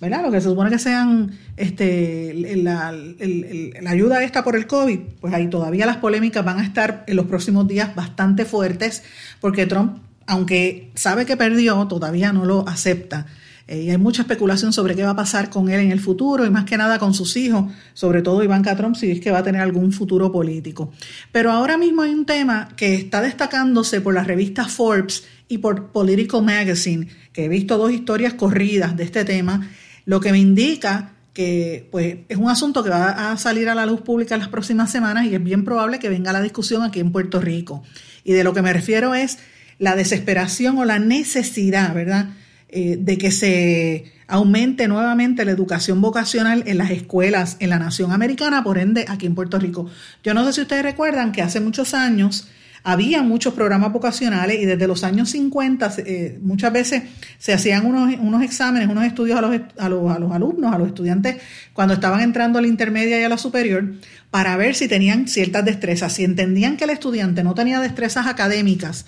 ¿verdad? 0.00 0.22
Los 0.22 0.32
que 0.32 0.40
se 0.40 0.48
supone 0.48 0.70
que 0.70 0.78
sean 0.78 1.32
este, 1.56 2.34
la, 2.56 2.92
la 2.92 3.90
ayuda 3.90 4.22
esta 4.22 4.44
por 4.44 4.56
el 4.56 4.66
COVID, 4.66 4.98
pues 5.20 5.32
ahí 5.32 5.48
todavía 5.48 5.86
las 5.86 5.96
polémicas 5.96 6.44
van 6.44 6.58
a 6.58 6.64
estar 6.64 7.04
en 7.06 7.16
los 7.16 7.26
próximos 7.26 7.66
días 7.66 7.94
bastante 7.94 8.44
fuertes 8.44 9.02
porque 9.40 9.66
Trump, 9.66 9.98
aunque 10.26 10.90
sabe 10.94 11.24
que 11.24 11.36
perdió, 11.36 11.86
todavía 11.88 12.32
no 12.32 12.44
lo 12.44 12.68
acepta. 12.68 13.26
Eh, 13.68 13.82
y 13.82 13.90
hay 13.90 13.98
mucha 13.98 14.22
especulación 14.22 14.72
sobre 14.72 14.94
qué 14.94 15.02
va 15.02 15.10
a 15.10 15.16
pasar 15.16 15.50
con 15.50 15.68
él 15.68 15.80
en 15.80 15.90
el 15.90 16.00
futuro 16.00 16.46
y 16.46 16.50
más 16.50 16.64
que 16.64 16.76
nada 16.76 16.98
con 16.98 17.14
sus 17.14 17.36
hijos, 17.36 17.72
sobre 17.94 18.22
todo 18.22 18.44
Ivanka 18.44 18.76
Trump, 18.76 18.94
si 18.94 19.10
es 19.10 19.20
que 19.20 19.30
va 19.30 19.38
a 19.38 19.42
tener 19.42 19.60
algún 19.60 19.92
futuro 19.92 20.30
político. 20.30 20.92
Pero 21.32 21.50
ahora 21.50 21.76
mismo 21.76 22.02
hay 22.02 22.12
un 22.12 22.26
tema 22.26 22.68
que 22.76 22.94
está 22.94 23.20
destacándose 23.20 24.00
por 24.00 24.14
la 24.14 24.22
revista 24.22 24.66
Forbes 24.66 25.24
y 25.48 25.58
por 25.58 25.90
Political 25.90 26.42
Magazine, 26.42 27.08
que 27.32 27.44
he 27.44 27.48
visto 27.48 27.76
dos 27.76 27.90
historias 27.90 28.34
corridas 28.34 28.96
de 28.96 29.04
este 29.04 29.24
tema, 29.24 29.68
lo 30.04 30.20
que 30.20 30.30
me 30.30 30.38
indica 30.38 31.12
que 31.32 31.86
pues, 31.90 32.18
es 32.28 32.38
un 32.38 32.48
asunto 32.48 32.82
que 32.82 32.88
va 32.88 33.32
a 33.32 33.36
salir 33.36 33.68
a 33.68 33.74
la 33.74 33.84
luz 33.84 34.00
pública 34.00 34.34
en 34.36 34.40
las 34.40 34.48
próximas 34.48 34.90
semanas 34.90 35.26
y 35.26 35.34
es 35.34 35.44
bien 35.44 35.64
probable 35.64 35.98
que 35.98 36.08
venga 36.08 36.32
la 36.32 36.40
discusión 36.40 36.82
aquí 36.82 37.00
en 37.00 37.12
Puerto 37.12 37.40
Rico. 37.40 37.82
Y 38.24 38.32
de 38.32 38.42
lo 38.42 38.54
que 38.54 38.62
me 38.62 38.72
refiero 38.72 39.14
es 39.14 39.38
la 39.78 39.96
desesperación 39.96 40.78
o 40.78 40.84
la 40.84 40.98
necesidad, 40.98 41.92
¿verdad? 41.94 42.30
Eh, 42.68 42.96
de 42.98 43.16
que 43.16 43.30
se 43.30 44.12
aumente 44.26 44.88
nuevamente 44.88 45.44
la 45.44 45.52
educación 45.52 46.00
vocacional 46.00 46.64
en 46.66 46.78
las 46.78 46.90
escuelas 46.90 47.56
en 47.60 47.70
la 47.70 47.78
nación 47.78 48.10
americana, 48.10 48.64
por 48.64 48.78
ende 48.78 49.04
aquí 49.08 49.26
en 49.26 49.36
Puerto 49.36 49.60
Rico. 49.60 49.88
Yo 50.24 50.34
no 50.34 50.44
sé 50.44 50.52
si 50.52 50.60
ustedes 50.62 50.82
recuerdan 50.82 51.30
que 51.30 51.42
hace 51.42 51.60
muchos 51.60 51.94
años 51.94 52.48
había 52.82 53.22
muchos 53.22 53.54
programas 53.54 53.92
vocacionales 53.92 54.60
y 54.60 54.64
desde 54.64 54.88
los 54.88 55.04
años 55.04 55.30
50 55.30 55.94
eh, 55.98 56.38
muchas 56.42 56.72
veces 56.72 57.02
se 57.38 57.52
hacían 57.52 57.86
unos, 57.86 58.42
exámenes, 58.42 58.88
unos 58.88 59.04
estudios 59.04 59.38
a 59.38 59.42
los, 59.42 59.60
a, 59.78 59.88
los, 59.88 60.10
a 60.10 60.18
los 60.18 60.32
alumnos, 60.32 60.74
a 60.74 60.78
los 60.78 60.88
estudiantes 60.88 61.36
cuando 61.72 61.94
estaban 61.94 62.20
entrando 62.20 62.58
a 62.58 62.62
la 62.62 62.68
intermedia 62.68 63.20
y 63.20 63.22
a 63.22 63.28
la 63.28 63.38
superior 63.38 63.94
para 64.30 64.56
ver 64.56 64.74
si 64.74 64.88
tenían 64.88 65.28
ciertas 65.28 65.64
destrezas, 65.64 66.12
si 66.12 66.24
entendían 66.24 66.76
que 66.76 66.84
el 66.84 66.90
estudiante 66.90 67.44
no 67.44 67.54
tenía 67.54 67.80
destrezas 67.80 68.26
académicas, 68.26 69.06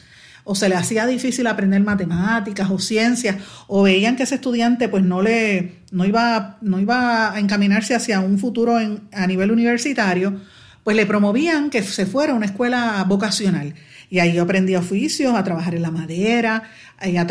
o 0.50 0.54
se 0.54 0.70
le 0.70 0.76
hacía 0.76 1.06
difícil 1.06 1.46
aprender 1.46 1.82
matemáticas 1.82 2.70
o 2.70 2.78
ciencias, 2.78 3.36
o 3.66 3.82
veían 3.82 4.16
que 4.16 4.22
ese 4.22 4.36
estudiante 4.36 4.88
pues 4.88 5.04
no 5.04 5.20
le 5.20 5.82
no 5.92 6.06
iba, 6.06 6.56
no 6.62 6.80
iba 6.80 7.34
a 7.34 7.38
encaminarse 7.38 7.94
hacia 7.94 8.20
un 8.20 8.38
futuro 8.38 8.80
en, 8.80 9.02
a 9.12 9.26
nivel 9.26 9.50
universitario, 9.50 10.40
pues 10.84 10.96
le 10.96 11.04
promovían 11.04 11.68
que 11.68 11.82
se 11.82 12.06
fuera 12.06 12.32
a 12.32 12.36
una 12.36 12.46
escuela 12.46 13.04
vocacional. 13.06 13.74
Y 14.08 14.20
ahí 14.20 14.38
aprendía 14.38 14.78
oficios, 14.78 15.34
a 15.34 15.44
trabajar 15.44 15.74
en 15.74 15.82
la 15.82 15.90
madera, 15.90 16.62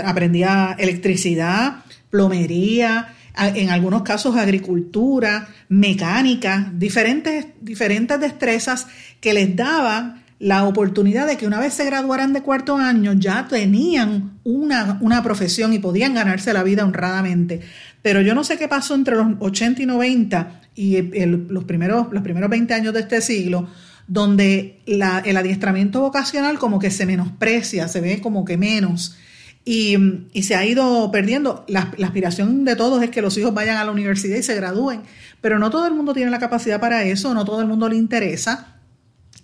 aprendía 0.06 0.76
electricidad, 0.78 1.78
plomería, 2.12 3.16
en 3.36 3.72
algunos 3.72 4.04
casos 4.04 4.36
agricultura, 4.36 5.48
mecánica, 5.70 6.72
diferentes, 6.72 7.48
diferentes 7.62 8.20
destrezas 8.20 8.86
que 9.20 9.34
les 9.34 9.56
daban 9.56 10.27
la 10.40 10.66
oportunidad 10.66 11.26
de 11.26 11.36
que 11.38 11.48
una 11.48 11.60
vez 11.60 11.74
se 11.74 11.86
graduaran 11.86 12.32
de 12.32 12.44
cuarto 12.44 12.78
año 12.78 13.14
ya 13.14 13.48
tenían 13.48 14.38
una, 14.44 15.00
una, 15.02 15.24
profesión 15.24 15.74
y 15.74 15.80
podían 15.80 16.14
ganarse 16.14 16.54
la 16.54 16.64
vida 16.64 16.86
honradamente. 16.86 17.62
Pero 18.04 18.22
yo 18.22 18.36
no 18.36 18.44
sé 18.44 18.58
qué 18.58 18.68
pasó 18.68 18.94
entre 18.94 19.16
los 19.16 19.28
80 19.40 19.82
y 19.82 19.86
90 19.88 20.62
y 20.76 21.02
los, 21.26 21.64
primeros, 21.64 22.08
los 22.12 22.22
primeros 22.22 22.50
20 22.52 22.74
años 22.74 22.94
de 22.94 23.00
este 23.00 23.22
siglo, 23.22 23.68
donde 24.08 24.80
el 24.86 25.02
adiestramiento 25.38 26.02
vocacional 26.02 26.60
como 26.60 26.78
que 26.78 26.92
se 26.92 27.08
menosprecia, 27.08 27.88
se 27.88 28.00
ve 28.00 28.22
como 28.22 28.46
que 28.46 28.58
menos. 28.58 29.18
Y, 29.66 29.98
y 30.32 30.44
se 30.44 30.56
ha 30.56 30.66
ido 30.66 31.12
perdiendo. 31.12 31.66
La, 31.68 31.92
la 31.98 32.08
aspiración 32.08 32.64
de 32.64 32.78
todos 32.78 33.04
es 33.04 33.10
que 33.10 33.22
los 33.22 33.38
hijos 33.38 33.54
vayan 33.54 33.78
a 33.78 33.84
la 33.84 33.92
universidad 33.92 34.38
y 34.38 34.44
se 34.44 34.56
gradúen, 34.56 35.02
pero 35.42 35.58
no 35.58 35.72
todo 35.72 35.88
el 35.88 35.94
mundo 35.94 36.14
tiene 36.14 36.32
la 36.32 36.40
capacidad 36.40 36.80
para 36.80 37.04
eso, 37.04 37.34
no 37.34 37.44
todo 37.44 37.60
el 37.60 37.68
mundo 37.68 37.90
le 37.90 37.98
interesa 37.98 38.77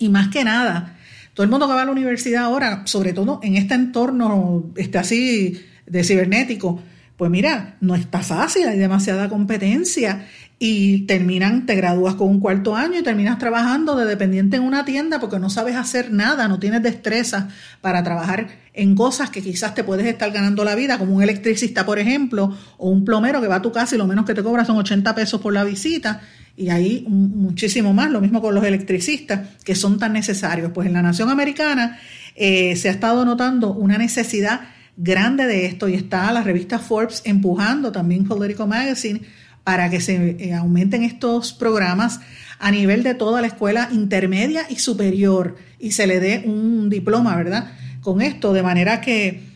y 0.04 0.10
más 0.10 0.28
que 0.28 0.44
nada, 0.44 0.98
todo 1.34 1.46
el 1.46 1.50
mundo 1.50 1.66
que 1.66 1.74
va 1.74 1.84
a 1.84 1.86
la 1.86 1.92
universidad 1.92 2.44
ahora, 2.44 2.82
sobre 2.86 3.14
todo 3.14 3.40
en 3.42 3.56
este 3.56 3.74
entorno 3.74 4.72
este, 4.76 4.98
así 4.98 5.62
de 5.86 6.04
cibernético, 6.04 6.82
pues 7.16 7.32
mira, 7.32 7.78
no 7.80 7.96
está 7.96 8.20
fácil, 8.20 8.68
hay 8.68 8.78
demasiada 8.78 9.30
competencia 9.30 10.28
y 10.60 11.06
terminan, 11.06 11.66
te 11.66 11.76
gradúas 11.76 12.16
con 12.16 12.28
un 12.28 12.42
cuarto 12.42 12.76
año 12.76 13.00
y 13.00 13.04
terminas 13.04 13.38
trabajando 13.38 13.96
de 13.96 14.06
dependiente 14.06 14.58
en 14.58 14.64
una 14.64 14.84
tienda 14.84 15.22
porque 15.22 15.40
no 15.40 15.50
sabes 15.50 15.78
hacer 15.78 16.12
nada, 16.12 16.50
no 16.50 16.60
tienes 16.60 16.84
destreza 16.84 17.48
para 17.80 18.04
trabajar 18.04 18.48
en 18.74 18.96
cosas 18.96 19.30
que 19.30 19.42
quizás 19.42 19.74
te 19.74 19.86
puedes 19.86 20.06
estar 20.06 20.32
ganando 20.32 20.66
la 20.66 20.76
vida, 20.76 20.98
como 20.98 21.16
un 21.16 21.24
electricista, 21.24 21.86
por 21.86 21.98
ejemplo, 21.98 22.58
o 22.78 22.90
un 22.90 23.06
plomero 23.06 23.40
que 23.40 23.48
va 23.48 23.56
a 23.56 23.62
tu 23.62 23.72
casa 23.72 23.96
y 23.96 23.98
lo 23.98 24.08
menos 24.08 24.26
que 24.26 24.34
te 24.34 24.44
cobra 24.44 24.66
son 24.66 24.76
80 24.78 25.16
pesos 25.16 25.40
por 25.40 25.54
la 25.54 25.64
visita 25.64 26.22
y 26.56 26.70
ahí 26.70 27.06
muchísimo 27.08 27.94
más, 27.94 28.12
lo 28.12 28.22
mismo 28.22 28.42
con 28.42 28.54
los 28.54 28.64
electricistas, 28.64 29.58
que 29.64 29.76
son 29.76 29.98
tan 29.98 30.14
necesarios. 30.14 30.72
Pues 30.74 30.88
en 30.88 30.94
la 30.94 31.02
nación 31.02 31.30
americana 31.30 32.00
eh, 32.36 32.76
se 32.76 32.90
ha 32.90 32.92
estado 32.92 33.26
notando 33.26 33.74
una 33.74 33.98
necesidad 33.98 34.62
grande 34.96 35.48
de 35.48 35.66
esto 35.66 35.88
y 35.88 35.96
está 35.96 36.32
la 36.32 36.44
revista 36.44 36.78
Forbes 36.78 37.22
empujando 37.26 37.92
también 37.92 38.26
Political 38.26 38.68
Magazine 38.68 39.22
para 39.64 39.90
que 39.90 40.02
se 40.02 40.36
eh, 40.40 40.54
aumenten 40.54 41.04
estos 41.04 41.54
programas 41.54 42.20
a 42.60 42.70
nivel 42.70 43.02
de 43.04 43.16
toda 43.16 43.42
la 43.42 43.48
escuela 43.48 43.90
intermedia 43.92 44.66
y 44.70 44.78
superior 44.78 45.56
y 45.80 45.92
se 45.92 46.06
le 46.06 46.20
dé 46.20 46.44
un 46.46 46.90
diploma, 46.90 47.36
¿verdad? 47.36 47.72
Con 48.02 48.22
esto, 48.22 48.54
de 48.54 48.62
manera 48.62 49.02
que, 49.02 49.53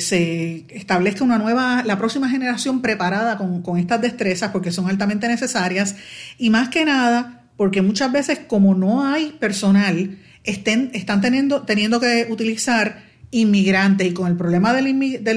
se 0.00 0.64
establezca 0.70 1.24
una 1.24 1.38
nueva, 1.38 1.82
la 1.84 1.98
próxima 1.98 2.28
generación 2.28 2.80
preparada 2.80 3.36
con, 3.36 3.62
con 3.62 3.78
estas 3.78 4.00
destrezas 4.00 4.50
porque 4.50 4.72
son 4.72 4.88
altamente 4.88 5.28
necesarias. 5.28 5.96
Y 6.38 6.50
más 6.50 6.68
que 6.68 6.84
nada 6.84 7.40
porque 7.60 7.82
muchas 7.82 8.10
veces 8.10 8.40
como 8.46 8.74
no 8.74 9.06
hay 9.06 9.32
personal, 9.38 10.16
estén, 10.44 10.90
están 10.94 11.20
teniendo, 11.20 11.60
teniendo 11.62 12.00
que 12.00 12.26
utilizar 12.30 13.02
inmigrantes. 13.30 14.08
Y 14.08 14.14
con 14.14 14.28
el 14.28 14.36
problema 14.38 14.72
de 14.72 14.80
la, 14.80 14.88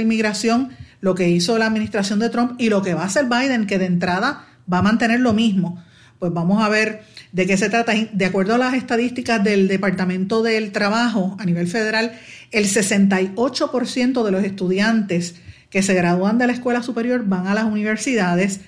inmigración, 0.01 0.69
lo 1.01 1.15
que 1.15 1.27
hizo 1.29 1.57
la 1.57 1.65
administración 1.65 2.19
de 2.19 2.29
Trump 2.29 2.53
y 2.59 2.69
lo 2.69 2.81
que 2.81 2.93
va 2.93 3.01
a 3.01 3.07
hacer 3.07 3.25
Biden, 3.25 3.67
que 3.67 3.77
de 3.77 3.87
entrada 3.87 4.45
va 4.71 4.77
a 4.77 4.81
mantener 4.81 5.19
lo 5.19 5.33
mismo, 5.33 5.83
pues 6.19 6.31
vamos 6.31 6.63
a 6.63 6.69
ver 6.69 7.03
de 7.33 7.45
qué 7.45 7.57
se 7.57 7.69
trata. 7.69 7.93
De 8.13 8.25
acuerdo 8.25 8.55
a 8.55 8.57
las 8.57 8.73
estadísticas 8.73 9.43
del 9.43 9.67
Departamento 9.67 10.41
del 10.41 10.71
Trabajo 10.71 11.35
a 11.39 11.45
nivel 11.45 11.67
federal, 11.67 12.13
el 12.53 12.65
68% 12.65 14.23
de 14.23 14.31
los 14.31 14.43
estudiantes 14.43 15.35
que 15.69 15.81
se 15.81 15.93
gradúan 15.93 16.37
de 16.37 16.47
la 16.47 16.53
escuela 16.53 16.83
superior 16.83 17.25
van 17.25 17.47
a 17.47 17.55
las 17.55 17.65
universidades 17.65 18.61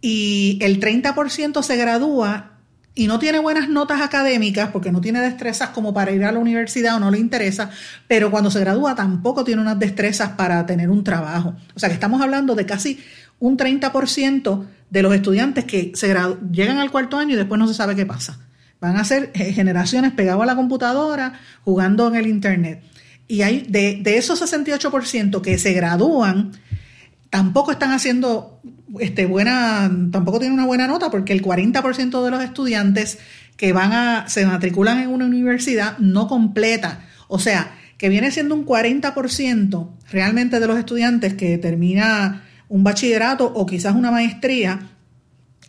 y 0.00 0.58
el 0.60 0.78
30% 0.78 1.62
se 1.62 1.76
gradúa 1.76 2.50
y 2.94 3.06
no 3.06 3.18
tiene 3.18 3.38
buenas 3.38 3.70
notas 3.70 4.02
académicas 4.02 4.68
porque 4.70 4.92
no 4.92 5.00
tiene 5.00 5.20
destrezas 5.20 5.70
como 5.70 5.94
para 5.94 6.12
ir 6.12 6.24
a 6.24 6.32
la 6.32 6.38
universidad 6.38 6.96
o 6.96 7.00
no 7.00 7.10
le 7.10 7.18
interesa, 7.18 7.70
pero 8.06 8.30
cuando 8.30 8.50
se 8.50 8.60
gradúa 8.60 8.94
tampoco 8.94 9.44
tiene 9.44 9.62
unas 9.62 9.78
destrezas 9.78 10.30
para 10.30 10.66
tener 10.66 10.90
un 10.90 11.02
trabajo. 11.02 11.54
O 11.74 11.80
sea 11.80 11.88
que 11.88 11.94
estamos 11.94 12.20
hablando 12.20 12.54
de 12.54 12.66
casi 12.66 13.00
un 13.38 13.56
30% 13.56 14.66
de 14.90 15.02
los 15.02 15.14
estudiantes 15.14 15.64
que 15.64 15.92
llegan 16.50 16.78
al 16.78 16.90
cuarto 16.90 17.16
año 17.16 17.32
y 17.32 17.36
después 17.36 17.58
no 17.58 17.66
se 17.66 17.74
sabe 17.74 17.96
qué 17.96 18.04
pasa. 18.04 18.38
Van 18.78 18.96
a 18.96 19.04
ser 19.04 19.30
eh, 19.32 19.52
generaciones 19.52 20.12
pegados 20.12 20.42
a 20.42 20.46
la 20.46 20.56
computadora, 20.56 21.40
jugando 21.64 22.08
en 22.08 22.16
el 22.16 22.26
Internet. 22.26 22.82
Y 23.32 23.40
hay 23.40 23.64
de, 23.66 23.98
de 24.02 24.18
esos 24.18 24.42
68% 24.42 25.40
que 25.40 25.56
se 25.56 25.72
gradúan, 25.72 26.52
tampoco 27.30 27.72
están 27.72 27.92
haciendo 27.92 28.60
este, 29.00 29.24
buena, 29.24 29.90
tampoco 30.10 30.38
tienen 30.38 30.52
una 30.52 30.66
buena 30.66 30.86
nota 30.86 31.10
porque 31.10 31.32
el 31.32 31.40
40% 31.40 32.22
de 32.22 32.30
los 32.30 32.44
estudiantes 32.44 33.18
que 33.56 33.72
van 33.72 33.94
a, 33.94 34.28
se 34.28 34.44
matriculan 34.44 34.98
en 34.98 35.08
una 35.08 35.24
universidad 35.24 35.96
no 35.96 36.28
completa. 36.28 37.06
O 37.26 37.38
sea, 37.38 37.72
que 37.96 38.10
viene 38.10 38.30
siendo 38.32 38.54
un 38.54 38.66
40% 38.66 39.88
realmente 40.10 40.60
de 40.60 40.66
los 40.66 40.78
estudiantes 40.78 41.32
que 41.32 41.56
termina 41.56 42.42
un 42.68 42.84
bachillerato 42.84 43.46
o 43.46 43.64
quizás 43.64 43.94
una 43.94 44.10
maestría, 44.10 44.90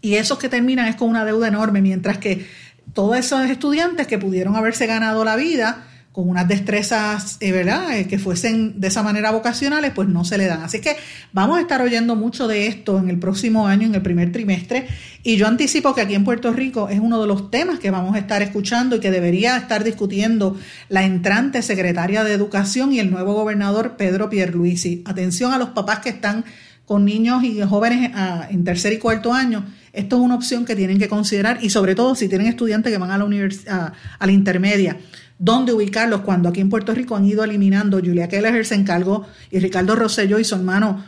y 0.02 0.16
esos 0.16 0.38
que 0.38 0.50
terminan 0.50 0.88
es 0.88 0.98
con 0.98 1.08
una 1.08 1.24
deuda 1.24 1.48
enorme, 1.48 1.82
mientras 1.82 2.18
que 2.18 2.46
todos 2.92 3.16
esos 3.16 3.50
estudiantes 3.50 4.06
que 4.06 4.18
pudieron 4.18 4.58
haberse 4.58 4.86
ganado 4.86 5.24
la 5.24 5.38
vida, 5.38 5.86
con 6.14 6.30
unas 6.30 6.48
destrezas, 6.48 7.38
eh, 7.40 7.52
¿verdad?, 7.52 7.98
eh, 7.98 8.08
que 8.08 8.20
fuesen 8.20 8.80
de 8.80 8.88
esa 8.88 9.02
manera 9.02 9.32
vocacionales, 9.32 9.92
pues 9.96 10.08
no 10.08 10.24
se 10.24 10.38
le 10.38 10.46
dan. 10.46 10.62
Así 10.62 10.80
que 10.80 10.96
vamos 11.32 11.58
a 11.58 11.62
estar 11.62 11.82
oyendo 11.82 12.16
mucho 12.16 12.48
de 12.48 12.68
esto 12.68 13.00
en 13.00 13.10
el 13.10 13.18
próximo 13.18 13.68
año, 13.68 13.88
en 13.88 13.96
el 13.96 14.04
primer 14.04 14.32
trimestre, 14.32 14.88
y 15.24 15.38
yo 15.38 15.48
anticipo 15.48 15.96
que 15.96 16.02
aquí 16.02 16.14
en 16.14 16.24
Puerto 16.24 16.54
Rico 16.54 16.88
es 16.88 17.00
uno 17.00 17.20
de 17.20 17.26
los 17.28 17.50
temas 17.50 17.80
que 17.80 17.90
vamos 17.90 18.16
a 18.16 18.20
estar 18.20 18.44
escuchando 18.44 18.98
y 18.98 19.00
que 19.00 19.10
debería 19.10 19.58
estar 19.58 19.84
discutiendo 19.84 20.56
la 20.88 21.04
entrante 21.04 21.64
secretaria 21.64 22.24
de 22.24 22.34
Educación 22.34 22.94
y 22.94 23.00
el 23.00 23.10
nuevo 23.10 23.34
gobernador 23.34 23.98
Pedro 23.98 24.30
Pierluisi. 24.30 25.02
Atención 25.06 25.52
a 25.52 25.58
los 25.58 25.70
papás 25.70 26.00
que 26.00 26.10
están 26.10 26.46
con 26.86 27.06
niños 27.06 27.44
y 27.44 27.60
jóvenes 27.62 28.12
ah, 28.14 28.48
en 28.52 28.64
tercer 28.64 28.94
y 28.94 29.00
cuarto 29.00 29.34
año, 29.34 29.66
esto 29.94 30.18
es 30.18 30.22
una 30.22 30.36
opción 30.36 30.64
que 30.64 30.76
tienen 30.76 31.00
que 31.00 31.08
considerar 31.08 31.58
y 31.64 31.72
sobre 31.72 31.96
todo 31.96 32.14
si 32.14 32.28
tienen 32.28 32.46
estudiantes 32.46 32.92
que 32.92 33.00
van 33.00 33.10
a 33.10 33.18
la, 33.18 33.26
universidad, 33.26 33.94
a 34.20 34.26
la 34.28 34.32
intermedia 34.32 34.98
dónde 35.44 35.74
ubicarlos 35.74 36.22
cuando 36.22 36.48
aquí 36.48 36.62
en 36.62 36.70
Puerto 36.70 36.94
Rico 36.96 37.18
han 37.18 37.26
ido 37.26 37.44
eliminando. 37.44 38.00
Julia 38.00 38.30
Keller 38.30 38.66
se 38.66 38.76
encargó 38.76 39.28
y 39.52 39.60
Ricardo 39.60 39.94
Rosselló 39.94 40.40
y 40.40 40.46
su 40.46 40.56
hermano 40.56 41.04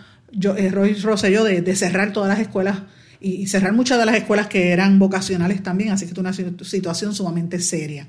eh, 0.57 0.69
Roy 0.71 0.93
Rosselló 0.95 1.45
de, 1.45 1.75
cerrar 1.75 2.11
todas 2.11 2.27
las 2.27 2.39
escuelas 2.39 2.79
y, 3.21 3.47
cerrar 3.47 3.71
muchas 3.71 3.97
de 3.97 4.05
las 4.05 4.15
escuelas 4.15 4.47
que 4.47 4.71
eran 4.73 4.99
vocacionales 4.99 5.63
también, 5.63 5.91
así 5.91 6.05
que 6.05 6.11
es 6.11 6.17
una 6.17 6.33
situación 6.33 7.15
sumamente 7.15 7.61
seria. 7.61 8.07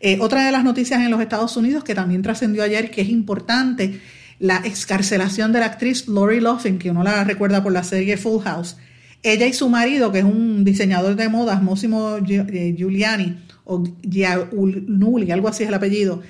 Eh, 0.00 0.16
otra 0.20 0.46
de 0.46 0.52
las 0.52 0.64
noticias 0.64 1.02
en 1.02 1.10
los 1.10 1.20
Estados 1.20 1.54
Unidos 1.58 1.84
que 1.84 1.94
también 1.94 2.22
trascendió 2.22 2.62
ayer, 2.62 2.90
que 2.90 3.02
es 3.02 3.10
importante, 3.10 4.00
la 4.38 4.62
excarcelación 4.64 5.52
de 5.52 5.60
la 5.60 5.66
actriz 5.66 6.08
Lori 6.08 6.40
Loughlin, 6.40 6.78
que 6.78 6.90
uno 6.90 7.02
la 7.02 7.24
recuerda 7.24 7.62
por 7.62 7.72
la 7.72 7.84
serie 7.84 8.16
Full 8.16 8.42
House. 8.42 8.76
Ella 9.22 9.46
y 9.46 9.52
su 9.52 9.68
marido, 9.68 10.12
que 10.12 10.20
es 10.20 10.24
un 10.24 10.64
diseñador 10.64 11.14
de 11.16 11.28
modas, 11.28 11.62
Mosimo 11.62 12.16
eh, 12.18 12.74
Giuliani, 12.74 13.36
o 13.68 13.84
Gianulli, 14.02 15.30
algo 15.30 15.46
así 15.48 15.62
es 15.62 15.68
el 15.68 15.74
apellido, 15.74 16.22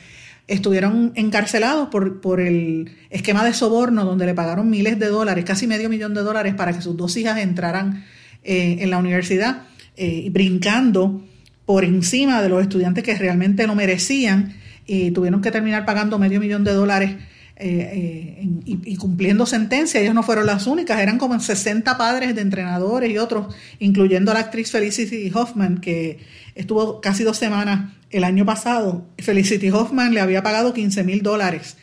estuvieron 0.48 1.12
encarcelados 1.14 1.88
por, 1.88 2.20
por 2.20 2.40
el 2.40 2.90
esquema 3.10 3.44
de 3.44 3.54
soborno 3.54 4.04
donde 4.04 4.26
le 4.26 4.34
pagaron 4.34 4.68
miles 4.68 4.98
de 4.98 5.06
dólares, 5.06 5.44
casi 5.44 5.66
medio 5.66 5.88
millón 5.88 6.14
de 6.14 6.22
dólares 6.22 6.54
para 6.54 6.72
que 6.72 6.82
sus 6.82 6.96
dos 6.96 7.16
hijas 7.16 7.38
entraran 7.38 8.04
eh, 8.42 8.78
en 8.80 8.90
la 8.90 8.98
universidad, 8.98 9.62
eh, 9.96 10.28
brincando 10.30 11.22
por 11.64 11.84
encima 11.84 12.42
de 12.42 12.48
los 12.48 12.62
estudiantes 12.62 13.04
que 13.04 13.14
realmente 13.14 13.66
no 13.66 13.74
merecían 13.74 14.54
y 14.86 15.10
tuvieron 15.12 15.42
que 15.42 15.50
terminar 15.50 15.84
pagando 15.84 16.18
medio 16.18 16.40
millón 16.40 16.64
de 16.64 16.72
dólares 16.72 17.16
eh, 17.60 18.46
y, 18.64 18.96
cumpliendo 18.96 19.44
sentencia. 19.44 20.00
Ellos 20.00 20.14
no 20.14 20.22
fueron 20.22 20.46
las 20.46 20.68
únicas, 20.68 21.00
eran 21.00 21.18
como 21.18 21.38
60 21.38 21.98
padres 21.98 22.34
de 22.36 22.40
entrenadores 22.40 23.10
y 23.10 23.18
otros, 23.18 23.52
incluyendo 23.80 24.30
a 24.30 24.34
la 24.34 24.40
actriz 24.40 24.70
Felicity 24.70 25.32
Hoffman, 25.34 25.78
que 25.78 26.20
estuvo 26.54 27.00
casi 27.00 27.24
dos 27.24 27.36
semanas 27.36 27.92
el 28.10 28.22
año 28.22 28.46
pasado. 28.46 29.08
Felicity 29.18 29.70
Hoffman 29.70 30.14
le 30.14 30.20
había 30.20 30.42
pagado 30.42 30.72
15 30.72 31.02
mil 31.02 31.22
dólares 31.22 31.76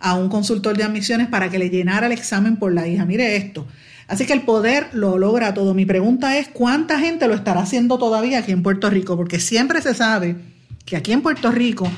a 0.00 0.14
un 0.14 0.28
consultor 0.28 0.76
de 0.76 0.84
admisiones 0.84 1.28
para 1.28 1.48
que 1.48 1.58
le 1.58 1.70
llenara 1.70 2.06
el 2.06 2.12
examen 2.12 2.56
por 2.56 2.74
la 2.74 2.86
hija. 2.86 3.06
Mire 3.06 3.36
esto. 3.36 3.66
Así 4.08 4.26
que 4.26 4.34
el 4.34 4.42
poder 4.42 4.88
lo 4.92 5.16
logra 5.16 5.54
todo. 5.54 5.72
Mi 5.72 5.86
pregunta 5.86 6.36
es, 6.36 6.48
¿cuánta 6.48 6.98
gente 6.98 7.26
lo 7.26 7.34
estará 7.34 7.62
haciendo 7.62 7.96
todavía 7.96 8.40
aquí 8.40 8.52
en 8.52 8.62
Puerto 8.62 8.90
Rico? 8.90 9.16
Porque 9.16 9.40
siempre 9.40 9.80
se 9.80 9.94
sabe 9.94 10.36
que 10.84 10.96
aquí 10.96 11.12
en 11.12 11.22
Puerto 11.22 11.50
Rico 11.50 11.90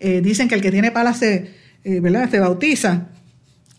eh, 0.00 0.20
dicen 0.20 0.48
que 0.48 0.56
el 0.56 0.60
que 0.60 0.70
tiene 0.70 0.90
palas 0.90 1.20
se, 1.20 1.63
eh, 1.84 2.00
¿verdad? 2.00 2.30
se 2.30 2.40
bautiza 2.40 3.08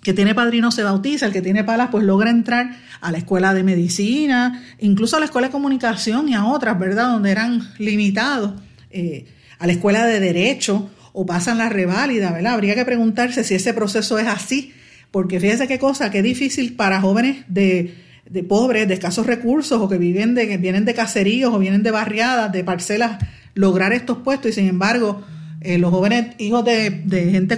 que 0.06 0.14
tiene 0.14 0.36
padrino 0.36 0.72
se 0.72 0.84
bautiza, 0.84 1.26
el 1.26 1.34
que 1.34 1.42
tiene 1.42 1.64
palas 1.64 1.90
pues 1.92 2.04
logra 2.06 2.30
entrar 2.30 2.78
a 3.02 3.12
la 3.12 3.18
escuela 3.18 3.56
de 3.56 3.64
medicina, 3.64 4.64
incluso 4.80 5.18
a 5.18 5.20
la 5.20 5.26
escuela 5.26 5.48
de 5.48 5.52
comunicación 5.52 6.30
y 6.30 6.36
a 6.36 6.46
otras, 6.46 6.78
¿verdad? 6.78 7.08
Donde 7.08 7.32
eran 7.32 7.74
limitados, 7.80 8.54
eh, 8.92 9.26
a 9.58 9.66
la 9.66 9.74
escuela 9.74 10.06
de 10.06 10.20
derecho 10.20 10.92
o 11.12 11.26
pasan 11.26 11.58
la 11.58 11.70
reválida, 11.70 12.32
¿verdad? 12.32 12.54
Habría 12.54 12.76
que 12.76 12.86
preguntarse 12.86 13.44
si 13.44 13.56
ese 13.56 13.74
proceso 13.74 14.20
es 14.20 14.28
así, 14.28 14.74
porque 15.10 15.40
fíjese 15.40 15.68
qué 15.68 15.80
cosa, 15.80 16.12
qué 16.12 16.22
difícil 16.22 16.76
para 16.76 17.02
jóvenes 17.02 17.38
de, 17.48 17.96
de 18.30 18.44
pobres, 18.44 18.88
de 18.88 18.94
escasos 18.94 19.26
recursos 19.26 19.82
o 19.82 19.90
que 19.90 19.98
viven 19.98 20.36
de, 20.36 20.48
que 20.48 20.58
vienen 20.58 20.86
de 20.86 20.94
caseríos 20.94 21.52
o 21.52 21.58
vienen 21.58 21.82
de 21.82 21.90
barriadas, 21.90 22.52
de 22.52 22.64
parcelas, 22.64 23.18
lograr 23.56 23.92
estos 23.92 24.20
puestos 24.20 24.52
y 24.52 24.54
sin 24.54 24.68
embargo 24.68 25.24
eh, 25.66 25.80
los 25.80 25.90
jóvenes 25.90 26.36
hijos 26.38 26.64
de, 26.64 27.04
gente 27.32 27.58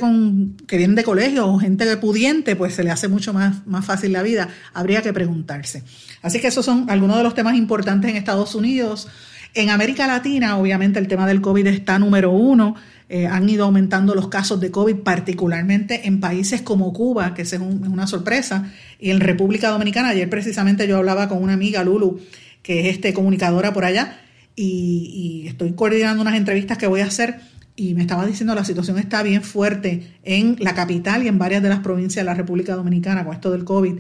que 0.66 0.78
vienen 0.78 0.96
de 0.96 1.04
colegio 1.04 1.48
o 1.48 1.60
gente 1.60 1.98
pudiente, 1.98 2.56
pues 2.56 2.74
se 2.74 2.84
le 2.84 2.90
hace 2.90 3.10
mucho 3.10 3.34
más, 3.34 3.68
más 3.68 3.86
fácil 3.86 4.14
la 4.14 4.24
vida. 4.24 4.48
Habría 4.74 5.02
que 5.02 5.12
preguntarse. 5.12 5.84
Así 6.22 6.40
que 6.40 6.48
esos 6.48 6.64
son 6.64 6.90
algunos 6.90 7.18
de 7.18 7.24
los 7.24 7.34
temas 7.34 7.56
importantes 7.56 8.10
en 8.10 8.16
Estados 8.16 8.56
Unidos. 8.56 9.10
En 9.54 9.70
América 9.70 10.08
Latina, 10.08 10.58
obviamente, 10.58 11.00
el 11.00 11.08
tema 11.08 11.28
del 11.28 11.42
COVID 11.42 11.68
está 11.68 12.00
número 12.00 12.32
uno. 12.32 12.76
Eh, 13.10 13.28
han 13.28 13.50
ido 13.50 13.66
aumentando 13.66 14.16
los 14.16 14.30
casos 14.30 14.60
de 14.62 14.72
COVID, 14.72 14.98
particularmente 14.98 16.08
en 16.08 16.20
países 16.20 16.62
como 16.62 16.94
Cuba, 16.94 17.34
que 17.34 17.42
es, 17.42 17.54
una 17.54 18.08
sorpresa, 18.08 18.72
y 19.00 19.12
en 19.12 19.20
República 19.20 19.70
Dominicana. 19.70 20.10
Ayer 20.10 20.30
precisamente 20.30 20.88
yo 20.88 20.98
hablaba 20.98 21.28
con 21.28 21.44
una 21.44 21.54
amiga, 21.54 21.84
Lulu, 21.84 22.22
que 22.62 22.82
es 22.82 22.96
este, 22.96 23.14
comunicadora 23.14 23.74
por 23.74 23.84
allá, 23.84 24.22
y 24.60 25.46
estoy 25.48 25.74
coordinando 25.74 26.22
unas 26.22 26.36
entrevistas 26.36 26.80
que 26.80 26.88
voy 26.88 27.02
a 27.02 27.06
hacer 27.06 27.40
y 27.78 27.94
me 27.94 28.02
estaba 28.02 28.26
diciendo 28.26 28.56
la 28.56 28.66
situación 28.66 28.98
está 28.98 29.22
bien 29.22 29.44
fuerte 29.44 30.16
en 30.24 30.58
la 30.60 30.74
capital 30.74 31.24
y 31.24 31.28
en 31.28 31.38
varias 31.38 31.62
de 31.62 31.70
las 31.70 31.80
provincias 31.80 32.26
de 32.26 32.30
la 32.30 32.34
República 32.34 32.76
Dominicana 32.76 33.24
con 33.24 33.36
esto 33.36 33.52
del 33.52 33.64
COVID, 33.64 33.94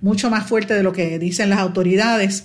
mucho 0.00 0.30
más 0.30 0.46
fuerte 0.46 0.72
de 0.72 0.84
lo 0.84 0.92
que 0.92 1.18
dicen 1.18 1.50
las 1.50 1.58
autoridades. 1.58 2.44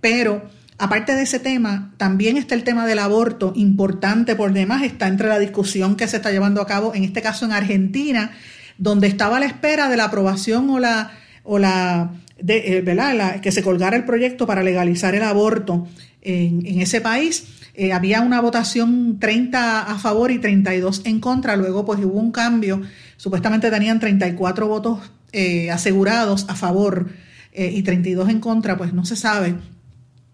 Pero 0.00 0.50
aparte 0.78 1.14
de 1.14 1.22
ese 1.22 1.38
tema, 1.38 1.94
también 1.96 2.36
está 2.36 2.56
el 2.56 2.64
tema 2.64 2.86
del 2.86 2.98
aborto, 2.98 3.52
importante 3.54 4.34
por 4.34 4.52
demás, 4.52 4.82
está 4.82 5.06
entre 5.06 5.28
la 5.28 5.38
discusión 5.38 5.94
que 5.94 6.08
se 6.08 6.16
está 6.16 6.32
llevando 6.32 6.60
a 6.60 6.66
cabo, 6.66 6.92
en 6.92 7.04
este 7.04 7.22
caso 7.22 7.44
en 7.44 7.52
Argentina, 7.52 8.32
donde 8.78 9.06
estaba 9.06 9.36
a 9.36 9.40
la 9.40 9.46
espera 9.46 9.88
de 9.88 9.96
la 9.96 10.06
aprobación 10.06 10.68
o 10.70 10.80
la, 10.80 11.12
o 11.44 11.60
la, 11.60 12.10
de, 12.42 12.78
eh, 12.78 12.82
¿verdad? 12.82 13.40
que 13.40 13.52
se 13.52 13.62
colgara 13.62 13.96
el 13.96 14.04
proyecto 14.04 14.44
para 14.44 14.64
legalizar 14.64 15.14
el 15.14 15.22
aborto 15.22 15.86
en, 16.26 16.80
ese 16.80 17.00
país. 17.00 17.44
Eh, 17.74 17.92
había 17.92 18.20
una 18.20 18.40
votación 18.40 19.18
30 19.20 19.82
a 19.82 19.98
favor 19.98 20.30
y 20.30 20.38
32 20.38 21.02
en 21.04 21.20
contra, 21.20 21.56
luego 21.56 21.84
pues 21.84 22.00
hubo 22.02 22.18
un 22.18 22.32
cambio, 22.32 22.80
supuestamente 23.16 23.70
tenían 23.70 24.00
34 24.00 24.66
votos 24.66 25.00
eh, 25.32 25.70
asegurados 25.70 26.46
a 26.48 26.54
favor 26.54 27.10
eh, 27.52 27.70
y 27.74 27.82
32 27.82 28.30
en 28.30 28.40
contra, 28.40 28.76
pues 28.78 28.94
no 28.94 29.04
se 29.04 29.14
sabe, 29.14 29.54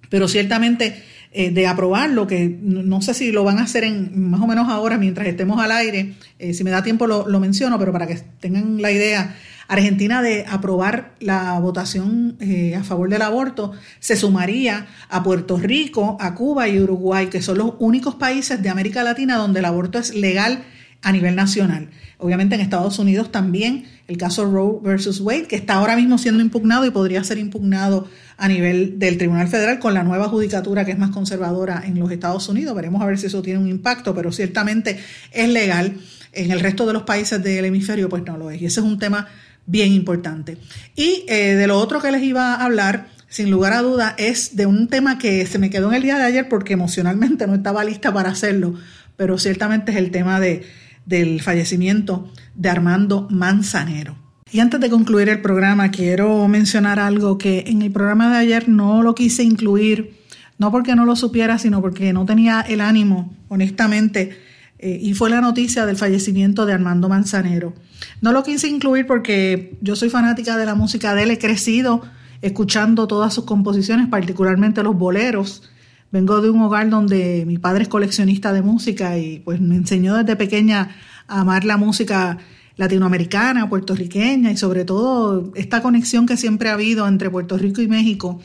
pero 0.09 0.29
ciertamente 0.29 1.03
de 1.35 1.67
aprobarlo, 1.67 2.27
que 2.27 2.47
no 2.61 3.01
sé 3.01 3.15
si 3.15 3.33
lo 3.33 3.43
van 3.43 3.59
a 3.59 3.63
hacer 3.63 3.85
en 3.85 4.29
más 4.29 4.43
o 4.43 4.47
menos 4.47 4.69
ahora 4.69 4.99
mientras 4.99 5.27
estemos 5.27 5.59
al 5.59 5.73
aire, 5.73 6.13
si 6.53 6.63
me 6.63 6.71
da 6.71 6.83
tiempo 6.83 7.07
lo 7.07 7.41
menciono, 7.41 7.79
pero 7.79 7.91
para 7.91 8.07
que 8.07 8.17
tengan 8.39 8.83
la 8.83 8.93
idea, 8.93 9.35
Argentina 9.69 10.23
de 10.23 10.45
aprobar 10.49 11.15
la 11.21 11.59
votación 11.61 12.37
eh, 12.41 12.75
a 12.77 12.85
favor 12.85 13.09
del 13.09 13.23
aborto, 13.23 13.73
se 14.01 14.17
sumaría 14.17 14.87
a 15.09 15.23
Puerto 15.23 15.57
Rico, 15.57 16.17
a 16.21 16.35
Cuba 16.35 16.69
y 16.69 16.81
Uruguay, 16.81 17.29
que 17.29 17.43
son 17.43 17.59
los 17.59 17.75
únicos 17.79 18.17
países 18.17 18.63
de 18.63 18.69
América 18.69 19.03
Latina 19.03 19.37
donde 19.37 19.61
el 19.61 19.65
aborto 19.65 19.99
es 19.99 20.15
legal 20.15 20.65
a 21.03 21.13
nivel 21.13 21.35
nacional. 21.35 21.89
Obviamente 22.19 22.55
en 22.55 22.61
Estados 22.61 22.99
Unidos 23.01 23.33
también 23.33 23.85
el 24.07 24.17
caso 24.17 24.45
Roe 24.45 24.79
versus 24.83 25.21
Wade, 25.21 25.49
que 25.49 25.57
está 25.57 25.75
ahora 25.75 25.97
mismo 25.97 26.17
siendo 26.17 26.43
impugnado 26.43 26.87
y 26.87 26.91
podría 26.91 27.25
ser 27.25 27.39
impugnado 27.39 28.09
a 28.37 28.47
nivel 28.47 28.99
del 28.99 29.19
Tribunal 29.19 29.49
Federal 29.49 29.81
con 29.81 29.95
la 29.95 30.05
nueva 30.05 30.29
judicatura 30.29 30.85
que 30.85 30.93
es 30.93 30.99
más 30.99 31.11
conservadora 31.11 31.83
en 31.85 31.99
los 31.99 32.11
Estados 32.11 32.49
Unidos. 32.49 32.75
Veremos 32.77 33.03
a 33.03 33.07
ver 33.07 33.19
si 33.19 33.27
eso 33.27 33.43
tiene 33.43 33.59
un 33.59 33.69
impacto, 33.69 34.15
pero 34.15 34.31
ciertamente 34.31 34.99
es 35.33 35.49
legal. 35.49 35.97
En 36.33 36.51
el 36.51 36.61
resto 36.61 36.87
de 36.87 36.93
los 36.93 37.03
países 37.03 37.43
del 37.43 37.65
hemisferio 37.65 38.09
pues 38.09 38.23
no 38.25 38.39
lo 38.39 38.51
es. 38.51 38.63
Y 38.63 38.67
ese 38.67 38.81
es 38.81 38.87
un 38.87 38.99
tema 38.99 39.27
bien 39.67 39.93
importante. 39.93 40.59
Y 40.97 41.25
eh, 41.29 41.55
de 41.55 41.67
lo 41.67 41.79
otro 41.79 42.01
que 42.01 42.13
les 42.13 42.23
iba 42.23 42.55
a 42.55 42.65
hablar, 42.65 43.09
sin 43.29 43.51
lugar 43.51 43.73
a 43.73 43.83
duda, 43.83 44.15
es 44.19 44.57
de 44.57 44.67
un 44.67 44.89
tema 44.89 45.19
que 45.19 45.47
se 45.47 45.59
me 45.59 45.71
quedó 45.71 45.89
en 45.89 45.95
el 45.95 46.03
día 46.03 46.19
de 46.19 46.25
ayer 46.25 46.49
porque 46.49 46.75
emocionalmente 46.75 47.47
no 47.47 47.55
estaba 47.55 47.85
lista 47.85 48.13
para 48.13 48.31
hacerlo, 48.31 48.75
pero 49.17 49.39
ciertamente 49.39 49.93
es 49.93 49.99
el 49.99 50.11
tema 50.11 50.41
de, 50.41 50.65
del 51.07 51.41
fallecimiento 51.41 52.31
de 52.55 52.69
Armando 52.69 53.27
Manzanero. 53.31 54.17
Y 54.51 54.61
antes 54.61 54.81
de 54.81 54.91
concluir 54.91 55.31
el 55.31 55.41
programa, 55.41 55.91
quiero 55.91 56.47
mencionar 56.47 56.99
algo 56.99 57.39
que 57.39 57.65
en 57.69 57.81
el 57.81 57.91
programa 57.91 58.31
de 58.31 58.37
ayer 58.37 58.69
no 58.69 59.03
lo 59.03 59.15
quise 59.15 59.43
incluir, 59.43 60.19
no 60.59 60.71
porque 60.71 60.95
no 60.95 61.07
lo 61.07 61.17
supiera, 61.17 61.59
sino 61.59 61.81
porque 61.81 62.13
no 62.13 62.27
tenía 62.27 62.61
el 62.61 62.83
ánimo, 62.83 63.35
honestamente, 63.49 64.37
eh, 64.79 64.99
y 65.01 65.15
fue 65.15 65.31
la 65.31 65.41
noticia 65.41 65.87
del 65.87 65.97
fallecimiento 65.97 66.67
de 66.67 66.75
Armando 66.75 67.09
Manzanero. 67.09 67.73
No 68.21 68.33
lo 68.33 68.43
quise 68.43 68.69
incluir 68.69 69.07
porque 69.07 69.77
yo 69.81 69.97
soy 69.97 70.11
fanática 70.11 70.57
de 70.57 70.67
la 70.67 70.75
música 70.75 71.15
de 71.15 71.25
él, 71.25 71.31
he 71.31 71.39
crecido 71.39 72.03
escuchando 72.43 73.07
todas 73.07 73.33
sus 73.33 73.45
composiciones, 73.45 74.09
particularmente 74.09 74.83
los 74.83 74.97
boleros. 74.97 75.63
Vengo 76.11 76.43
de 76.43 76.51
un 76.51 76.61
hogar 76.61 76.91
donde 76.91 77.45
mi 77.47 77.57
padre 77.57 77.85
es 77.85 77.89
coleccionista 77.89 78.53
de 78.53 78.63
música 78.63 79.17
y 79.17 79.39
pues 79.41 79.61
me 79.61 79.77
enseñó 79.77 80.17
desde 80.17 80.37
pequeña 80.37 80.97
a 81.29 81.41
amar 81.41 81.65
la 81.65 81.77
música 81.77 82.39
latinoamericana, 82.77 83.69
puertorriqueña 83.69 84.51
y 84.51 84.57
sobre 84.57 84.85
todo 84.85 85.53
esta 85.55 85.83
conexión 85.83 86.27
que 86.27 86.37
siempre 86.37 86.69
ha 86.69 86.75
habido 86.75 87.07
entre 87.07 87.31
Puerto 87.31 87.57
Rico 87.57 87.81
y 87.81 87.89
México. 87.89 88.41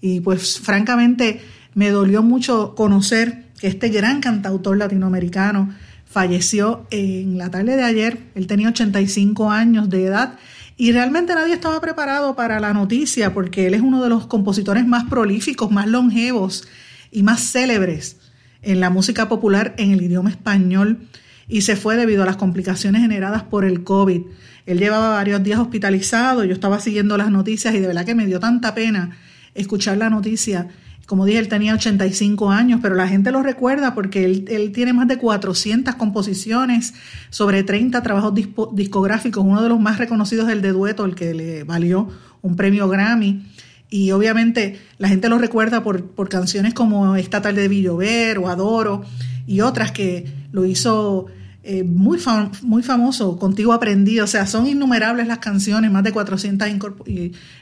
Y 0.00 0.20
pues 0.20 0.58
francamente 0.58 1.40
me 1.74 1.90
dolió 1.90 2.22
mucho 2.22 2.74
conocer 2.74 3.46
que 3.60 3.68
este 3.68 3.90
gran 3.90 4.20
cantautor 4.20 4.76
latinoamericano 4.76 5.70
falleció 6.12 6.86
en 6.90 7.38
la 7.38 7.50
tarde 7.50 7.74
de 7.74 7.82
ayer. 7.82 8.18
Él 8.34 8.46
tenía 8.46 8.68
85 8.68 9.50
años 9.50 9.88
de 9.88 10.04
edad 10.04 10.38
y 10.76 10.92
realmente 10.92 11.34
nadie 11.34 11.54
estaba 11.54 11.80
preparado 11.80 12.36
para 12.36 12.60
la 12.60 12.72
noticia 12.74 13.32
porque 13.32 13.66
él 13.66 13.74
es 13.74 13.80
uno 13.80 14.02
de 14.02 14.10
los 14.10 14.26
compositores 14.26 14.86
más 14.86 15.04
prolíficos, 15.04 15.70
más 15.70 15.86
longevos 15.86 16.68
y 17.10 17.22
más 17.22 17.40
célebres 17.40 18.18
en 18.62 18.80
la 18.80 18.90
música 18.90 19.28
popular 19.28 19.74
en 19.78 19.92
el 19.92 20.02
idioma 20.02 20.30
español 20.30 21.08
y 21.48 21.62
se 21.62 21.76
fue 21.76 21.96
debido 21.96 22.22
a 22.22 22.26
las 22.26 22.36
complicaciones 22.36 23.02
generadas 23.02 23.42
por 23.42 23.64
el 23.64 23.82
COVID. 23.82 24.22
Él 24.66 24.78
llevaba 24.78 25.10
varios 25.10 25.42
días 25.42 25.58
hospitalizado, 25.58 26.44
yo 26.44 26.52
estaba 26.52 26.78
siguiendo 26.78 27.16
las 27.16 27.30
noticias 27.30 27.74
y 27.74 27.80
de 27.80 27.86
verdad 27.86 28.04
que 28.04 28.14
me 28.14 28.26
dio 28.26 28.38
tanta 28.38 28.74
pena 28.74 29.16
escuchar 29.54 29.98
la 29.98 30.10
noticia 30.10 30.68
como 31.06 31.24
dije, 31.26 31.38
él 31.38 31.48
tenía 31.48 31.74
85 31.74 32.50
años, 32.50 32.80
pero 32.82 32.94
la 32.94 33.08
gente 33.08 33.32
lo 33.32 33.42
recuerda 33.42 33.94
porque 33.94 34.24
él, 34.24 34.72
tiene 34.72 34.92
más 34.92 35.08
de 35.08 35.18
400 35.18 35.94
composiciones, 35.96 36.94
sobre 37.30 37.62
30 37.62 38.02
trabajos 38.02 38.34
discográficos, 38.72 39.44
uno 39.44 39.62
de 39.62 39.68
los 39.68 39.80
más 39.80 39.98
reconocidos 39.98 40.48
es 40.48 40.54
el 40.54 40.62
de 40.62 40.72
dueto, 40.72 41.04
el 41.04 41.14
que 41.14 41.34
le 41.34 41.64
valió 41.64 42.08
un 42.40 42.56
premio 42.56 42.88
Grammy. 42.88 43.42
Y 43.90 44.10
obviamente 44.12 44.80
la 44.96 45.08
gente 45.08 45.28
lo 45.28 45.36
recuerda 45.36 45.82
por, 45.82 46.28
canciones 46.30 46.72
como 46.72 47.14
Esta 47.16 47.42
tarde 47.42 47.62
de 47.62 47.68
Villover 47.68 48.38
o 48.38 48.48
Adoro 48.48 49.04
y 49.46 49.60
otras 49.60 49.92
que 49.92 50.24
lo 50.50 50.64
hizo 50.64 51.26
eh, 51.62 51.82
muy, 51.84 52.18
muy 52.62 52.82
famoso, 52.82 53.38
Contigo 53.38 53.72
aprendí, 53.72 54.18
o 54.18 54.26
sea, 54.26 54.46
son 54.46 54.66
innumerables 54.66 55.26
las 55.26 55.38
canciones, 55.38 55.90
más 55.90 56.02
de 56.02 56.12
400 56.12 56.68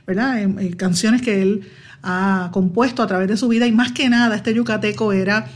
¿verdad? 0.07 0.41
Eh, 0.41 0.55
eh, 0.61 0.77
canciones 0.77 1.21
que 1.21 1.43
él 1.43 1.63
ha 2.03 2.51
compuesto 2.53 3.03
a 3.03 3.07
través 3.07 3.29
de 3.29 3.37
su 3.37 3.49
vida 3.49 3.67
y 3.67 3.73
más 3.73 3.93
que 3.93 4.09
nada 4.09 4.37
este 4.37 4.55
yucateco 4.55 5.13
era 5.13 5.47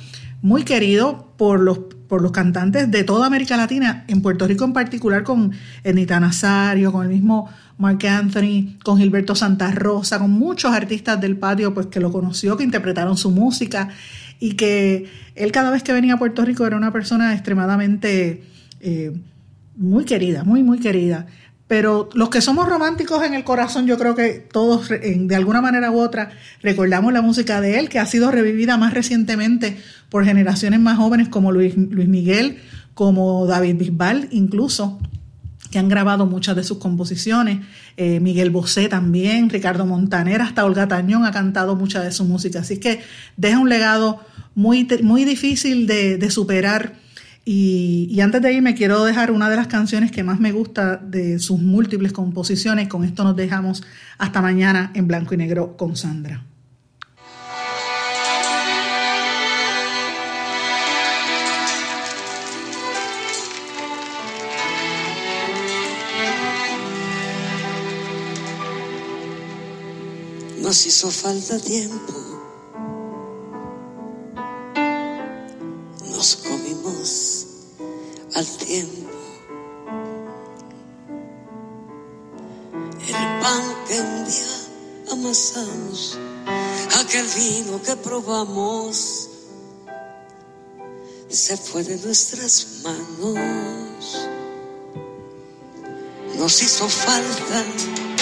muy 0.42 0.62
querido 0.62 1.32
por 1.36 1.60
los, 1.60 1.78
por 2.06 2.20
los 2.20 2.32
cantantes 2.32 2.90
de 2.90 3.02
toda 3.02 3.26
América 3.26 3.56
Latina, 3.56 4.04
en 4.08 4.20
Puerto 4.20 4.46
Rico 4.46 4.64
en 4.64 4.74
particular 4.74 5.22
con 5.22 5.52
Enita 5.82 6.20
Nazario, 6.20 6.92
con 6.92 7.04
el 7.04 7.08
mismo 7.08 7.48
Mark 7.78 8.06
Anthony, 8.06 8.76
con 8.84 8.98
Gilberto 8.98 9.34
Santa 9.34 9.70
Rosa, 9.70 10.18
con 10.18 10.30
muchos 10.30 10.72
artistas 10.72 11.20
del 11.20 11.36
patio 11.36 11.72
pues 11.72 11.86
que 11.86 11.98
lo 11.98 12.12
conoció, 12.12 12.56
que 12.56 12.64
interpretaron 12.64 13.16
su 13.16 13.30
música 13.30 13.88
y 14.38 14.52
que 14.52 15.06
él 15.34 15.50
cada 15.50 15.70
vez 15.70 15.82
que 15.82 15.92
venía 15.92 16.14
a 16.14 16.18
Puerto 16.18 16.44
Rico 16.44 16.66
era 16.66 16.76
una 16.76 16.92
persona 16.92 17.32
extremadamente 17.32 18.44
eh, 18.80 19.12
muy 19.76 20.04
querida, 20.04 20.44
muy, 20.44 20.62
muy 20.62 20.78
querida. 20.78 21.26
Pero 21.66 22.10
los 22.12 22.28
que 22.28 22.42
somos 22.42 22.68
románticos 22.68 23.24
en 23.24 23.32
el 23.32 23.42
corazón, 23.42 23.86
yo 23.86 23.96
creo 23.96 24.14
que 24.14 24.46
todos, 24.52 24.90
de 24.90 25.34
alguna 25.34 25.62
manera 25.62 25.90
u 25.90 25.98
otra, 25.98 26.30
recordamos 26.62 27.12
la 27.12 27.22
música 27.22 27.60
de 27.62 27.78
él, 27.78 27.88
que 27.88 27.98
ha 27.98 28.06
sido 28.06 28.30
revivida 28.30 28.76
más 28.76 28.92
recientemente 28.92 29.78
por 30.10 30.24
generaciones 30.24 30.80
más 30.80 30.98
jóvenes 30.98 31.28
como 31.28 31.52
Luis, 31.52 31.74
Luis 31.76 32.08
Miguel, 32.08 32.58
como 32.92 33.46
David 33.46 33.76
Bisbal, 33.76 34.28
incluso, 34.30 34.98
que 35.70 35.78
han 35.78 35.88
grabado 35.88 36.26
muchas 36.26 36.54
de 36.54 36.64
sus 36.64 36.78
composiciones. 36.78 37.60
Eh, 37.96 38.20
Miguel 38.20 38.50
Bosé 38.50 38.88
también, 38.88 39.48
Ricardo 39.48 39.86
Montaner, 39.86 40.42
hasta 40.42 40.66
Olga 40.66 40.86
Tañón 40.86 41.24
ha 41.24 41.32
cantado 41.32 41.76
mucha 41.76 42.02
de 42.02 42.12
su 42.12 42.24
música. 42.26 42.60
Así 42.60 42.78
que 42.78 43.00
deja 43.38 43.58
un 43.58 43.70
legado 43.70 44.20
muy, 44.54 44.86
muy 45.02 45.24
difícil 45.24 45.86
de, 45.86 46.18
de 46.18 46.30
superar 46.30 47.03
y, 47.46 48.20
antes 48.20 48.40
de 48.40 48.52
irme 48.52 48.74
quiero 48.74 49.04
dejar 49.04 49.30
una 49.30 49.50
de 49.50 49.56
las 49.56 49.66
canciones 49.66 50.10
que 50.10 50.22
más 50.22 50.40
me 50.40 50.52
gusta 50.52 50.96
de 50.96 51.38
sus 51.38 51.60
múltiples 51.60 52.12
composiciones. 52.12 52.88
Con 52.88 53.04
esto 53.04 53.22
nos 53.22 53.36
dejamos 53.36 53.82
hasta 54.16 54.40
mañana 54.40 54.90
en 54.94 55.06
blanco 55.06 55.34
y 55.34 55.36
negro 55.36 55.76
con 55.76 55.96
Sandra. 55.96 56.42
Nos 70.62 70.86
hizo 70.86 71.10
falta 71.10 71.58
tiempo 71.58 72.33
al 78.34 78.46
tiempo. 78.56 79.10
El 83.06 83.40
pan 83.40 83.62
que 83.86 84.00
un 84.00 84.24
día 84.24 85.12
amasamos, 85.12 86.18
aquel 87.00 87.26
vino 87.36 87.80
que 87.82 87.96
probamos, 87.96 89.28
se 91.28 91.56
fue 91.56 91.84
de 91.84 91.96
nuestras 91.98 92.82
manos. 92.82 94.28
Nos 96.36 96.62
hizo 96.62 96.88
falta 96.88 97.64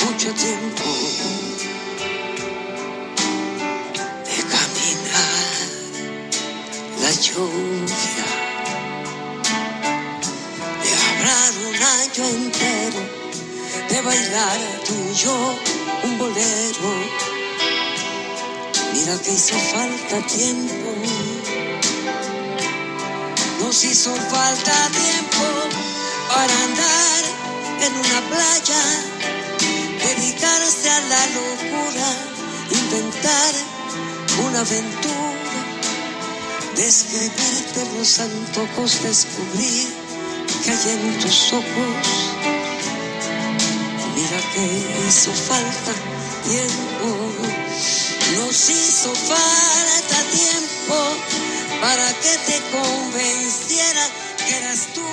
mucho 0.05 0.33
tiempo 0.35 0.85
de 4.27 4.43
caminar 4.53 5.53
la 7.01 7.11
lluvia 7.13 8.32
yo 15.15 15.59
un 16.05 16.19
bolero. 16.19 16.93
Mira 18.93 19.19
que 19.23 19.33
hizo 19.33 19.55
falta 19.73 20.27
tiempo, 20.27 20.91
nos 23.61 23.85
hizo 23.85 24.15
falta 24.15 24.73
tiempo 24.91 25.45
para 26.29 26.55
andar 26.65 27.23
en 27.81 27.93
una 27.95 28.21
playa, 28.31 28.83
dedicarse 30.07 30.91
a 30.91 31.01
la 31.01 31.27
locura, 31.39 32.09
inventar 32.71 33.53
una 34.47 34.61
aventura 34.61 35.33
de 36.77 36.87
escribirte 36.87 37.87
los 37.99 38.19
antojos, 38.19 39.03
descubrir 39.03 39.89
que 40.65 40.71
hay 40.71 40.91
en 40.91 41.19
tus 41.21 41.53
ojos. 41.53 42.32
Que 44.53 45.07
hizo 45.09 45.33
falta 45.33 45.93
tiempo, 46.45 47.09
nos 48.37 48.69
hizo 48.69 49.15
falta 49.15 50.23
tiempo 50.31 50.97
para 51.81 52.09
que 52.21 52.37
te 52.47 52.61
convenciera 52.71 54.07
que 54.47 54.57
eras 54.57 54.89
tú 54.95 55.09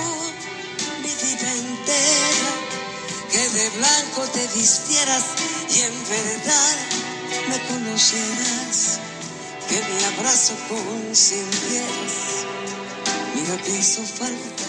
mi 1.02 1.08
vida 1.08 1.54
entera, 1.54 2.52
que 3.32 3.50
de 3.50 3.70
blanco 3.78 4.22
te 4.34 4.46
vistieras 4.60 5.24
y 5.70 5.82
en 5.82 6.10
verdad 6.10 6.78
me 7.48 7.60
conocerás, 7.68 9.00
que 9.70 9.76
mi 9.76 10.04
abrazo 10.16 10.54
consintieras, 10.68 12.14
mira 13.36 13.58
que 13.64 13.72
hizo 13.78 14.04
falta 14.04 14.69